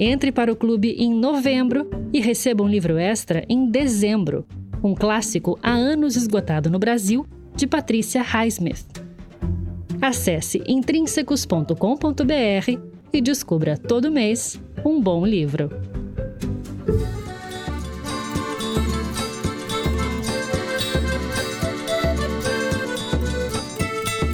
Entre 0.00 0.30
para 0.30 0.52
o 0.52 0.56
clube 0.56 0.94
em 0.98 1.12
novembro 1.12 1.90
e 2.12 2.20
receba 2.20 2.62
um 2.62 2.68
livro 2.68 2.96
extra 2.96 3.44
em 3.48 3.68
dezembro, 3.68 4.46
um 4.82 4.94
clássico 4.94 5.58
há 5.60 5.72
anos 5.72 6.14
esgotado 6.14 6.70
no 6.70 6.78
Brasil, 6.78 7.26
de 7.56 7.66
Patrícia 7.66 8.22
Highsmith. 8.22 8.86
Acesse 10.00 10.62
intrínsecos.com.br 10.68 12.80
e 13.12 13.20
descubra 13.20 13.76
todo 13.76 14.12
mês 14.12 14.60
um 14.84 15.00
bom 15.00 15.26
livro. 15.26 15.68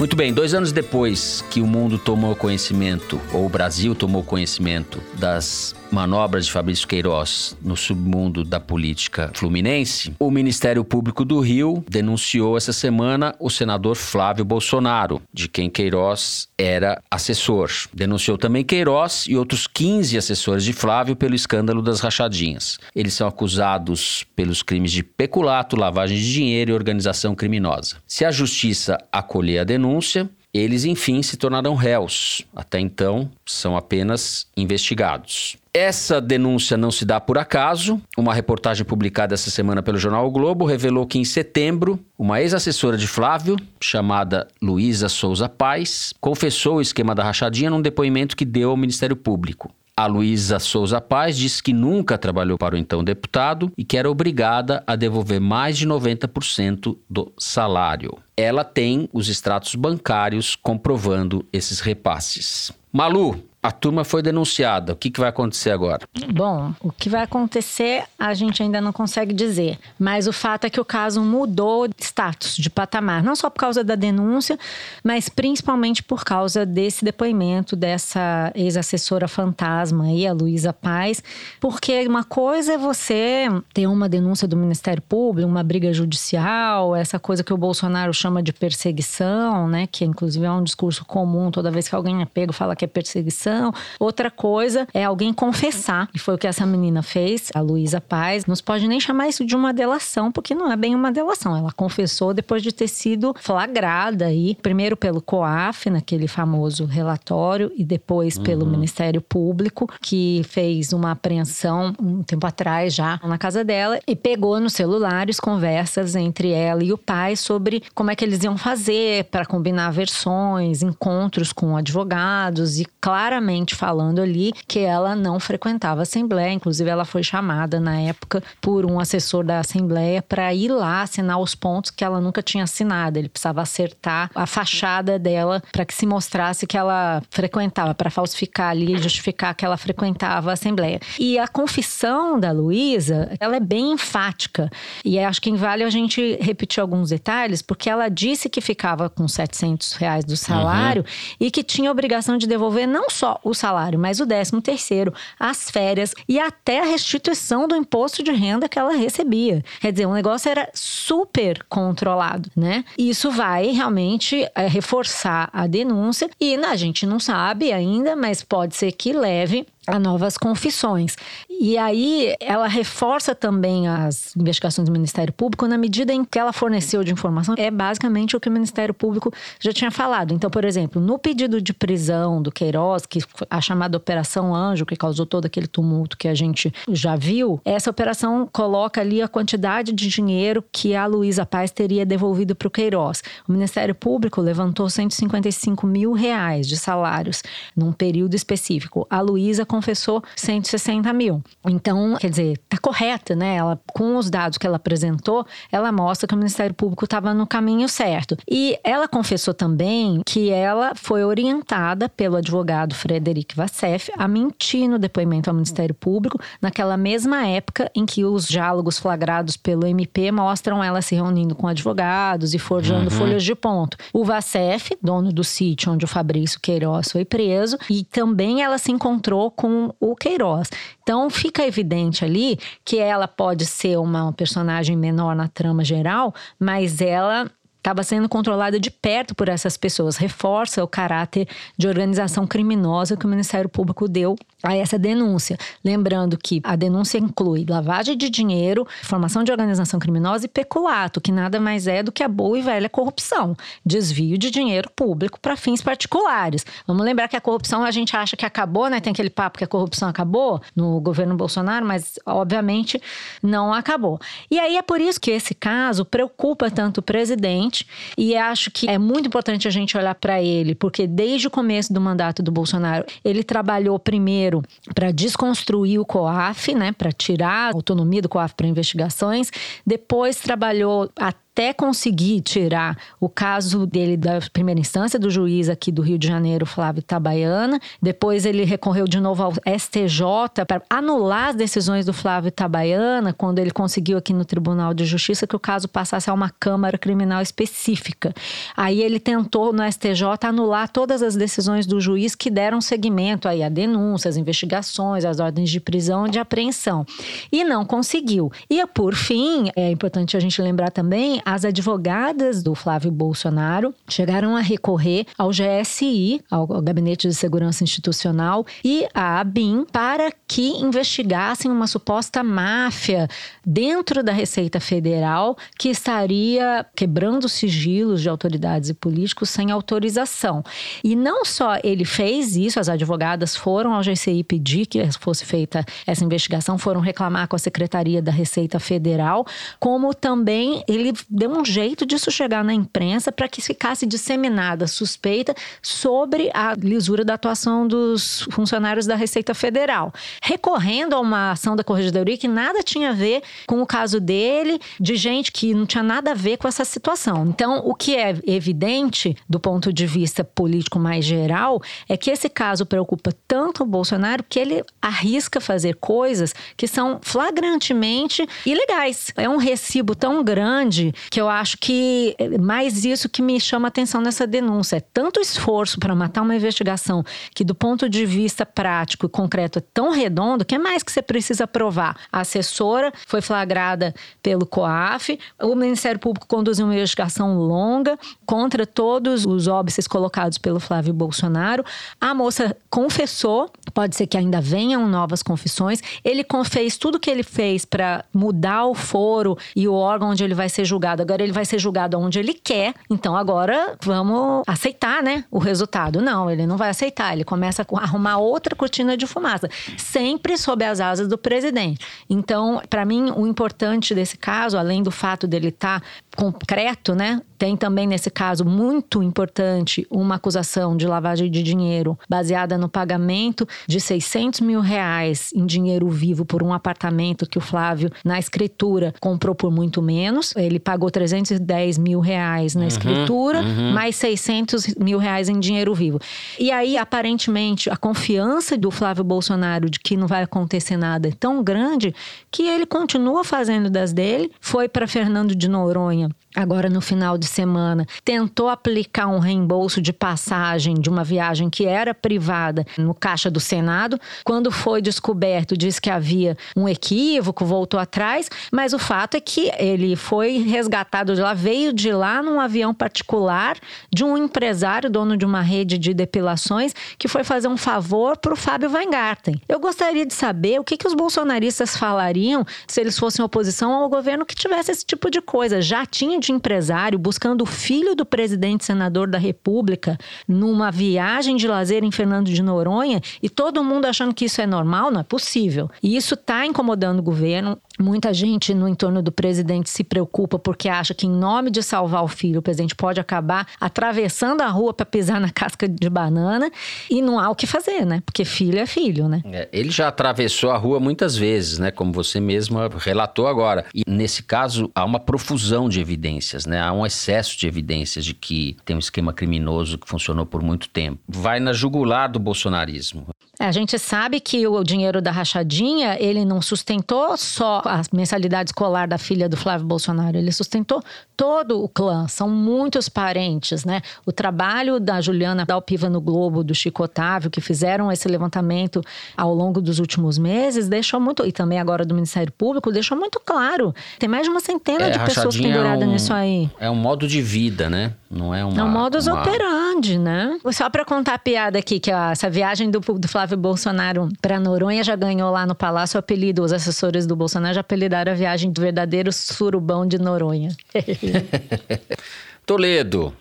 Muito 0.04 0.16
bem, 0.16 0.34
dois 0.34 0.52
anos 0.52 0.70
depois 0.70 1.42
que 1.48 1.62
o 1.62 1.66
mundo 1.66 1.96
tomou 1.96 2.36
conhecimento, 2.36 3.18
ou 3.32 3.46
o 3.46 3.48
Brasil 3.48 3.94
tomou 3.94 4.22
conhecimento 4.22 5.02
das 5.14 5.74
manobras 5.94 6.46
de 6.46 6.52
Fabrício 6.52 6.88
Queiroz 6.88 7.56
no 7.62 7.76
submundo 7.76 8.44
da 8.44 8.58
política 8.58 9.30
fluminense, 9.32 10.12
o 10.18 10.30
Ministério 10.30 10.84
Público 10.84 11.24
do 11.24 11.38
Rio 11.38 11.84
denunciou 11.88 12.56
essa 12.56 12.72
semana 12.72 13.34
o 13.38 13.48
senador 13.48 13.94
Flávio 13.94 14.44
Bolsonaro, 14.44 15.22
de 15.32 15.48
quem 15.48 15.70
Queiroz 15.70 16.48
era 16.58 17.00
assessor. 17.08 17.70
Denunciou 17.94 18.36
também 18.36 18.64
Queiroz 18.64 19.24
e 19.28 19.36
outros 19.36 19.68
15 19.68 20.18
assessores 20.18 20.64
de 20.64 20.72
Flávio 20.72 21.14
pelo 21.14 21.34
escândalo 21.34 21.80
das 21.80 22.00
rachadinhas. 22.00 22.78
Eles 22.94 23.14
são 23.14 23.28
acusados 23.28 24.24
pelos 24.34 24.62
crimes 24.62 24.90
de 24.90 25.04
peculato, 25.04 25.76
lavagem 25.76 26.18
de 26.18 26.32
dinheiro 26.32 26.72
e 26.72 26.74
organização 26.74 27.36
criminosa. 27.36 27.96
Se 28.06 28.24
a 28.24 28.32
justiça 28.32 28.98
acolher 29.12 29.60
a 29.60 29.64
denúncia, 29.64 30.28
eles 30.52 30.84
enfim 30.84 31.22
se 31.22 31.36
tornarão 31.36 31.74
réus. 31.74 32.42
Até 32.54 32.78
então, 32.78 33.30
são 33.44 33.76
apenas 33.76 34.46
investigados. 34.56 35.56
Essa 35.76 36.20
denúncia 36.20 36.76
não 36.76 36.92
se 36.92 37.04
dá 37.04 37.20
por 37.20 37.36
acaso. 37.36 38.00
Uma 38.16 38.32
reportagem 38.32 38.84
publicada 38.84 39.34
essa 39.34 39.50
semana 39.50 39.82
pelo 39.82 39.98
jornal 39.98 40.24
o 40.24 40.30
Globo 40.30 40.64
revelou 40.64 41.04
que 41.04 41.18
em 41.18 41.24
setembro, 41.24 41.98
uma 42.16 42.40
ex-assessora 42.40 42.96
de 42.96 43.08
Flávio, 43.08 43.56
chamada 43.80 44.46
Luísa 44.62 45.08
Souza 45.08 45.48
Paz, 45.48 46.14
confessou 46.20 46.76
o 46.76 46.80
esquema 46.80 47.12
da 47.12 47.24
rachadinha 47.24 47.70
num 47.70 47.82
depoimento 47.82 48.36
que 48.36 48.44
deu 48.44 48.70
ao 48.70 48.76
Ministério 48.76 49.16
Público. 49.16 49.68
A 49.96 50.06
Luísa 50.06 50.60
Souza 50.60 51.00
Paz 51.00 51.36
disse 51.36 51.60
que 51.60 51.72
nunca 51.72 52.16
trabalhou 52.16 52.56
para 52.56 52.76
o 52.76 52.78
então 52.78 53.02
deputado 53.02 53.72
e 53.76 53.84
que 53.84 53.96
era 53.96 54.08
obrigada 54.08 54.82
a 54.86 54.94
devolver 54.94 55.40
mais 55.40 55.76
de 55.76 55.88
90% 55.88 56.96
do 57.10 57.32
salário. 57.36 58.16
Ela 58.36 58.62
tem 58.62 59.08
os 59.12 59.28
extratos 59.28 59.74
bancários 59.74 60.54
comprovando 60.54 61.44
esses 61.52 61.80
repasses. 61.80 62.72
Malu, 62.92 63.42
a 63.64 63.72
turma 63.72 64.04
foi 64.04 64.20
denunciada. 64.20 64.92
O 64.92 64.96
que, 64.96 65.08
que 65.08 65.18
vai 65.18 65.30
acontecer 65.30 65.70
agora? 65.70 66.06
Bom, 66.34 66.74
o 66.82 66.92
que 66.92 67.08
vai 67.08 67.22
acontecer 67.22 68.04
a 68.18 68.34
gente 68.34 68.62
ainda 68.62 68.78
não 68.78 68.92
consegue 68.92 69.32
dizer. 69.32 69.78
Mas 69.98 70.26
o 70.26 70.34
fato 70.34 70.66
é 70.66 70.70
que 70.70 70.78
o 70.78 70.84
caso 70.84 71.22
mudou 71.22 71.88
de 71.88 71.94
status, 72.04 72.58
de 72.58 72.68
patamar. 72.68 73.22
Não 73.22 73.34
só 73.34 73.48
por 73.48 73.60
causa 73.60 73.82
da 73.82 73.94
denúncia, 73.94 74.58
mas 75.02 75.30
principalmente 75.30 76.02
por 76.02 76.24
causa 76.24 76.66
desse 76.66 77.06
depoimento 77.06 77.74
dessa 77.74 78.52
ex-assessora 78.54 79.26
fantasma 79.26 80.04
aí, 80.04 80.26
a 80.26 80.34
Luísa 80.34 80.70
Paz. 80.70 81.22
Porque 81.58 82.06
uma 82.06 82.22
coisa 82.22 82.74
é 82.74 82.76
você 82.76 83.46
ter 83.72 83.86
uma 83.86 84.10
denúncia 84.10 84.46
do 84.46 84.58
Ministério 84.58 85.00
Público, 85.00 85.48
uma 85.48 85.62
briga 85.62 85.90
judicial, 85.90 86.94
essa 86.94 87.18
coisa 87.18 87.42
que 87.42 87.54
o 87.54 87.56
Bolsonaro 87.56 88.12
chama 88.12 88.42
de 88.42 88.52
perseguição, 88.52 89.66
né? 89.68 89.88
Que 89.90 90.04
inclusive 90.04 90.44
é 90.44 90.50
um 90.50 90.62
discurso 90.62 91.02
comum 91.06 91.50
toda 91.50 91.70
vez 91.70 91.88
que 91.88 91.94
alguém 91.94 92.20
é 92.20 92.26
pego 92.26 92.52
fala 92.52 92.76
que 92.76 92.84
é 92.84 92.88
perseguição 92.88 93.53
Outra 93.98 94.30
coisa 94.30 94.86
é 94.92 95.04
alguém 95.04 95.32
confessar, 95.32 96.08
e 96.14 96.18
foi 96.18 96.34
o 96.34 96.38
que 96.38 96.46
essa 96.46 96.66
menina 96.66 97.02
fez, 97.02 97.50
a 97.54 97.60
Luísa 97.60 98.00
Paz. 98.00 98.46
Não 98.46 98.54
se 98.54 98.62
pode 98.62 98.86
nem 98.86 99.00
chamar 99.00 99.28
isso 99.28 99.44
de 99.44 99.54
uma 99.54 99.72
delação, 99.72 100.30
porque 100.30 100.54
não 100.54 100.70
é 100.70 100.76
bem 100.76 100.94
uma 100.94 101.12
delação. 101.12 101.56
Ela 101.56 101.72
confessou 101.72 102.34
depois 102.34 102.62
de 102.62 102.72
ter 102.72 102.88
sido 102.88 103.34
flagrada 103.40 104.26
aí, 104.26 104.56
primeiro 104.62 104.96
pelo 104.96 105.20
COAF, 105.20 105.90
naquele 105.90 106.26
famoso 106.26 106.84
relatório, 106.84 107.72
e 107.76 107.84
depois 107.84 108.36
uhum. 108.36 108.42
pelo 108.42 108.66
Ministério 108.66 109.20
Público, 109.20 109.88
que 110.00 110.42
fez 110.48 110.92
uma 110.92 111.12
apreensão 111.12 111.94
um 112.00 112.22
tempo 112.22 112.46
atrás 112.46 112.94
já 112.94 113.20
na 113.22 113.38
casa 113.38 113.64
dela 113.64 113.98
e 114.06 114.14
pegou 114.14 114.58
nos 114.60 114.72
celulares 114.72 115.40
conversas 115.40 116.14
entre 116.14 116.50
ela 116.50 116.82
e 116.82 116.92
o 116.92 116.98
pai 116.98 117.36
sobre 117.36 117.82
como 117.94 118.10
é 118.10 118.16
que 118.16 118.24
eles 118.24 118.42
iam 118.42 118.56
fazer 118.56 119.24
para 119.24 119.46
combinar 119.46 119.90
versões, 119.90 120.82
encontros 120.82 121.52
com 121.52 121.76
advogados 121.76 122.78
e 122.78 122.86
claramente 123.00 123.43
falando 123.74 124.20
ali 124.20 124.52
que 124.66 124.80
ela 124.80 125.14
não 125.14 125.38
frequentava 125.38 126.00
a 126.00 126.02
Assembleia. 126.02 126.52
Inclusive, 126.52 126.88
ela 126.88 127.04
foi 127.04 127.22
chamada 127.22 127.78
na 127.78 128.00
época 128.00 128.42
por 128.60 128.84
um 128.84 128.98
assessor 128.98 129.44
da 129.44 129.60
Assembleia 129.60 130.22
para 130.22 130.52
ir 130.54 130.68
lá 130.68 131.02
assinar 131.02 131.38
os 131.40 131.54
pontos 131.54 131.90
que 131.90 132.04
ela 132.04 132.20
nunca 132.20 132.42
tinha 132.42 132.64
assinado. 132.64 133.18
Ele 133.18 133.28
precisava 133.28 133.62
acertar 133.62 134.30
a 134.34 134.46
fachada 134.46 135.18
dela 135.18 135.62
para 135.72 135.84
que 135.84 135.94
se 135.94 136.06
mostrasse 136.06 136.66
que 136.66 136.76
ela 136.76 137.22
frequentava, 137.30 137.94
para 137.94 138.10
falsificar 138.10 138.70
ali, 138.70 138.96
justificar 138.98 139.54
que 139.54 139.64
ela 139.64 139.76
frequentava 139.76 140.50
a 140.50 140.54
Assembleia. 140.54 141.00
E 141.18 141.38
a 141.38 141.46
confissão 141.48 142.38
da 142.38 142.52
Luísa, 142.52 143.30
ela 143.40 143.56
é 143.56 143.60
bem 143.60 143.92
enfática. 143.92 144.70
E 145.04 145.18
acho 145.18 145.40
que 145.40 145.52
vale 145.52 145.84
a 145.84 145.90
gente 145.90 146.38
repetir 146.40 146.80
alguns 146.80 147.10
detalhes, 147.10 147.62
porque 147.62 147.88
ela 147.88 148.08
disse 148.08 148.48
que 148.48 148.60
ficava 148.60 149.08
com 149.08 149.26
700 149.26 149.92
reais 149.94 150.24
do 150.24 150.36
salário 150.36 151.02
uhum. 151.02 151.36
e 151.40 151.50
que 151.50 151.62
tinha 151.62 151.90
obrigação 151.90 152.36
de 152.36 152.46
devolver 152.46 152.86
não 152.86 153.08
só 153.10 153.33
o 153.42 153.54
salário, 153.54 153.98
mas 153.98 154.20
o 154.20 154.26
décimo 154.26 154.60
terceiro, 154.60 155.12
as 155.38 155.70
férias 155.70 156.14
e 156.28 156.38
até 156.38 156.80
a 156.80 156.84
restituição 156.84 157.66
do 157.68 157.76
imposto 157.76 158.22
de 158.22 158.32
renda 158.32 158.68
que 158.68 158.78
ela 158.78 158.94
recebia. 158.94 159.64
Quer 159.80 159.92
dizer, 159.92 160.06
o 160.06 160.14
negócio 160.14 160.50
era 160.50 160.68
super 160.74 161.64
controlado, 161.68 162.50
né? 162.56 162.84
Isso 162.98 163.30
vai 163.30 163.68
realmente 163.68 164.46
é, 164.54 164.66
reforçar 164.66 165.48
a 165.52 165.66
denúncia 165.66 166.28
e 166.40 166.54
a 166.56 166.76
gente 166.76 167.06
não 167.06 167.20
sabe 167.20 167.72
ainda, 167.72 168.16
mas 168.16 168.42
pode 168.42 168.74
ser 168.74 168.92
que 168.92 169.12
leve 169.12 169.66
a 169.86 169.98
novas 169.98 170.36
confissões. 170.38 171.16
E 171.48 171.76
aí 171.78 172.34
ela 172.40 172.66
reforça 172.66 173.34
também 173.34 173.86
as 173.86 174.34
investigações 174.36 174.86
do 174.86 174.92
Ministério 174.92 175.32
Público 175.32 175.66
na 175.66 175.78
medida 175.78 176.12
em 176.12 176.24
que 176.24 176.38
ela 176.38 176.52
forneceu 176.52 177.04
de 177.04 177.12
informação 177.12 177.54
é 177.58 177.70
basicamente 177.70 178.36
o 178.36 178.40
que 178.40 178.48
o 178.48 178.52
Ministério 178.52 178.94
Público 178.94 179.32
já 179.60 179.72
tinha 179.72 179.90
falado. 179.90 180.32
Então, 180.32 180.50
por 180.50 180.64
exemplo, 180.64 181.00
no 181.00 181.18
pedido 181.18 181.60
de 181.60 181.72
prisão 181.72 182.42
do 182.42 182.50
Queiroz, 182.50 183.06
que 183.06 183.20
a 183.48 183.60
chamada 183.60 183.96
Operação 183.96 184.54
Anjo, 184.54 184.86
que 184.86 184.96
causou 184.96 185.26
todo 185.26 185.46
aquele 185.46 185.66
tumulto 185.66 186.16
que 186.16 186.28
a 186.28 186.34
gente 186.34 186.72
já 186.88 187.16
viu, 187.16 187.60
essa 187.64 187.90
operação 187.90 188.48
coloca 188.52 189.00
ali 189.00 189.22
a 189.22 189.28
quantidade 189.28 189.92
de 189.92 190.08
dinheiro 190.08 190.64
que 190.72 190.94
a 190.94 191.06
Luísa 191.06 191.46
Paz 191.46 191.70
teria 191.70 192.04
devolvido 192.04 192.54
para 192.54 192.68
o 192.68 192.70
Queiroz. 192.70 193.22
O 193.48 193.52
Ministério 193.52 193.94
Público 193.94 194.40
levantou 194.40 194.88
155 194.88 195.86
mil 195.86 196.12
reais 196.12 196.66
de 196.66 196.76
salários 196.76 197.42
num 197.76 197.92
período 197.92 198.34
específico. 198.34 199.06
A 199.08 199.20
Luísa 199.20 199.64
confessou 199.74 200.22
160 200.36 201.12
mil. 201.12 201.42
Então, 201.66 202.16
quer 202.16 202.30
dizer, 202.30 202.58
tá 202.68 202.78
correta, 202.78 203.34
né? 203.34 203.56
Ela, 203.56 203.80
com 203.92 204.16
os 204.16 204.30
dados 204.30 204.56
que 204.56 204.66
ela 204.66 204.76
apresentou, 204.76 205.44
ela 205.72 205.90
mostra 205.90 206.28
que 206.28 206.34
o 206.34 206.38
Ministério 206.38 206.74
Público 206.74 207.04
estava 207.04 207.34
no 207.34 207.44
caminho 207.44 207.88
certo. 207.88 208.36
E 208.48 208.78
ela 208.84 209.08
confessou 209.08 209.52
também 209.52 210.22
que 210.24 210.50
ela 210.50 210.94
foi 210.94 211.24
orientada 211.24 212.08
pelo 212.08 212.36
advogado 212.36 212.94
Frederic 212.94 213.56
Vassef 213.56 214.12
a 214.16 214.28
mentir 214.28 214.88
no 214.88 214.98
depoimento 214.98 215.50
ao 215.50 215.54
Ministério 215.54 215.94
Público 215.94 216.38
naquela 216.60 216.96
mesma 216.96 217.46
época 217.46 217.90
em 217.94 218.06
que 218.06 218.24
os 218.24 218.46
diálogos 218.46 218.98
flagrados 218.98 219.56
pelo 219.56 219.86
MP 219.86 220.30
mostram 220.30 220.84
ela 220.84 221.02
se 221.02 221.14
reunindo 221.14 221.54
com 221.54 221.66
advogados 221.66 222.54
e 222.54 222.58
forjando 222.58 223.10
uhum. 223.10 223.18
folhas 223.18 223.42
de 223.42 223.54
ponto. 223.54 223.96
O 224.12 224.24
Vassef, 224.24 224.96
dono 225.02 225.32
do 225.32 225.42
sítio 225.42 225.92
onde 225.92 226.04
o 226.04 226.08
Fabrício 226.08 226.60
Queiroz 226.60 227.10
foi 227.10 227.24
preso, 227.24 227.76
e 227.90 228.04
também 228.04 228.62
ela 228.62 228.78
se 228.78 228.92
encontrou 228.92 229.50
com 229.50 229.63
com 229.64 229.94
o 229.98 230.14
Queiroz. 230.14 230.68
Então 231.02 231.30
fica 231.30 231.66
evidente 231.66 232.22
ali 232.22 232.58
que 232.84 232.98
ela 232.98 233.26
pode 233.26 233.64
ser 233.64 233.98
uma 233.98 234.30
personagem 234.30 234.94
menor 234.94 235.34
na 235.34 235.48
trama 235.48 235.82
geral, 235.82 236.34
mas 236.60 237.00
ela 237.00 237.50
estava 237.84 238.02
sendo 238.02 238.30
controlada 238.30 238.80
de 238.80 238.90
perto 238.90 239.34
por 239.34 239.46
essas 239.46 239.76
pessoas. 239.76 240.16
Reforça 240.16 240.82
o 240.82 240.88
caráter 240.88 241.46
de 241.76 241.86
organização 241.86 242.46
criminosa 242.46 243.14
que 243.14 243.26
o 243.26 243.28
Ministério 243.28 243.68
Público 243.68 244.08
deu 244.08 244.36
a 244.62 244.74
essa 244.74 244.98
denúncia. 244.98 245.58
Lembrando 245.84 246.38
que 246.38 246.62
a 246.64 246.74
denúncia 246.76 247.18
inclui 247.18 247.66
lavagem 247.68 248.16
de 248.16 248.30
dinheiro, 248.30 248.86
formação 249.02 249.44
de 249.44 249.52
organização 249.52 250.00
criminosa 250.00 250.46
e 250.46 250.48
peculato, 250.48 251.20
que 251.20 251.30
nada 251.30 251.60
mais 251.60 251.86
é 251.86 252.02
do 252.02 252.10
que 252.10 252.22
a 252.22 252.28
boa 252.28 252.58
e 252.58 252.62
velha 252.62 252.88
corrupção, 252.88 253.54
desvio 253.84 254.38
de 254.38 254.50
dinheiro 254.50 254.90
público 254.96 255.38
para 255.38 255.54
fins 255.54 255.82
particulares. 255.82 256.64
Vamos 256.86 257.04
lembrar 257.04 257.28
que 257.28 257.36
a 257.36 257.40
corrupção 257.40 257.84
a 257.84 257.90
gente 257.90 258.16
acha 258.16 258.34
que 258.34 258.46
acabou, 258.46 258.88
né? 258.88 258.98
Tem 258.98 259.10
aquele 259.10 259.28
papo 259.28 259.58
que 259.58 259.64
a 259.64 259.68
corrupção 259.68 260.08
acabou 260.08 260.58
no 260.74 260.98
governo 261.00 261.36
Bolsonaro, 261.36 261.84
mas 261.84 262.18
obviamente 262.24 262.98
não 263.42 263.74
acabou. 263.74 264.18
E 264.50 264.58
aí 264.58 264.78
é 264.78 264.82
por 264.82 265.02
isso 265.02 265.20
que 265.20 265.30
esse 265.30 265.54
caso 265.54 266.06
preocupa 266.06 266.70
tanto 266.70 266.98
o 266.98 267.02
presidente 267.02 267.73
e 268.16 268.36
acho 268.36 268.70
que 268.70 268.88
é 268.88 268.98
muito 268.98 269.26
importante 269.26 269.66
a 269.66 269.70
gente 269.70 269.96
olhar 269.96 270.14
para 270.14 270.42
ele, 270.42 270.74
porque 270.74 271.06
desde 271.06 271.46
o 271.46 271.50
começo 271.50 271.92
do 271.92 272.00
mandato 272.00 272.42
do 272.42 272.52
Bolsonaro, 272.52 273.04
ele 273.24 273.42
trabalhou 273.42 273.98
primeiro 273.98 274.62
para 274.94 275.10
desconstruir 275.10 275.98
o 275.98 276.04
COAF, 276.04 276.74
né, 276.74 276.92
para 276.92 277.12
tirar 277.12 277.72
a 277.72 277.74
autonomia 277.74 278.22
do 278.22 278.28
COAF 278.28 278.54
para 278.54 278.66
investigações, 278.66 279.50
depois 279.86 280.36
trabalhou 280.36 281.10
até 281.16 281.43
até 281.54 281.72
conseguir 281.72 282.40
tirar 282.40 282.98
o 283.20 283.28
caso 283.28 283.86
dele 283.86 284.16
da 284.16 284.40
primeira 284.52 284.80
instância 284.80 285.20
do 285.20 285.30
juiz 285.30 285.68
aqui 285.68 285.92
do 285.92 286.02
Rio 286.02 286.18
de 286.18 286.26
Janeiro, 286.26 286.66
Flávio 286.66 286.98
Itabaiana. 286.98 287.80
Depois 288.02 288.44
ele 288.44 288.64
recorreu 288.64 289.06
de 289.06 289.20
novo 289.20 289.40
ao 289.40 289.52
STJ 289.78 290.64
para 290.66 290.82
anular 290.90 291.50
as 291.50 291.54
decisões 291.54 292.04
do 292.04 292.12
Flávio 292.12 292.48
Itabaiana, 292.48 293.32
quando 293.32 293.60
ele 293.60 293.70
conseguiu 293.70 294.18
aqui 294.18 294.32
no 294.32 294.44
Tribunal 294.44 294.92
de 294.92 295.04
Justiça 295.04 295.46
que 295.46 295.54
o 295.54 295.60
caso 295.60 295.86
passasse 295.88 296.28
a 296.28 296.34
uma 296.34 296.50
Câmara 296.50 296.98
Criminal 296.98 297.40
específica. 297.40 298.34
Aí 298.76 299.00
ele 299.00 299.20
tentou 299.20 299.72
no 299.72 299.88
STJ 299.88 300.24
anular 300.42 300.88
todas 300.88 301.22
as 301.22 301.36
decisões 301.36 301.86
do 301.86 302.00
juiz 302.00 302.34
que 302.34 302.50
deram 302.50 302.80
seguimento 302.80 303.46
aí 303.46 303.62
a 303.62 303.68
denúncias, 303.68 304.36
investigações, 304.36 305.24
as 305.24 305.38
ordens 305.38 305.70
de 305.70 305.78
prisão 305.78 306.26
e 306.26 306.30
de 306.30 306.40
apreensão. 306.40 307.06
E 307.52 307.62
não 307.62 307.84
conseguiu. 307.84 308.50
E 308.68 308.84
por 308.88 309.14
fim, 309.14 309.70
é 309.76 309.88
importante 309.92 310.36
a 310.36 310.40
gente 310.40 310.60
lembrar 310.60 310.90
também 310.90 311.43
as 311.44 311.64
advogadas 311.64 312.62
do 312.62 312.74
Flávio 312.74 313.10
Bolsonaro 313.10 313.94
chegaram 314.08 314.56
a 314.56 314.60
recorrer 314.60 315.26
ao 315.36 315.50
GSI, 315.50 316.40
ao 316.50 316.66
Gabinete 316.66 317.28
de 317.28 317.34
Segurança 317.34 317.84
Institucional, 317.84 318.66
e 318.84 319.06
à 319.12 319.40
ABIN 319.40 319.84
para 319.90 320.32
que 320.46 320.70
investigassem 320.70 321.70
uma 321.70 321.86
suposta 321.86 322.42
máfia 322.42 323.28
dentro 323.64 324.22
da 324.22 324.32
Receita 324.32 324.80
Federal 324.80 325.56
que 325.78 325.88
estaria 325.88 326.86
quebrando 326.94 327.48
sigilos 327.48 328.22
de 328.22 328.28
autoridades 328.28 328.90
e 328.90 328.94
políticos 328.94 329.50
sem 329.50 329.70
autorização. 329.70 330.64
E 331.02 331.14
não 331.14 331.44
só 331.44 331.78
ele 331.82 332.04
fez 332.04 332.56
isso, 332.56 332.80
as 332.80 332.88
advogadas 332.88 333.56
foram 333.56 333.92
ao 333.92 334.02
GCI 334.02 334.44
pedir 334.44 334.86
que 334.86 335.04
fosse 335.18 335.44
feita 335.44 335.84
essa 336.06 336.24
investigação, 336.24 336.78
foram 336.78 337.00
reclamar 337.00 337.48
com 337.48 337.56
a 337.56 337.58
Secretaria 337.58 338.22
da 338.22 338.32
Receita 338.32 338.80
Federal, 338.80 339.46
como 339.78 340.14
também 340.14 340.82
ele 340.88 341.12
deu 341.34 341.50
um 341.50 341.64
jeito 341.64 342.06
disso 342.06 342.30
chegar 342.30 342.62
na 342.62 342.72
imprensa 342.72 343.32
para 343.32 343.48
que 343.48 343.60
ficasse 343.60 344.06
disseminada 344.06 344.86
suspeita 344.86 345.52
sobre 345.82 346.48
a 346.54 346.74
lisura 346.74 347.24
da 347.24 347.34
atuação 347.34 347.88
dos 347.88 348.46
funcionários 348.52 349.04
da 349.04 349.16
Receita 349.16 349.52
Federal, 349.52 350.12
recorrendo 350.40 351.14
a 351.14 351.20
uma 351.20 351.50
ação 351.50 351.74
da 351.74 351.82
Corregedoria 351.82 352.38
que 352.38 352.46
nada 352.46 352.84
tinha 352.84 353.10
a 353.10 353.12
ver 353.12 353.42
com 353.66 353.82
o 353.82 353.86
caso 353.86 354.20
dele, 354.20 354.80
de 355.00 355.16
gente 355.16 355.50
que 355.50 355.74
não 355.74 355.84
tinha 355.84 356.04
nada 356.04 356.30
a 356.30 356.34
ver 356.34 356.56
com 356.56 356.68
essa 356.68 356.84
situação. 356.84 357.46
Então, 357.48 357.78
o 357.84 357.94
que 357.94 358.14
é 358.14 358.36
evidente 358.46 359.36
do 359.48 359.58
ponto 359.58 359.92
de 359.92 360.06
vista 360.06 360.44
político 360.44 361.00
mais 361.00 361.24
geral 361.24 361.82
é 362.08 362.16
que 362.16 362.30
esse 362.30 362.48
caso 362.48 362.86
preocupa 362.86 363.32
tanto 363.48 363.82
o 363.82 363.86
Bolsonaro 363.86 364.44
que 364.48 364.60
ele 364.60 364.84
arrisca 365.02 365.60
fazer 365.60 365.96
coisas 365.96 366.54
que 366.76 366.86
são 366.86 367.18
flagrantemente 367.20 368.46
ilegais. 368.64 369.32
É 369.36 369.48
um 369.48 369.56
recibo 369.56 370.14
tão 370.14 370.44
grande 370.44 371.12
que 371.30 371.40
eu 371.40 371.48
acho 371.48 371.78
que 371.78 372.34
é 372.38 372.58
mais 372.58 373.04
isso 373.04 373.28
que 373.28 373.42
me 373.42 373.60
chama 373.60 373.88
atenção 373.88 374.20
nessa 374.20 374.46
denúncia. 374.46 374.96
É 374.96 375.00
tanto 375.00 375.40
esforço 375.40 375.98
para 375.98 376.14
matar 376.14 376.42
uma 376.42 376.54
investigação 376.54 377.24
que, 377.54 377.64
do 377.64 377.74
ponto 377.74 378.08
de 378.08 378.24
vista 378.26 378.64
prático 378.64 379.26
e 379.26 379.28
concreto, 379.28 379.78
é 379.78 379.82
tão 379.92 380.10
redondo 380.10 380.64
que 380.64 380.74
é 380.74 380.78
mais 380.78 381.02
que 381.02 381.12
você 381.12 381.22
precisa 381.22 381.66
provar. 381.66 382.16
A 382.32 382.40
assessora 382.40 383.12
foi 383.26 383.40
flagrada 383.40 384.14
pelo 384.42 384.66
COAF, 384.66 385.38
o 385.60 385.74
Ministério 385.74 386.20
Público 386.20 386.46
conduziu 386.46 386.86
uma 386.86 386.94
investigação 386.94 387.58
longa 387.58 388.18
contra 388.46 388.86
todos 388.86 389.44
os 389.46 389.66
óbices 389.66 390.06
colocados 390.06 390.58
pelo 390.58 390.80
Flávio 390.80 391.12
Bolsonaro. 391.12 391.84
A 392.20 392.34
moça 392.34 392.76
confessou, 392.90 393.70
pode 393.92 394.16
ser 394.16 394.26
que 394.26 394.36
ainda 394.36 394.60
venham 394.60 395.08
novas 395.08 395.42
confissões. 395.42 396.00
Ele 396.24 396.44
fez 396.64 396.96
tudo 396.96 397.16
o 397.16 397.20
que 397.20 397.30
ele 397.30 397.42
fez 397.42 397.84
para 397.84 398.24
mudar 398.32 398.86
o 398.86 398.94
foro 398.94 399.56
e 399.74 399.86
o 399.88 399.94
órgão 399.94 400.30
onde 400.30 400.44
ele 400.44 400.54
vai 400.54 400.68
ser 400.68 400.84
julgado 400.84 401.13
julgado. 401.14 401.22
Agora 401.22 401.42
ele 401.42 401.52
vai 401.52 401.64
ser 401.64 401.78
julgado 401.78 402.18
onde 402.18 402.38
ele 402.38 402.54
quer. 402.54 402.94
Então 403.08 403.36
agora 403.36 403.96
vamos 404.02 404.62
aceitar, 404.66 405.22
né? 405.22 405.44
O 405.50 405.58
resultado. 405.58 406.20
Não, 406.20 406.50
ele 406.50 406.66
não 406.66 406.76
vai 406.76 406.90
aceitar. 406.90 407.32
Ele 407.32 407.44
começa 407.44 407.82
a 407.82 407.98
arrumar 408.02 408.38
outra 408.38 408.74
cortina 408.74 409.16
de 409.16 409.26
fumaça, 409.26 409.68
sempre 409.96 410.56
sob 410.56 410.84
as 410.84 411.00
asas 411.00 411.28
do 411.28 411.38
presidente. 411.38 412.04
Então, 412.28 412.82
para 412.90 413.04
mim, 413.04 413.32
o 413.36 413.46
importante 413.46 414.14
desse 414.14 414.36
caso, 414.36 414.76
além 414.76 415.02
do 415.02 415.10
fato 415.10 415.46
dele 415.46 415.68
estar 415.68 416.00
tá 416.00 416.06
concreto, 416.36 417.14
né? 417.14 417.40
Tem 417.64 417.78
também 417.78 418.06
nesse 418.06 418.28
caso 418.28 418.62
muito 418.62 419.22
importante 419.22 420.06
uma 420.10 420.34
acusação 420.34 420.94
de 420.94 421.06
lavagem 421.06 421.50
de 421.50 421.62
dinheiro 421.62 422.18
baseada 422.28 422.76
no 422.76 422.90
pagamento 422.90 423.66
de 423.86 423.98
600 424.02 424.60
mil 424.60 424.80
reais 424.80 425.50
em 425.54 425.64
dinheiro 425.64 426.10
vivo 426.10 426.44
por 426.44 426.62
um 426.62 426.74
apartamento 426.74 427.48
que 427.48 427.56
o 427.56 427.62
Flávio, 427.62 428.10
na 428.22 428.38
escritura, 428.38 429.14
comprou 429.18 429.54
por 429.54 429.70
muito 429.70 430.02
menos. 430.02 430.54
Ele 430.54 430.78
pagou 430.78 431.10
310 431.10 431.96
mil 431.96 432.20
reais 432.20 432.74
na 432.74 432.82
uhum, 432.82 432.86
escritura, 432.86 433.62
uhum. 433.62 433.92
mais 433.94 434.14
600 434.16 434.96
mil 434.96 435.16
reais 435.16 435.48
em 435.48 435.58
dinheiro 435.58 435.94
vivo. 435.94 436.20
E 436.58 436.70
aí, 436.70 436.98
aparentemente, 436.98 437.88
a 437.88 437.96
confiança 437.96 438.76
do 438.76 438.90
Flávio 438.90 439.24
Bolsonaro 439.24 439.88
de 439.88 439.98
que 440.00 440.18
não 440.18 440.26
vai 440.26 440.42
acontecer 440.42 440.98
nada 440.98 441.28
é 441.28 441.32
tão 441.32 441.64
grande 441.64 442.14
que 442.50 442.64
ele 442.64 442.84
continua 442.84 443.42
fazendo 443.42 443.88
das 443.88 444.12
dele. 444.12 444.52
Foi 444.60 444.86
para 444.86 445.06
Fernando 445.06 445.54
de 445.54 445.66
Noronha 445.66 446.28
agora 446.54 446.88
no 446.88 447.00
final 447.00 447.36
de 447.36 447.46
semana, 447.46 448.06
tentou 448.24 448.68
aplicar 448.68 449.26
um 449.26 449.38
reembolso 449.38 450.00
de 450.00 450.12
passagem 450.12 450.94
de 450.94 451.10
uma 451.10 451.24
viagem 451.24 451.68
que 451.68 451.84
era 451.84 452.14
privada 452.14 452.86
no 452.96 453.12
caixa 453.14 453.50
do 453.50 453.58
Senado. 453.58 454.18
Quando 454.44 454.70
foi 454.70 455.02
descoberto, 455.02 455.76
disse 455.76 456.00
que 456.00 456.10
havia 456.10 456.56
um 456.76 456.88
equívoco, 456.88 457.64
voltou 457.64 457.98
atrás, 457.98 458.48
mas 458.70 458.92
o 458.92 458.98
fato 458.98 459.36
é 459.36 459.40
que 459.40 459.70
ele 459.78 460.14
foi 460.14 460.58
resgatado 460.58 461.34
de 461.34 461.40
lá, 461.40 461.54
veio 461.54 461.92
de 461.92 462.12
lá 462.12 462.42
num 462.42 462.60
avião 462.60 462.94
particular 462.94 463.76
de 464.12 464.22
um 464.22 464.36
empresário, 464.36 465.10
dono 465.10 465.36
de 465.36 465.44
uma 465.44 465.60
rede 465.60 465.98
de 465.98 466.14
depilações, 466.14 466.94
que 467.18 467.26
foi 467.26 467.42
fazer 467.42 467.68
um 467.68 467.76
favor 467.76 468.36
para 468.36 468.52
o 468.52 468.56
Fábio 468.56 468.90
Weingarten. 468.90 469.60
Eu 469.68 469.80
gostaria 469.80 470.24
de 470.24 470.34
saber 470.34 470.78
o 470.78 470.84
que, 470.84 470.96
que 470.96 471.06
os 471.06 471.14
bolsonaristas 471.14 471.96
falariam 471.96 472.64
se 472.86 473.00
eles 473.00 473.18
fossem 473.18 473.44
oposição 473.44 473.92
ao 473.92 474.08
governo 474.08 474.46
que 474.46 474.54
tivesse 474.54 474.92
esse 474.92 475.04
tipo 475.04 475.30
de 475.30 475.40
coisa. 475.40 475.82
Já 475.82 476.06
tinha 476.06 476.38
empresário 476.52 477.18
buscando 477.18 477.62
o 477.62 477.66
filho 477.66 478.14
do 478.14 478.24
presidente 478.24 478.84
senador 478.84 479.28
da 479.28 479.38
República 479.38 480.18
numa 480.46 480.90
viagem 480.90 481.56
de 481.56 481.66
lazer 481.68 482.04
em 482.04 482.10
Fernando 482.10 482.46
de 482.46 482.62
Noronha 482.62 483.20
e 483.42 483.48
todo 483.48 483.84
mundo 483.84 484.06
achando 484.06 484.34
que 484.34 484.44
isso 484.44 484.60
é 484.60 484.66
normal, 484.66 485.10
não 485.10 485.20
é 485.20 485.24
possível. 485.24 485.90
E 486.02 486.16
isso 486.16 486.34
está 486.34 486.66
incomodando 486.66 487.18
o 487.20 487.22
governo. 487.22 487.78
Muita 487.98 488.34
gente 488.34 488.74
no 488.74 488.88
entorno 488.88 489.22
do 489.22 489.30
presidente 489.30 489.88
se 489.88 490.02
preocupa 490.02 490.58
porque 490.58 490.88
acha 490.88 491.14
que, 491.14 491.26
em 491.26 491.30
nome 491.30 491.70
de 491.70 491.82
salvar 491.82 492.24
o 492.24 492.28
filho, 492.28 492.58
o 492.58 492.62
presidente 492.62 492.94
pode 492.94 493.20
acabar 493.20 493.68
atravessando 493.80 494.62
a 494.62 494.68
rua 494.68 494.92
para 494.92 495.06
pisar 495.06 495.40
na 495.40 495.50
casca 495.54 495.88
de 495.88 496.10
banana 496.10 496.70
e 497.08 497.22
não 497.22 497.38
há 497.38 497.48
o 497.50 497.54
que 497.54 497.66
fazer, 497.66 498.04
né? 498.04 498.22
Porque 498.26 498.44
filho 498.44 498.78
é 498.78 498.86
filho, 498.86 499.28
né? 499.28 499.42
É, 499.44 499.68
ele 499.72 499.90
já 499.90 500.08
atravessou 500.08 500.70
a 500.70 500.76
rua 500.76 500.98
muitas 500.98 501.36
vezes, 501.36 501.78
né? 501.78 501.90
Como 501.90 502.12
você 502.12 502.40
mesma 502.40 502.90
relatou 502.98 503.46
agora. 503.46 503.84
E 503.94 504.02
nesse 504.06 504.42
caso, 504.42 504.90
há 504.94 505.04
uma 505.04 505.20
profusão 505.20 505.88
de 505.88 506.00
evidências, 506.00 506.66
né? 506.66 506.80
Há 506.80 506.92
um 506.92 507.06
excesso 507.06 507.56
de 507.58 507.66
evidências 507.66 508.24
de 508.24 508.34
que 508.34 508.76
tem 508.84 508.96
um 508.96 508.98
esquema 508.98 509.32
criminoso 509.32 509.98
que 509.98 510.08
funcionou 510.08 510.44
por 510.44 510.62
muito 510.62 510.88
tempo. 510.88 511.20
Vai 511.28 511.60
na 511.60 511.72
jugular 511.72 512.30
do 512.30 512.38
bolsonarismo. 512.38 513.26
É, 513.64 513.66
a 513.66 513.72
gente 513.72 513.98
sabe 513.98 514.40
que 514.40 514.66
o 514.66 514.84
dinheiro 514.84 515.22
da 515.22 515.30
rachadinha, 515.30 516.18
ele 516.20 516.44
não 516.44 516.60
sustentou 516.60 517.34
só 517.38 517.80
a 517.86 518.02
mensalidade 518.12 518.68
escolar 518.68 519.08
da 519.08 519.16
filha 519.16 519.48
do 519.48 519.56
Flávio 519.56 519.86
Bolsonaro, 519.86 520.36
ele 520.36 520.52
sustentou 520.52 521.02
todo 521.34 521.82
o 521.82 521.88
clã, 521.88 522.28
são 522.28 522.46
muitos 522.46 523.08
parentes, 523.08 523.82
né? 523.86 524.02
O 524.26 524.32
trabalho 524.32 525.00
da 525.00 525.18
Juliana 525.18 525.64
Dalpiva 525.64 526.10
no 526.10 526.20
Globo, 526.20 526.62
do 526.62 526.74
Chico 526.74 527.04
Otávio, 527.04 527.50
que 527.50 527.60
fizeram 527.62 528.12
esse 528.12 528.28
levantamento 528.28 529.00
ao 529.34 529.54
longo 529.54 529.80
dos 529.80 529.98
últimos 529.98 530.36
meses, 530.36 530.86
deixou 530.86 531.18
muito, 531.18 531.46
e 531.46 531.50
também 531.50 531.80
agora 531.80 532.04
do 532.04 532.14
Ministério 532.14 532.52
Público, 532.52 532.92
deixou 532.92 533.16
muito 533.16 533.40
claro. 533.40 533.94
Tem 534.18 534.28
mais 534.28 534.42
de 534.42 534.50
uma 534.50 534.60
centena 534.60 535.06
é, 535.06 535.10
de 535.10 535.18
pessoas 535.20 535.56
penduradas 535.56 536.02
é 536.02 536.06
um, 536.06 536.10
nesse 536.10 536.24
isso 536.24 536.34
aí. 536.34 536.70
É 536.78 536.90
um 536.90 536.94
modo 536.94 537.26
de 537.26 537.40
vida, 537.40 537.88
né? 537.88 538.12
Não 538.34 538.52
é 538.52 538.64
uma. 538.64 538.80
É 538.80 538.82
um 538.82 538.88
modus 538.88 539.28
uma... 539.28 539.40
operandi, 539.40 540.18
né? 540.18 540.58
Só 540.72 540.90
para 540.90 541.04
contar 541.04 541.34
a 541.34 541.38
piada 541.38 541.78
aqui, 541.78 542.00
que 542.00 542.12
ó, 542.12 542.32
essa 542.32 542.50
viagem 542.50 542.90
do, 542.90 542.98
do 542.98 543.28
Flávio 543.28 543.56
Bolsonaro 543.56 544.28
para 544.42 544.58
Noronha 544.58 545.04
já 545.04 545.14
ganhou 545.14 545.50
lá 545.52 545.64
no 545.64 545.74
Palácio 545.74 546.18
o 546.18 546.20
apelido. 546.20 546.64
Os 546.64 546.72
assessores 546.72 547.26
do 547.26 547.36
Bolsonaro 547.36 547.74
já 547.74 547.80
apelidaram 547.80 548.32
a 548.32 548.34
viagem 548.34 548.72
do 548.72 548.80
verdadeiro 548.80 549.32
surubão 549.32 550.06
de 550.06 550.18
Noronha. 550.18 550.70
Toledo, 552.66 553.32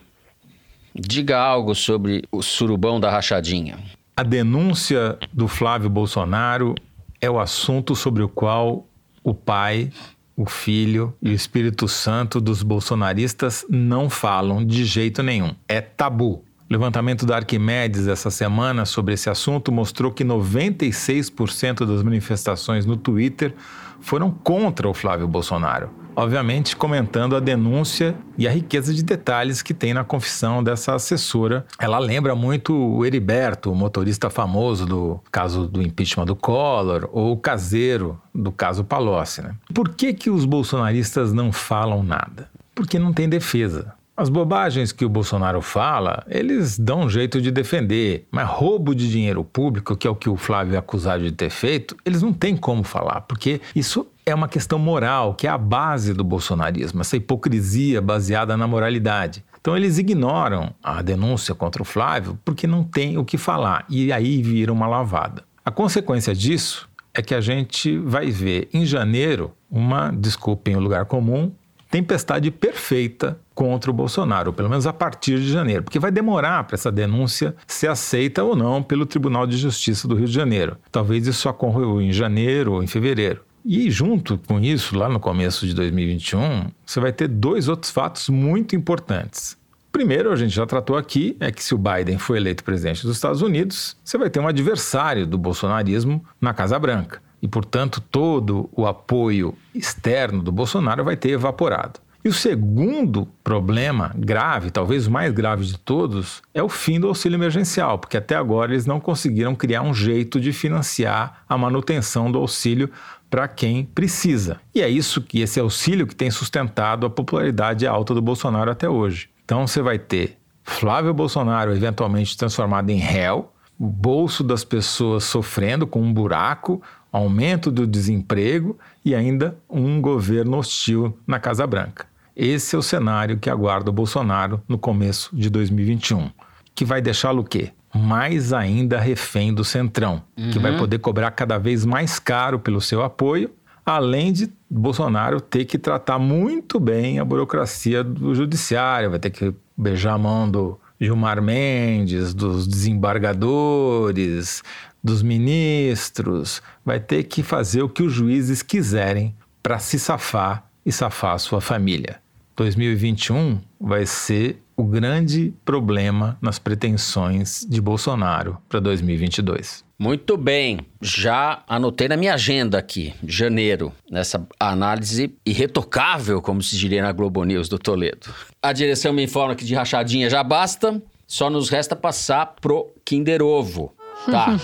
diga 0.93 1.39
algo 1.39 1.73
sobre 1.73 2.23
o 2.31 2.43
surubão 2.43 2.99
da 2.99 3.09
rachadinha. 3.09 3.79
A 4.15 4.21
denúncia 4.21 5.17
do 5.31 5.47
Flávio 5.47 5.89
Bolsonaro 5.89 6.75
é 7.19 7.29
o 7.29 7.39
assunto 7.39 7.95
sobre 7.95 8.21
o 8.21 8.29
qual 8.29 8.85
o 9.23 9.33
pai, 9.33 9.91
o 10.35 10.45
filho 10.45 11.13
e 11.21 11.29
o 11.29 11.33
Espírito 11.33 11.87
Santo 11.87 12.41
dos 12.41 12.63
bolsonaristas 12.63 13.65
não 13.69 14.09
falam 14.09 14.65
de 14.65 14.83
jeito 14.85 15.21
nenhum. 15.21 15.53
É 15.67 15.79
tabu. 15.79 16.43
O 16.69 16.73
levantamento 16.73 17.25
da 17.25 17.35
Arquimedes 17.35 18.07
essa 18.07 18.31
semana 18.31 18.85
sobre 18.85 19.13
esse 19.13 19.29
assunto 19.29 19.71
mostrou 19.71 20.11
que 20.11 20.23
96% 20.23 21.85
das 21.85 22.01
manifestações 22.01 22.85
no 22.85 22.97
Twitter 22.97 23.53
foram 23.99 24.31
contra 24.31 24.89
o 24.89 24.93
Flávio 24.93 25.27
Bolsonaro. 25.27 26.02
Obviamente, 26.15 26.75
comentando 26.75 27.35
a 27.35 27.39
denúncia 27.39 28.15
e 28.37 28.47
a 28.47 28.51
riqueza 28.51 28.93
de 28.93 29.03
detalhes 29.03 29.61
que 29.61 29.73
tem 29.73 29.93
na 29.93 30.03
confissão 30.03 30.63
dessa 30.63 30.93
assessora. 30.93 31.65
Ela 31.79 31.97
lembra 31.99 32.35
muito 32.35 32.73
o 32.73 33.05
Heriberto, 33.05 33.71
o 33.71 33.75
motorista 33.75 34.29
famoso 34.29 34.85
do 34.85 35.19
caso 35.31 35.67
do 35.67 35.81
impeachment 35.81 36.25
do 36.25 36.35
Collor, 36.35 37.09
ou 37.11 37.31
o 37.31 37.37
caseiro 37.37 38.19
do 38.33 38.51
caso 38.51 38.83
Palocci. 38.83 39.41
Né? 39.41 39.55
Por 39.73 39.89
que, 39.89 40.13
que 40.13 40.29
os 40.29 40.45
bolsonaristas 40.45 41.33
não 41.33 41.51
falam 41.51 42.03
nada? 42.03 42.49
Porque 42.75 42.99
não 42.99 43.13
tem 43.13 43.27
defesa. 43.27 43.93
As 44.15 44.29
bobagens 44.29 44.91
que 44.91 45.03
o 45.03 45.09
Bolsonaro 45.09 45.59
fala, 45.59 46.23
eles 46.29 46.77
dão 46.77 47.01
um 47.01 47.09
jeito 47.09 47.41
de 47.41 47.49
defender, 47.49 48.27
mas 48.29 48.47
roubo 48.47 48.93
de 48.93 49.09
dinheiro 49.09 49.43
público, 49.43 49.95
que 49.95 50.05
é 50.05 50.09
o 50.09 50.15
que 50.15 50.29
o 50.29 50.37
Flávio 50.37 50.75
é 50.75 50.77
acusado 50.77 51.23
de 51.23 51.31
ter 51.31 51.49
feito, 51.49 51.97
eles 52.05 52.21
não 52.21 52.31
têm 52.31 52.55
como 52.55 52.83
falar, 52.83 53.21
porque 53.21 53.59
isso 53.75 54.05
é 54.23 54.35
uma 54.35 54.47
questão 54.47 54.77
moral, 54.77 55.33
que 55.33 55.47
é 55.47 55.49
a 55.49 55.57
base 55.57 56.13
do 56.13 56.23
bolsonarismo, 56.23 57.01
essa 57.01 57.17
hipocrisia 57.17 58.03
baseada 58.03 58.55
na 58.55 58.67
moralidade. 58.67 59.43
Então 59.59 59.75
eles 59.75 59.97
ignoram 59.97 60.71
a 60.83 61.01
denúncia 61.01 61.55
contra 61.55 61.81
o 61.81 61.85
Flávio 61.85 62.37
porque 62.45 62.67
não 62.67 62.83
tem 62.83 63.17
o 63.17 63.25
que 63.25 63.37
falar, 63.39 63.83
e 63.89 64.13
aí 64.13 64.43
vira 64.43 64.71
uma 64.71 64.85
lavada. 64.85 65.43
A 65.65 65.71
consequência 65.71 66.35
disso 66.35 66.87
é 67.15 67.21
que 67.23 67.33
a 67.33 67.41
gente 67.41 67.97
vai 67.97 68.29
ver 68.29 68.69
em 68.71 68.85
janeiro 68.85 69.53
uma, 69.71 70.11
desculpem 70.11 70.75
o 70.75 70.79
lugar 70.79 71.05
comum, 71.05 71.51
tempestade 71.89 72.51
perfeita 72.51 73.39
contra 73.53 73.91
o 73.91 73.93
Bolsonaro, 73.93 74.53
pelo 74.53 74.69
menos 74.69 74.87
a 74.87 74.93
partir 74.93 75.39
de 75.39 75.51
janeiro, 75.51 75.83
porque 75.83 75.99
vai 75.99 76.11
demorar 76.11 76.63
para 76.63 76.75
essa 76.75 76.91
denúncia 76.91 77.55
ser 77.67 77.87
aceita 77.87 78.43
ou 78.43 78.55
não 78.55 78.81
pelo 78.81 79.05
Tribunal 79.05 79.45
de 79.45 79.57
Justiça 79.57 80.07
do 80.07 80.15
Rio 80.15 80.27
de 80.27 80.33
Janeiro. 80.33 80.77
Talvez 80.91 81.27
isso 81.27 81.47
ocorra 81.49 82.03
em 82.03 82.11
janeiro 82.11 82.73
ou 82.73 82.83
em 82.83 82.87
fevereiro. 82.87 83.41
E 83.65 83.89
junto 83.89 84.37
com 84.37 84.59
isso, 84.59 84.97
lá 84.97 85.07
no 85.07 85.19
começo 85.19 85.65
de 85.65 85.73
2021, 85.73 86.65
você 86.85 86.99
vai 86.99 87.13
ter 87.13 87.29
dois 87.29 87.69
outros 87.69 87.91
fatos 87.91 88.27
muito 88.27 88.75
importantes. 88.75 89.57
Primeiro, 89.89 90.31
a 90.31 90.35
gente 90.35 90.53
já 90.53 90.65
tratou 90.65 90.97
aqui, 90.97 91.37
é 91.39 91.51
que 91.51 91.63
se 91.63 91.73
o 91.73 91.77
Biden 91.77 92.17
for 92.17 92.35
eleito 92.35 92.63
presidente 92.63 93.03
dos 93.03 93.15
Estados 93.15 93.41
Unidos, 93.41 93.95
você 94.03 94.17
vai 94.17 94.29
ter 94.29 94.39
um 94.39 94.47
adversário 94.47 95.25
do 95.25 95.37
bolsonarismo 95.37 96.25
na 96.41 96.53
Casa 96.53 96.77
Branca 96.79 97.21
e, 97.43 97.47
portanto, 97.47 98.01
todo 98.01 98.69
o 98.71 98.87
apoio 98.87 99.53
externo 99.75 100.41
do 100.41 100.51
Bolsonaro 100.51 101.03
vai 101.03 101.15
ter 101.15 101.31
evaporado. 101.31 101.99
E 102.25 102.29
o 102.29 102.33
segundo 102.33 103.27
problema 103.43 104.13
grave, 104.15 104.71
talvez 104.71 105.07
o 105.07 105.11
mais 105.11 105.33
grave 105.33 105.65
de 105.65 105.77
todos, 105.77 106.41
é 106.53 106.63
o 106.63 106.69
fim 106.69 106.97
do 106.97 107.09
auxílio 107.09 107.35
emergencial, 107.35 107.99
porque 107.99 108.15
até 108.15 108.33
agora 108.33 108.71
eles 108.71 108.85
não 108.85 108.97
conseguiram 108.97 109.53
criar 109.53 109.81
um 109.81 109.93
jeito 109.93 110.39
de 110.39 110.53
financiar 110.53 111.43
a 111.49 111.57
manutenção 111.57 112.31
do 112.31 112.39
auxílio 112.39 112.89
para 113.29 113.45
quem 113.49 113.83
precisa. 113.83 114.61
E 114.73 114.81
é 114.81 114.87
isso 114.87 115.21
que 115.21 115.41
esse 115.41 115.59
auxílio 115.59 116.07
que 116.07 116.15
tem 116.15 116.31
sustentado 116.31 117.05
a 117.05 117.09
popularidade 117.09 117.85
alta 117.85 118.13
do 118.13 118.21
Bolsonaro 118.21 118.71
até 118.71 118.87
hoje. 118.87 119.29
Então 119.43 119.67
você 119.67 119.81
vai 119.81 119.99
ter 119.99 120.37
Flávio 120.63 121.13
Bolsonaro 121.13 121.75
eventualmente 121.75 122.37
transformado 122.37 122.89
em 122.89 122.99
réu, 122.99 123.51
o 123.77 123.85
bolso 123.85 124.45
das 124.45 124.63
pessoas 124.63 125.25
sofrendo 125.25 125.85
com 125.85 126.01
um 126.01 126.13
buraco, 126.13 126.81
aumento 127.11 127.69
do 127.69 127.85
desemprego 127.85 128.79
e 129.03 129.13
ainda 129.13 129.57
um 129.69 129.99
governo 129.99 130.57
hostil 130.57 131.17
na 131.27 131.37
Casa 131.37 131.67
Branca. 131.67 132.12
Esse 132.35 132.75
é 132.75 132.79
o 132.79 132.81
cenário 132.81 133.37
que 133.37 133.49
aguarda 133.49 133.89
o 133.89 133.93
Bolsonaro 133.93 134.61
no 134.67 134.77
começo 134.77 135.29
de 135.35 135.49
2021, 135.49 136.31
que 136.73 136.83
vai 136.83 137.01
deixá-lo 137.01 137.41
o 137.41 137.45
quê? 137.45 137.71
Mais 137.93 138.51
ainda 138.51 138.99
refém 138.99 139.53
do 139.53 139.63
Centrão, 139.63 140.23
uhum. 140.37 140.49
que 140.49 140.57
vai 140.57 140.71
uhum. 140.71 140.79
poder 140.79 140.97
cobrar 140.97 141.29
cada 141.31 141.59
vez 141.59 141.85
mais 141.85 142.17
caro 142.17 142.59
pelo 142.59 142.81
seu 142.81 143.03
apoio, 143.03 143.51
além 143.85 144.33
de 144.33 144.51
Bolsonaro 144.69 145.39
ter 145.39 145.65
que 145.65 145.77
tratar 145.77 146.17
muito 146.17 146.79
bem 146.79 147.19
a 147.19 147.25
burocracia 147.25 148.03
do 148.03 148.33
judiciário, 148.33 149.11
vai 149.11 149.19
ter 149.19 149.29
que 149.29 149.53
beijar 149.77 150.13
a 150.13 150.17
mão 150.17 150.49
do 150.49 150.79
Gilmar 150.99 151.41
Mendes, 151.41 152.33
dos 152.33 152.65
desembargadores, 152.67 154.63
dos 155.03 155.21
ministros, 155.21 156.61
vai 156.83 156.99
ter 156.99 157.23
que 157.25 157.43
fazer 157.43 157.83
o 157.83 157.89
que 157.89 158.01
os 158.01 158.13
juízes 158.13 158.63
quiserem 158.63 159.35
para 159.61 159.77
se 159.77 159.99
safar 159.99 160.65
e 160.85 160.91
safar 160.91 161.33
a 161.33 161.37
sua 161.37 161.59
família. 161.59 162.22
2021 162.55 163.59
vai 163.79 164.05
ser 164.05 164.61
o 164.75 164.83
grande 164.83 165.53
problema 165.63 166.37
nas 166.41 166.57
pretensões 166.57 167.65
de 167.69 167.79
Bolsonaro 167.79 168.57
para 168.67 168.79
2022. 168.79 169.83
Muito 169.97 170.35
bem, 170.35 170.79
já 171.01 171.63
anotei 171.67 172.07
na 172.07 172.17
minha 172.17 172.33
agenda 172.33 172.77
aqui, 172.77 173.13
janeiro, 173.25 173.93
nessa 174.09 174.45
análise 174.59 175.33
irretocável, 175.45 176.41
como 176.41 176.61
se 176.61 176.77
diria 176.77 177.01
na 177.01 177.11
Globo 177.11 177.43
News 177.43 177.69
do 177.69 177.79
Toledo. 177.79 178.33
A 178.61 178.73
direção 178.73 179.13
me 179.13 179.23
informa 179.23 179.55
que 179.55 179.63
de 179.63 179.75
rachadinha 179.75 180.29
já 180.29 180.43
basta, 180.43 181.01
só 181.27 181.49
nos 181.49 181.69
resta 181.69 181.95
passar 181.95 182.55
pro 182.59 182.93
Kinder 183.05 183.41
Ovo. 183.41 183.93
Tá. 184.29 184.55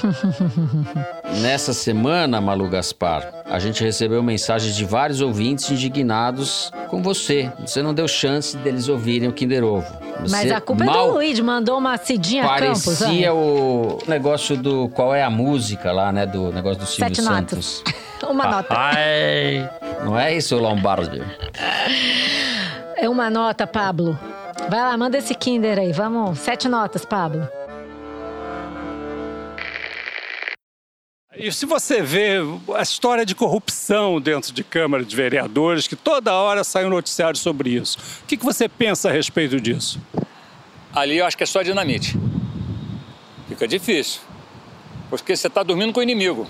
Nessa 1.41 1.73
semana, 1.73 2.39
Malu 2.39 2.69
Gaspar, 2.69 3.43
a 3.45 3.59
gente 3.59 3.83
recebeu 3.83 4.23
mensagens 4.23 4.75
de 4.75 4.85
vários 4.85 5.21
ouvintes 5.21 5.69
indignados 5.69 6.71
com 6.89 7.01
você. 7.01 7.51
Você 7.59 7.81
não 7.81 7.93
deu 7.93 8.07
chance 8.07 8.55
deles 8.57 8.87
ouvirem 8.87 9.27
o 9.27 9.33
Kinder 9.33 9.63
Ovo. 9.63 9.85
Você 10.21 10.35
Mas 10.35 10.51
a 10.51 10.61
culpa 10.61 10.83
é 10.83 10.87
do 10.87 11.13
Luiz, 11.13 11.39
mandou 11.39 11.77
uma 11.77 11.97
cidinha 11.97 12.43
Parecia 12.45 13.29
Campos, 13.29 13.33
o 13.33 14.09
negócio 14.09 14.57
do. 14.57 14.89
Qual 14.89 15.13
é 15.13 15.23
a 15.23 15.29
música 15.29 15.91
lá, 15.91 16.11
né? 16.11 16.25
Do 16.25 16.51
negócio 16.51 16.79
do 16.79 16.85
Silvio 16.85 17.15
Sete 17.15 17.21
Santos. 17.21 17.83
Notas. 17.85 17.93
uma 18.29 18.47
nota. 18.47 18.75
Ai, 18.77 19.69
não 20.03 20.17
é 20.17 20.35
isso, 20.35 20.57
Lombardi? 20.57 21.21
É 22.97 23.07
uma 23.07 23.29
nota, 23.29 23.65
Pablo. 23.65 24.17
Vai 24.69 24.81
lá, 24.81 24.97
manda 24.97 25.17
esse 25.17 25.33
Kinder 25.33 25.79
aí. 25.79 25.93
Vamos. 25.93 26.39
Sete 26.39 26.67
notas, 26.67 27.05
Pablo. 27.05 27.47
E 31.41 31.53
se 31.53 31.65
você 31.65 32.01
vê 32.01 32.39
a 32.75 32.81
história 32.81 33.25
de 33.25 33.33
corrupção 33.33 34.19
dentro 34.19 34.51
de 34.51 34.61
Câmara 34.61 35.05
de 35.05 35.15
Vereadores, 35.15 35.87
que 35.87 35.95
toda 35.95 36.33
hora 36.33 36.65
sai 36.65 36.83
um 36.83 36.89
noticiário 36.89 37.39
sobre 37.39 37.69
isso, 37.69 37.97
o 38.23 38.25
que, 38.27 38.35
que 38.35 38.43
você 38.43 38.67
pensa 38.67 39.07
a 39.07 39.11
respeito 39.13 39.59
disso? 39.61 40.01
Ali 40.93 41.17
eu 41.17 41.25
acho 41.25 41.37
que 41.37 41.43
é 41.43 41.47
só 41.47 41.61
dinamite. 41.61 42.17
Fica 43.47 43.65
difícil. 43.65 44.19
Porque 45.09 45.33
você 45.33 45.47
está 45.47 45.63
dormindo 45.63 45.93
com 45.93 46.01
o 46.01 46.03
inimigo. 46.03 46.45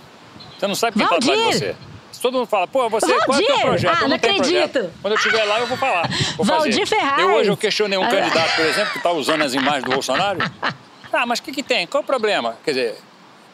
Você 0.57 0.65
não 0.65 0.73
sabe 0.73 0.97
quem 0.97 1.03
está 1.03 1.17
atrás 1.17 1.37
de 1.37 1.45
você. 1.45 1.75
Todo 2.19 2.33
mundo 2.33 2.47
fala, 2.47 2.67
pô, 2.67 2.89
você, 2.89 3.05
Valdir! 3.05 3.25
qual 3.25 3.39
é 3.39 3.41
o 3.41 3.45
teu 3.45 3.59
projeto? 3.59 3.91
Ah, 3.91 3.97
eu 3.97 4.01
não, 4.01 4.07
não 4.09 4.15
acredito. 4.15 4.71
Projeto. 4.71 4.93
Quando 5.01 5.13
eu 5.13 5.17
estiver 5.17 5.43
lá, 5.45 5.59
eu 5.59 5.67
vou 5.67 5.77
falar. 5.77 6.09
Vou 6.35 6.45
Valdir. 6.45 6.87
Ferraz. 6.87 7.21
Eu 7.21 7.33
hoje 7.35 7.51
eu 7.51 7.55
questionei 7.55 7.97
um 7.97 8.09
candidato, 8.09 8.55
por 8.55 8.65
exemplo, 8.65 8.91
que 8.91 8.97
está 8.97 9.11
usando 9.11 9.43
as 9.43 9.53
imagens 9.53 9.83
do 9.83 9.91
Bolsonaro. 9.91 10.39
Ah, 11.11 11.25
mas 11.25 11.39
o 11.39 11.41
que, 11.41 11.51
que 11.51 11.63
tem? 11.63 11.87
Qual 11.87 12.03
o 12.03 12.05
problema? 12.05 12.55
Quer 12.63 12.69
dizer, 12.69 12.95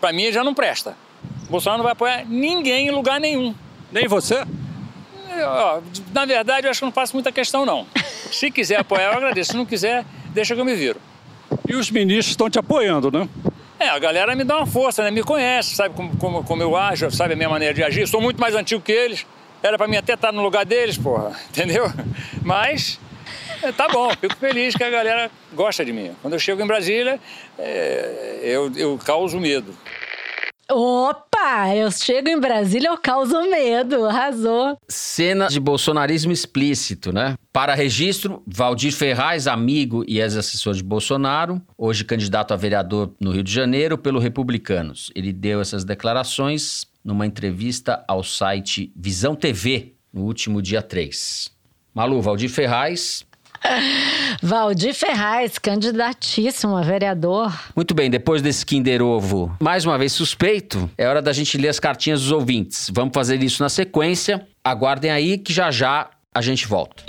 para 0.01 0.11
mim 0.11 0.29
já 0.29 0.43
não 0.43 0.53
presta. 0.53 0.97
O 1.47 1.51
Bolsonaro 1.51 1.77
não 1.79 1.83
vai 1.83 1.93
apoiar 1.93 2.25
ninguém 2.25 2.87
em 2.87 2.91
lugar 2.91 3.19
nenhum. 3.19 3.53
Nem 3.91 4.07
você? 4.07 4.45
Eu, 5.37 5.83
na 6.13 6.25
verdade, 6.25 6.65
eu 6.65 6.71
acho 6.71 6.79
que 6.79 6.85
não 6.85 6.91
faço 6.91 7.13
muita 7.13 7.31
questão, 7.31 7.65
não. 7.65 7.85
Se 8.31 8.49
quiser 8.49 8.79
apoiar, 8.79 9.11
eu 9.11 9.17
agradeço. 9.17 9.51
Se 9.51 9.57
não 9.57 9.65
quiser, 9.65 10.05
deixa 10.33 10.55
que 10.55 10.61
eu 10.61 10.65
me 10.65 10.75
viro. 10.75 10.99
E 11.67 11.75
os 11.75 11.91
ministros 11.91 12.29
estão 12.31 12.49
te 12.49 12.57
apoiando, 12.57 13.11
né? 13.11 13.27
É, 13.79 13.89
a 13.89 13.99
galera 13.99 14.35
me 14.35 14.43
dá 14.43 14.57
uma 14.57 14.65
força, 14.65 15.03
né? 15.03 15.11
Me 15.11 15.23
conhece, 15.23 15.75
sabe 15.75 15.93
como, 15.93 16.15
como, 16.17 16.43
como 16.43 16.63
eu 16.63 16.75
ajo, 16.75 17.11
sabe 17.11 17.33
a 17.33 17.35
minha 17.37 17.49
maneira 17.49 17.73
de 17.73 17.83
agir. 17.83 18.07
sou 18.07 18.21
muito 18.21 18.39
mais 18.39 18.55
antigo 18.55 18.81
que 18.81 18.91
eles. 18.91 19.25
Era 19.61 19.77
para 19.77 19.87
mim 19.87 19.97
até 19.97 20.13
estar 20.13 20.31
no 20.31 20.41
lugar 20.41 20.65
deles, 20.65 20.97
porra. 20.97 21.31
Entendeu? 21.49 21.91
Mas 22.41 22.99
é, 23.61 23.71
tá 23.71 23.87
bom, 23.87 24.09
fico 24.11 24.35
feliz 24.37 24.75
que 24.75 24.83
a 24.83 24.89
galera 24.89 25.29
gosta 25.53 25.83
de 25.83 25.91
mim. 25.91 26.11
Quando 26.21 26.33
eu 26.33 26.39
chego 26.39 26.61
em 26.61 26.67
Brasília, 26.67 27.19
é, 27.57 28.39
eu, 28.43 28.71
eu 28.75 28.97
causo 29.03 29.39
medo. 29.39 29.73
Opa! 30.71 31.75
Eu 31.75 31.91
chego 31.91 32.27
em 32.27 32.39
Brasília, 32.39 32.89
eu 32.89 32.97
causo 32.97 33.39
medo. 33.43 34.05
Arrasou. 34.05 34.77
Cena 34.87 35.47
de 35.47 35.59
bolsonarismo 35.59 36.31
explícito, 36.31 37.13
né? 37.13 37.35
Para 37.53 37.75
registro, 37.75 38.41
Valdir 38.47 38.91
Ferraz, 38.91 39.45
amigo 39.47 40.03
e 40.07 40.19
ex-assessor 40.19 40.73
de 40.73 40.83
Bolsonaro, 40.83 41.61
hoje 41.77 42.03
candidato 42.03 42.53
a 42.53 42.57
vereador 42.57 43.13
no 43.19 43.31
Rio 43.31 43.43
de 43.43 43.51
Janeiro 43.51 43.97
pelo 43.97 44.19
Republicanos. 44.19 45.11
Ele 45.15 45.31
deu 45.31 45.61
essas 45.61 45.85
declarações 45.85 46.85
numa 47.03 47.27
entrevista 47.27 48.03
ao 48.07 48.23
site 48.23 48.91
Visão 48.95 49.35
TV 49.35 49.93
no 50.11 50.23
último 50.23 50.61
dia 50.61 50.81
3. 50.81 51.51
Malu, 51.93 52.21
Valdir 52.21 52.49
Ferraz, 52.49 53.23
Valdir 54.41 54.93
Ferraz, 54.93 55.57
candidatíssimo 55.57 56.75
a 56.75 56.81
vereador. 56.81 57.53
Muito 57.75 57.93
bem, 57.93 58.09
depois 58.09 58.41
desse 58.41 58.65
Kinder 58.65 59.01
Ovo, 59.01 59.55
mais 59.59 59.85
uma 59.85 59.97
vez 59.97 60.13
suspeito, 60.13 60.89
é 60.97 61.07
hora 61.07 61.21
da 61.21 61.33
gente 61.33 61.57
ler 61.57 61.69
as 61.69 61.79
cartinhas 61.79 62.21
dos 62.21 62.31
ouvintes. 62.31 62.89
Vamos 62.93 63.13
fazer 63.13 63.41
isso 63.43 63.61
na 63.61 63.69
sequência. 63.69 64.47
Aguardem 64.63 65.11
aí 65.11 65.37
que 65.37 65.53
já 65.53 65.71
já 65.71 66.09
a 66.33 66.41
gente 66.41 66.67
volta. 66.67 67.03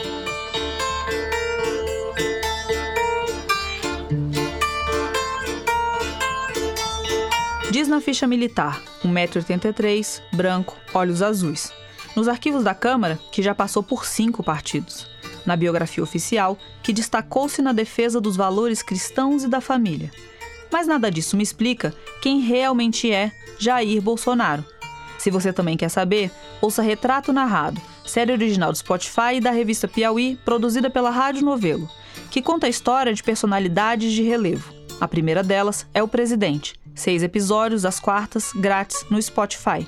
Diz 7.71 7.89
na 7.89 8.01
ficha 8.01 8.27
militar, 8.27 8.81
1,83m, 9.05 10.23
branco, 10.33 10.77
olhos 10.95 11.21
azuis. 11.21 11.73
Nos 12.15 12.27
arquivos 12.27 12.65
da 12.65 12.75
Câmara, 12.75 13.19
que 13.31 13.43
já 13.43 13.55
passou 13.55 13.83
por 13.83 14.07
cinco 14.07 14.43
partidos 14.43 15.07
na 15.47 15.57
biografia 15.57 16.03
oficial, 16.03 16.59
que 16.83 16.93
destacou-se 16.93 17.63
na 17.63 17.73
defesa 17.73 18.21
dos 18.21 18.37
valores 18.37 18.83
cristãos 18.83 19.45
e 19.45 19.49
da 19.49 19.61
família. 19.61 20.11
Mas 20.71 20.87
nada 20.87 21.11
disso 21.11 21.37
me 21.37 21.43
explica 21.43 21.95
quem 22.21 22.41
realmente 22.41 23.11
é 23.11 23.33
Jair 23.59 24.03
Bolsonaro. 24.03 24.65
Se 25.19 25.31
você 25.31 25.53
também 25.53 25.77
quer 25.77 25.89
saber, 25.89 26.31
ouça 26.61 26.83
Retrato 26.83 27.33
Narrado, 27.33 27.81
série 28.05 28.33
original 28.33 28.71
do 28.71 28.79
Spotify 28.79 29.37
e 29.37 29.41
da 29.41 29.51
revista 29.51 29.89
Piauí, 29.89 30.39
produzida 30.45 30.91
pela 30.91 31.11
Rádio 31.11 31.45
Novelo, 31.45 31.89
que 32.31 32.43
conta 32.43 32.67
a 32.67 32.71
história 32.71 33.15
de 33.15 33.23
personalidades 33.23 34.13
de 34.13 34.23
relevo. 34.23 34.73
A 35.01 35.09
primeira 35.09 35.43
delas 35.43 35.87
é 35.93 36.03
o 36.03 36.09
presidente. 36.09 36.75
Seis 36.95 37.23
episódios 37.23 37.85
às 37.85 38.01
quartas, 38.01 38.53
grátis, 38.55 39.05
no 39.11 39.21
Spotify. 39.21 39.87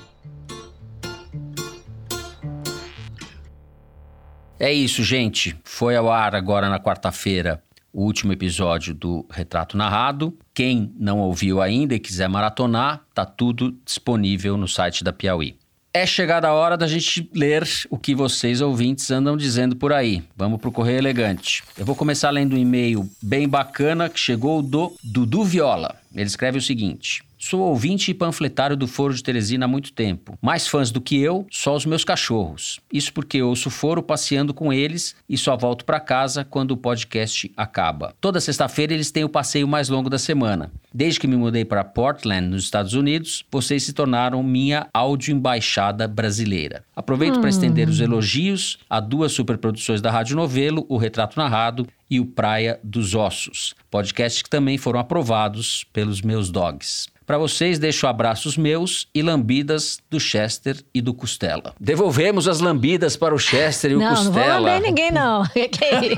É 4.59 4.73
isso, 4.73 5.03
gente. 5.03 5.55
Foi 5.63 5.95
ao 5.95 6.11
ar 6.11 6.35
agora 6.35 6.67
na 6.69 6.79
quarta-feira 6.79 7.63
o 7.93 8.03
último 8.03 8.33
episódio 8.33 8.93
do 8.93 9.25
Retrato 9.31 9.77
Narrado. 9.77 10.37
Quem 10.53 10.93
não 10.99 11.19
ouviu 11.19 11.61
ainda 11.61 11.95
e 11.95 11.99
quiser 11.99 12.27
maratonar, 12.27 13.01
tá 13.13 13.25
tudo 13.25 13.71
disponível 13.85 14.57
no 14.57 14.67
site 14.67 15.01
da 15.01 15.13
Piauí. 15.13 15.57
É 15.93 16.05
chegada 16.05 16.49
a 16.49 16.53
hora 16.53 16.77
da 16.77 16.85
gente 16.85 17.27
ler 17.33 17.67
o 17.89 17.97
que 17.97 18.13
vocês 18.13 18.61
ouvintes 18.61 19.09
andam 19.09 19.35
dizendo 19.35 19.75
por 19.75 19.91
aí. 19.91 20.21
Vamos 20.35 20.59
pro 20.59 20.71
Correio 20.71 20.99
Elegante. 20.99 21.63
Eu 21.77 21.85
vou 21.85 21.95
começar 21.95 22.29
lendo 22.29 22.55
um 22.55 22.59
e-mail 22.59 23.09
bem 23.23 23.47
bacana 23.47 24.07
que 24.07 24.19
chegou 24.19 24.61
do 24.61 24.93
Dudu 25.03 25.43
Viola. 25.43 25.95
Ele 26.13 26.27
escreve 26.27 26.59
o 26.59 26.61
seguinte: 26.61 27.23
Sou 27.41 27.61
ouvinte 27.61 28.11
e 28.11 28.13
panfletário 28.13 28.75
do 28.75 28.85
Foro 28.85 29.13
de 29.13 29.23
Teresina 29.23 29.63
há 29.63 29.67
muito 29.67 29.93
tempo. 29.93 30.37
Mais 30.41 30.67
fãs 30.67 30.91
do 30.91 30.99
que 30.99 31.17
eu, 31.21 31.47
só 31.49 31.73
os 31.73 31.85
meus 31.85 32.03
cachorros. 32.03 32.81
Isso 32.91 33.13
porque 33.13 33.41
ouço 33.41 33.69
o 33.69 33.71
Foro 33.71 34.03
passeando 34.03 34.53
com 34.53 34.73
eles 34.73 35.15
e 35.27 35.37
só 35.37 35.55
volto 35.55 35.85
para 35.85 36.01
casa 36.01 36.43
quando 36.43 36.71
o 36.71 36.77
podcast 36.77 37.49
acaba. 37.55 38.13
Toda 38.19 38.41
sexta-feira 38.41 38.93
eles 38.93 39.09
têm 39.09 39.23
o 39.23 39.29
passeio 39.29 39.69
mais 39.69 39.87
longo 39.87 40.09
da 40.09 40.17
semana. 40.17 40.69
Desde 40.93 41.17
que 41.17 41.27
me 41.27 41.37
mudei 41.37 41.63
para 41.63 41.81
Portland, 41.85 42.45
nos 42.45 42.65
Estados 42.65 42.93
Unidos, 42.93 43.45
vocês 43.49 43.83
se 43.83 43.93
tornaram 43.93 44.43
minha 44.43 44.87
áudio 44.93 45.33
embaixada 45.33 46.09
brasileira. 46.09 46.83
Aproveito 46.93 47.37
hum. 47.37 47.41
para 47.41 47.49
estender 47.49 47.87
os 47.87 48.01
elogios 48.01 48.79
a 48.89 48.99
duas 48.99 49.31
superproduções 49.31 50.01
da 50.01 50.11
Rádio 50.11 50.35
Novelo, 50.35 50.85
O 50.89 50.97
Retrato 50.97 51.39
Narrado 51.39 51.87
e 52.09 52.19
o 52.19 52.25
Praia 52.25 52.81
dos 52.83 53.15
Ossos, 53.15 53.75
podcasts 53.89 54.41
que 54.41 54.49
também 54.49 54.77
foram 54.77 54.99
aprovados 54.99 55.85
pelos 55.93 56.21
meus 56.21 56.49
dogs. 56.49 57.07
Para 57.29 57.37
vocês, 57.37 57.77
deixo 57.77 58.07
abraços 58.07 58.57
meus 58.57 59.07
e 59.13 59.21
lambidas 59.21 59.99
do 60.09 60.19
Chester 60.19 60.83
e 60.91 60.99
do 60.99 61.13
Costela. 61.13 61.75
Devolvemos 61.79 62.47
as 62.47 62.59
lambidas 62.59 63.15
para 63.15 63.35
o 63.35 63.37
Chester 63.37 63.91
e 63.91 63.95
não, 63.95 64.03
o 64.03 64.09
Costela. 64.09 64.33
Não, 64.33 64.41
não 64.41 64.53
vou 64.53 64.63
lamber 64.63 64.81
ninguém, 64.81 65.11
não. 65.11 65.43
que 65.53 65.85
é 65.85 66.07
isso? 66.07 66.17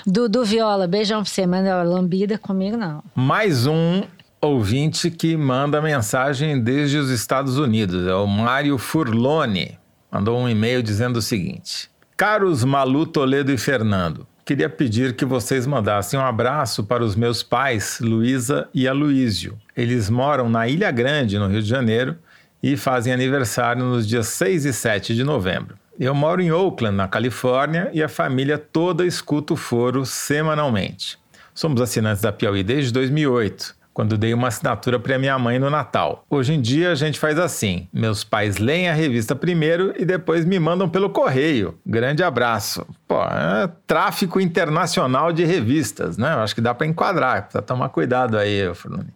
Dudu 0.08 0.46
Viola, 0.46 0.86
beijão 0.86 1.22
pra 1.22 1.30
você, 1.30 1.46
mas 1.46 1.62
lambida 1.86 2.38
comigo, 2.38 2.74
não. 2.74 3.04
Mais 3.14 3.66
um 3.66 4.02
ouvinte 4.40 5.10
que 5.10 5.36
manda 5.36 5.82
mensagem 5.82 6.58
desde 6.58 6.96
os 6.96 7.10
Estados 7.10 7.58
Unidos. 7.58 8.06
É 8.06 8.14
o 8.14 8.26
Mário 8.26 8.78
Furlone. 8.78 9.78
Mandou 10.10 10.38
um 10.38 10.48
e-mail 10.48 10.82
dizendo 10.82 11.18
o 11.18 11.22
seguinte: 11.22 11.90
Caros 12.16 12.64
Malu, 12.64 13.04
Toledo 13.04 13.52
e 13.52 13.58
Fernando, 13.58 14.26
queria 14.44 14.68
pedir 14.68 15.14
que 15.14 15.24
vocês 15.24 15.66
mandassem 15.66 16.18
um 16.18 16.24
abraço 16.24 16.84
para 16.84 17.04
os 17.04 17.14
meus 17.14 17.42
pais, 17.42 17.98
Luísa 18.00 18.68
e 18.74 18.88
Aloísio. 18.88 19.58
Eles 19.76 20.10
moram 20.10 20.48
na 20.48 20.68
Ilha 20.68 20.90
Grande, 20.90 21.38
no 21.38 21.48
Rio 21.48 21.62
de 21.62 21.68
Janeiro, 21.68 22.16
e 22.62 22.76
fazem 22.76 23.12
aniversário 23.12 23.84
nos 23.84 24.06
dias 24.06 24.28
6 24.28 24.64
e 24.64 24.72
7 24.72 25.14
de 25.14 25.24
novembro. 25.24 25.76
Eu 25.98 26.14
moro 26.14 26.40
em 26.40 26.50
Oakland, 26.50 26.96
na 26.96 27.08
Califórnia, 27.08 27.90
e 27.92 28.02
a 28.02 28.08
família 28.08 28.58
toda 28.58 29.06
escuta 29.06 29.54
o 29.54 29.56
foro 29.56 30.04
semanalmente. 30.06 31.18
Somos 31.54 31.80
assinantes 31.80 32.22
da 32.22 32.32
Piauí 32.32 32.62
desde 32.62 32.92
2008 32.92 33.81
quando 33.92 34.16
dei 34.16 34.32
uma 34.34 34.48
assinatura 34.48 34.98
para 34.98 35.18
minha 35.18 35.38
mãe 35.38 35.58
no 35.58 35.70
Natal. 35.70 36.24
Hoje 36.28 36.54
em 36.54 36.60
dia 36.60 36.90
a 36.90 36.94
gente 36.94 37.18
faz 37.18 37.38
assim: 37.38 37.88
meus 37.92 38.24
pais 38.24 38.58
leem 38.58 38.88
a 38.88 38.94
revista 38.94 39.34
primeiro 39.34 39.92
e 39.96 40.04
depois 40.04 40.44
me 40.44 40.58
mandam 40.58 40.88
pelo 40.88 41.10
correio. 41.10 41.78
Grande 41.86 42.22
abraço. 42.22 42.86
Pô, 43.06 43.22
é 43.22 43.68
tráfico 43.86 44.40
internacional 44.40 45.32
de 45.32 45.44
revistas, 45.44 46.16
né? 46.16 46.28
Acho 46.34 46.54
que 46.54 46.60
dá 46.60 46.74
para 46.74 46.86
enquadrar, 46.86 47.42
precisa 47.42 47.62
tomar 47.62 47.88
cuidado 47.90 48.38
aí, 48.38 48.72
Fruni. 48.74 49.12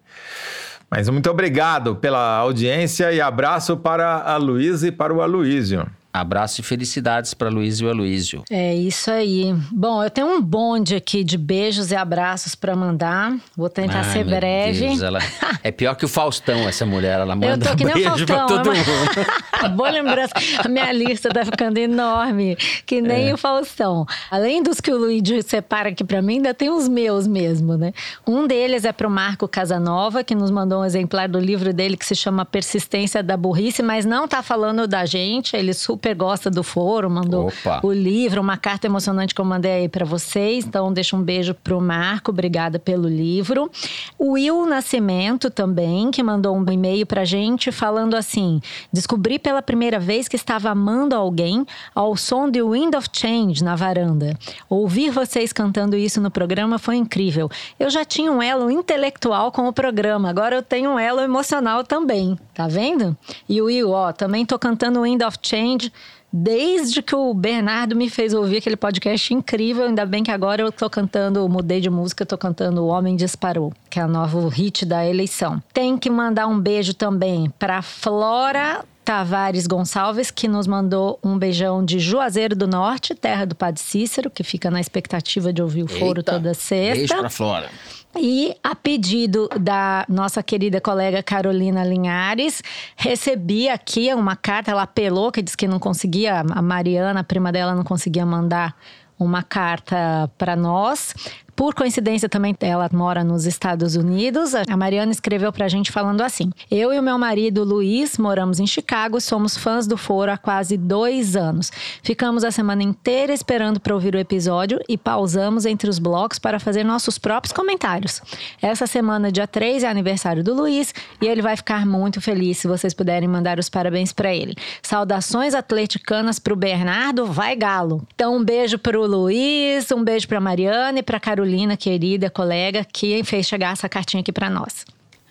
Mas 0.90 1.08
muito 1.08 1.28
obrigado 1.28 1.96
pela 1.96 2.36
audiência 2.36 3.12
e 3.12 3.20
abraço 3.20 3.76
para 3.76 4.22
a 4.22 4.36
Luísa 4.36 4.88
e 4.88 4.92
para 4.92 5.12
o 5.12 5.20
Aloísio. 5.20 5.86
Abraço 6.20 6.60
e 6.60 6.64
felicidades 6.64 7.34
para 7.34 7.48
Luiz 7.48 7.80
e 7.80 7.84
o 7.84 7.90
Aloysio. 7.90 8.42
É 8.50 8.74
isso 8.74 9.10
aí. 9.10 9.54
Bom, 9.70 10.02
eu 10.02 10.10
tenho 10.10 10.26
um 10.26 10.40
bonde 10.40 10.94
aqui 10.94 11.22
de 11.22 11.36
beijos 11.36 11.90
e 11.90 11.96
abraços 11.96 12.54
para 12.54 12.74
mandar. 12.74 13.36
Vou 13.56 13.68
tentar 13.68 14.00
Ai, 14.00 14.12
ser 14.12 14.24
breve. 14.24 14.86
Deus, 14.86 15.02
ela 15.02 15.18
é 15.62 15.70
pior 15.70 15.94
que 15.94 16.04
o 16.04 16.08
Faustão, 16.08 16.68
essa 16.68 16.86
mulher. 16.86 17.20
Ela 17.20 17.34
manda 17.34 17.66
eu 17.66 17.70
tô 17.70 17.76
que 17.76 17.84
nem 17.84 17.94
beijo 17.94 18.24
o 18.24 18.26
Faustão, 18.26 18.36
pra 18.36 18.46
todo 18.46 18.74
mundo. 18.74 19.74
Boa 19.76 19.90
lembrança. 19.90 20.32
A 20.64 20.68
minha 20.68 20.92
lista 20.92 21.28
tá 21.28 21.44
ficando 21.44 21.78
enorme, 21.78 22.56
que 22.84 23.00
nem 23.00 23.30
é. 23.30 23.34
o 23.34 23.36
Faustão. 23.36 24.06
Além 24.30 24.62
dos 24.62 24.80
que 24.80 24.92
o 24.92 24.98
Luigi 24.98 25.42
separa 25.42 25.88
aqui 25.90 26.04
para 26.04 26.22
mim, 26.22 26.34
ainda 26.34 26.54
tem 26.54 26.70
os 26.70 26.88
meus 26.88 27.26
mesmo, 27.26 27.76
né? 27.76 27.92
Um 28.26 28.46
deles 28.46 28.84
é 28.84 28.92
pro 28.92 29.10
Marco 29.10 29.48
Casanova, 29.48 30.22
que 30.22 30.34
nos 30.34 30.50
mandou 30.50 30.80
um 30.80 30.84
exemplar 30.84 31.28
do 31.28 31.38
livro 31.38 31.72
dele 31.72 31.96
que 31.96 32.06
se 32.06 32.14
chama 32.14 32.44
Persistência 32.44 33.22
da 33.22 33.36
Burrice, 33.36 33.82
mas 33.82 34.04
não 34.04 34.28
tá 34.28 34.42
falando 34.42 34.86
da 34.86 35.04
gente. 35.04 35.56
Ele 35.56 35.72
super 35.74 36.05
super 36.06 36.14
gosta 36.14 36.50
do 36.50 36.62
foro, 36.62 37.10
mandou 37.10 37.48
Opa. 37.48 37.80
o 37.82 37.90
livro, 37.90 38.40
uma 38.40 38.56
carta 38.56 38.86
emocionante 38.86 39.34
que 39.34 39.40
eu 39.40 39.44
mandei 39.44 39.72
aí 39.72 39.88
para 39.88 40.04
vocês. 40.04 40.64
Então, 40.64 40.92
deixa 40.92 41.16
um 41.16 41.22
beijo 41.22 41.52
pro 41.52 41.80
Marco, 41.80 42.30
obrigada 42.30 42.78
pelo 42.78 43.08
livro. 43.08 43.68
O 44.16 44.32
Will 44.32 44.66
Nascimento 44.66 45.50
também, 45.50 46.10
que 46.12 46.22
mandou 46.22 46.56
um 46.56 46.64
e-mail 46.70 47.04
pra 47.06 47.24
gente 47.24 47.72
falando 47.72 48.14
assim: 48.14 48.60
descobri 48.92 49.38
pela 49.38 49.60
primeira 49.60 49.98
vez 49.98 50.28
que 50.28 50.36
estava 50.36 50.70
amando 50.70 51.16
alguém 51.16 51.66
ao 51.94 52.16
som 52.16 52.48
de 52.48 52.62
Wind 52.62 52.94
of 52.94 53.08
Change 53.12 53.64
na 53.64 53.74
varanda. 53.74 54.38
Ouvir 54.68 55.10
vocês 55.10 55.52
cantando 55.52 55.96
isso 55.96 56.20
no 56.20 56.30
programa 56.30 56.78
foi 56.78 56.96
incrível. 56.96 57.50
Eu 57.80 57.90
já 57.90 58.04
tinha 58.04 58.30
um 58.30 58.40
elo 58.40 58.70
intelectual 58.70 59.50
com 59.50 59.66
o 59.66 59.72
programa, 59.72 60.30
agora 60.30 60.56
eu 60.56 60.62
tenho 60.62 60.90
um 60.90 60.98
elo 60.98 61.20
emocional 61.20 61.82
também, 61.82 62.38
tá 62.54 62.68
vendo? 62.68 63.16
E 63.48 63.60
o 63.60 63.64
Will, 63.64 63.90
ó, 63.90 64.12
também 64.12 64.46
tô 64.46 64.58
cantando 64.58 65.02
Wind 65.02 65.22
of 65.22 65.38
Change 65.42 65.92
desde 66.36 67.00
que 67.00 67.14
o 67.14 67.32
Bernardo 67.32 67.96
me 67.96 68.10
fez 68.10 68.34
ouvir 68.34 68.58
aquele 68.58 68.76
podcast 68.76 69.32
incrível. 69.32 69.86
Ainda 69.86 70.04
bem 70.04 70.22
que 70.22 70.30
agora 70.30 70.62
eu 70.62 70.70
tô 70.70 70.90
cantando, 70.90 71.48
mudei 71.48 71.80
de 71.80 71.88
música, 71.88 72.26
tô 72.26 72.36
cantando 72.36 72.82
O 72.82 72.88
Homem 72.88 73.16
Disparou, 73.16 73.72
que 73.88 73.98
é 73.98 74.04
o 74.04 74.08
novo 74.08 74.46
hit 74.48 74.84
da 74.84 75.06
eleição. 75.06 75.62
Tem 75.72 75.96
que 75.96 76.10
mandar 76.10 76.46
um 76.46 76.60
beijo 76.60 76.92
também 76.92 77.50
para 77.58 77.80
Flora 77.80 78.84
Tavares 79.02 79.66
Gonçalves, 79.66 80.30
que 80.30 80.48
nos 80.48 80.66
mandou 80.66 81.18
um 81.22 81.38
beijão 81.38 81.84
de 81.84 81.98
Juazeiro 81.98 82.56
do 82.56 82.66
Norte, 82.66 83.14
terra 83.14 83.46
do 83.46 83.54
Padre 83.54 83.80
Cícero, 83.80 84.28
que 84.28 84.42
fica 84.42 84.70
na 84.70 84.80
expectativa 84.80 85.52
de 85.52 85.62
ouvir 85.62 85.84
o 85.84 85.88
foro 85.88 86.18
Eita, 86.18 86.32
toda 86.32 86.52
sexta. 86.54 86.96
Beijo 86.96 87.16
pra 87.16 87.30
Flora. 87.30 87.70
E 88.18 88.56
a 88.62 88.74
pedido 88.74 89.48
da 89.60 90.04
nossa 90.08 90.42
querida 90.42 90.80
colega 90.80 91.22
Carolina 91.22 91.84
Linhares, 91.84 92.62
recebi 92.96 93.68
aqui 93.68 94.12
uma 94.14 94.34
carta, 94.34 94.70
ela 94.70 94.82
apelou, 94.82 95.30
que 95.30 95.42
disse 95.42 95.56
que 95.56 95.68
não 95.68 95.78
conseguia, 95.78 96.40
a 96.40 96.62
Mariana, 96.62 97.20
a 97.20 97.24
prima 97.24 97.52
dela, 97.52 97.74
não 97.74 97.84
conseguia 97.84 98.24
mandar 98.24 98.74
uma 99.18 99.42
carta 99.42 100.30
para 100.36 100.54
nós 100.54 101.14
Por 101.56 101.74
coincidência, 101.74 102.28
também 102.28 102.54
ela 102.60 102.86
mora 102.92 103.24
nos 103.24 103.46
Estados 103.46 103.96
Unidos. 103.96 104.54
A 104.54 104.76
Mariana 104.76 105.10
escreveu 105.10 105.50
pra 105.50 105.68
gente 105.68 105.90
falando 105.90 106.20
assim: 106.20 106.52
Eu 106.70 106.92
e 106.92 106.98
o 106.98 107.02
meu 107.02 107.16
marido 107.16 107.64
Luiz 107.64 108.18
moramos 108.18 108.60
em 108.60 108.66
Chicago, 108.66 109.18
somos 109.22 109.56
fãs 109.56 109.86
do 109.86 109.96
Foro 109.96 110.30
há 110.30 110.36
quase 110.36 110.76
dois 110.76 111.34
anos. 111.34 111.72
Ficamos 112.02 112.44
a 112.44 112.50
semana 112.50 112.82
inteira 112.82 113.32
esperando 113.32 113.80
para 113.80 113.94
ouvir 113.94 114.14
o 114.14 114.18
episódio 114.18 114.78
e 114.86 114.98
pausamos 114.98 115.64
entre 115.64 115.88
os 115.88 115.98
blocos 115.98 116.38
para 116.38 116.60
fazer 116.60 116.84
nossos 116.84 117.16
próprios 117.16 117.54
comentários. 117.54 118.20
Essa 118.60 118.86
semana, 118.86 119.32
dia 119.32 119.46
3, 119.46 119.82
é 119.82 119.88
aniversário 119.88 120.44
do 120.44 120.52
Luiz 120.52 120.92
e 121.22 121.26
ele 121.26 121.40
vai 121.40 121.56
ficar 121.56 121.86
muito 121.86 122.20
feliz 122.20 122.58
se 122.58 122.68
vocês 122.68 122.92
puderem 122.92 123.28
mandar 123.28 123.58
os 123.58 123.70
parabéns 123.70 124.12
para 124.12 124.34
ele. 124.34 124.54
Saudações 124.82 125.54
atleticanas 125.54 126.38
pro 126.38 126.54
Bernardo, 126.54 127.24
vai 127.24 127.56
galo. 127.56 128.06
Então, 128.14 128.36
um 128.36 128.44
beijo 128.44 128.78
pro 128.78 129.06
Luiz, 129.06 129.90
um 129.90 130.04
beijo 130.04 130.28
pra 130.28 130.38
Mariana 130.38 130.98
e 130.98 131.02
pra 131.02 131.18
Carolina, 131.18 131.45
querida 131.76 132.28
colega, 132.30 132.84
que 132.84 133.22
fez 133.24 133.46
chegar 133.46 133.72
essa 133.72 133.88
cartinha 133.88 134.20
aqui 134.20 134.32
para 134.32 134.50
nós. 134.50 134.84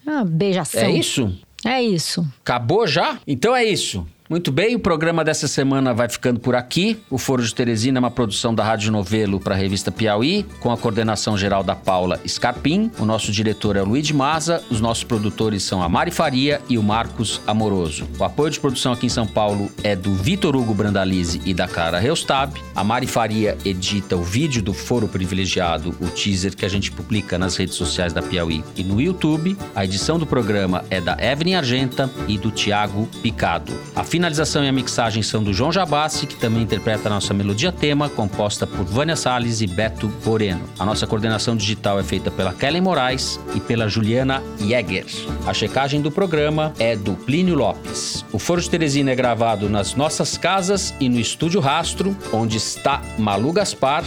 Ah, 0.06 0.24
beijação. 0.24 0.82
É 0.82 0.92
isso? 0.92 1.40
É 1.66 1.82
isso. 1.82 2.26
Acabou 2.42 2.86
já? 2.86 3.20
Então 3.26 3.56
é 3.56 3.66
isso. 3.66 4.06
Muito 4.28 4.52
bem, 4.52 4.76
o 4.76 4.80
programa 4.80 5.24
dessa 5.24 5.48
semana 5.48 5.94
vai 5.94 6.10
ficando 6.10 6.40
por 6.40 6.56
aqui. 6.56 7.00
O 7.12 7.18
Foro 7.20 7.44
de 7.44 7.54
Teresina 7.54 8.00
é 8.00 8.02
uma 8.02 8.10
produção 8.10 8.56
da 8.56 8.64
Rádio 8.64 8.92
Novelo 8.92 9.40
para 9.40 9.54
a 9.54 9.58
revista 9.58 9.92
Piauí, 9.92 10.44
com 10.60 10.72
a 10.72 10.78
coordenação 10.78 11.38
geral 11.38 11.64
da 11.64 11.76
Paula 11.76 12.20
Scarpim. 12.28 12.90
O 12.98 13.06
nosso 13.06 13.32
diretor 13.32 13.76
é 13.76 13.84
o 13.84 13.86
Luiz 13.86 14.10
Maza, 14.10 14.64
os 14.72 14.82
nossos 14.82 15.04
produtores 15.04 15.62
são 15.62 15.84
a 15.84 15.88
Mari 15.88 16.10
Faria 16.10 16.60
e 16.68 16.76
o 16.76 16.82
Marcos 16.82 17.40
Amoroso. 17.46 18.08
O 18.18 18.24
apoio 18.24 18.50
de 18.50 18.60
produção 18.60 18.94
aqui 18.94 19.06
em 19.06 19.10
São 19.10 19.28
Paulo 19.28 19.70
é 19.84 19.96
do 19.96 20.16
Vitor 20.16 20.56
Hugo 20.56 20.74
Brandalize 20.74 21.40
e 21.46 21.54
da 21.54 21.68
Clara 21.68 22.00
Reustab. 22.00 22.60
A 22.76 22.84
Mari 22.84 23.06
Faria 23.06 23.56
edita 23.64 24.18
o 24.18 24.24
vídeo 24.24 24.64
do 24.64 24.74
Foro 24.74 25.08
Privilegiado, 25.08 25.96
o 26.02 26.08
teaser 26.08 26.56
que 26.56 26.66
a 26.66 26.70
gente 26.70 26.92
publica 26.92 27.38
nas 27.38 27.56
redes 27.56 27.76
sociais 27.76 28.12
da 28.12 28.24
Piauí 28.24 28.64
e 28.76 28.84
no 28.84 29.00
YouTube. 29.00 29.56
A 29.76 29.86
edição 29.86 30.18
do 30.18 30.26
programa 30.26 30.84
é 30.90 31.00
da 31.00 31.16
Evelyn 31.22 31.54
Argenta 31.54 32.10
e 32.28 32.40
do 32.40 32.50
Tiago 32.50 33.08
Picado. 33.22 33.72
A 33.96 34.04
finalização 34.16 34.64
e 34.64 34.70
a 34.70 34.72
mixagem 34.72 35.22
são 35.22 35.44
do 35.44 35.54
João 35.54 35.74
Jabassi, 35.74 36.26
que 36.26 36.38
também 36.38 36.64
interpreta 36.64 37.10
a 37.10 37.12
nossa 37.12 37.34
melodia 37.34 37.70
tema, 37.70 38.08
composta 38.08 38.66
por 38.66 38.86
Vânia 38.86 39.14
Salles 39.18 39.60
e 39.60 39.68
Beto 39.68 40.10
Moreno. 40.26 40.62
A 40.80 40.86
nossa 40.86 41.06
coordenação 41.06 41.54
digital 41.54 42.00
é 42.00 42.04
feita 42.04 42.32
pela 42.32 42.54
Kellen 42.54 42.80
Moraes 42.80 43.38
e 43.54 43.60
pela 43.60 43.90
Juliana 43.90 44.42
Jäger. 44.58 45.06
A 45.46 45.54
checagem 45.54 46.02
do 46.02 46.10
programa 46.10 46.74
é 46.80 46.96
do 46.96 47.14
Plínio 47.14 47.56
Lopes. 47.56 48.24
O 48.32 48.40
Foro 48.40 48.62
de 48.62 48.70
Teresina 48.70 49.12
é 49.12 49.16
gravado 49.16 49.68
nas 49.68 49.96
nossas 49.96 50.38
casas 50.38 50.94
e 50.98 51.10
no 51.10 51.20
Estúdio 51.20 51.60
Rastro, 51.60 52.16
onde 52.32 52.56
está 52.56 53.02
Malu 53.18 53.52
Gaspar 53.52 54.06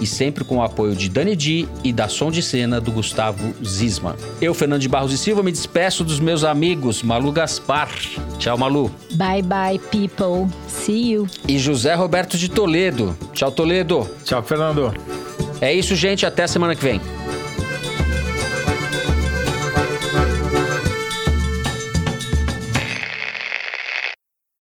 e 0.00 0.06
sempre 0.06 0.44
com 0.44 0.58
o 0.58 0.62
apoio 0.62 0.94
de 0.94 1.08
Dani 1.08 1.34
Di 1.34 1.68
e 1.82 1.92
da 1.92 2.08
som 2.08 2.30
de 2.30 2.42
cena 2.42 2.80
do 2.80 2.92
Gustavo 2.92 3.52
Zisman. 3.64 4.14
Eu, 4.40 4.54
Fernando 4.54 4.80
de 4.80 4.88
Barros 4.88 5.12
e 5.12 5.18
Silva, 5.18 5.42
me 5.42 5.50
despeço 5.50 6.04
dos 6.04 6.20
meus 6.20 6.44
amigos 6.44 7.02
Malu 7.02 7.32
Gaspar. 7.32 7.90
Tchau, 8.38 8.56
Malu. 8.56 8.90
Bye 9.14 9.42
bye, 9.48 9.78
people. 9.90 10.48
See 10.68 11.12
you. 11.12 11.26
E 11.48 11.58
José 11.58 11.94
Roberto 11.94 12.36
de 12.36 12.48
Toledo. 12.48 13.16
Tchau, 13.32 13.50
Toledo. 13.50 14.08
Tchau, 14.24 14.42
Fernando. 14.42 14.94
É 15.60 15.72
isso, 15.72 15.96
gente. 15.96 16.26
Até 16.26 16.46
semana 16.46 16.74
que 16.76 16.82
vem. 16.82 17.00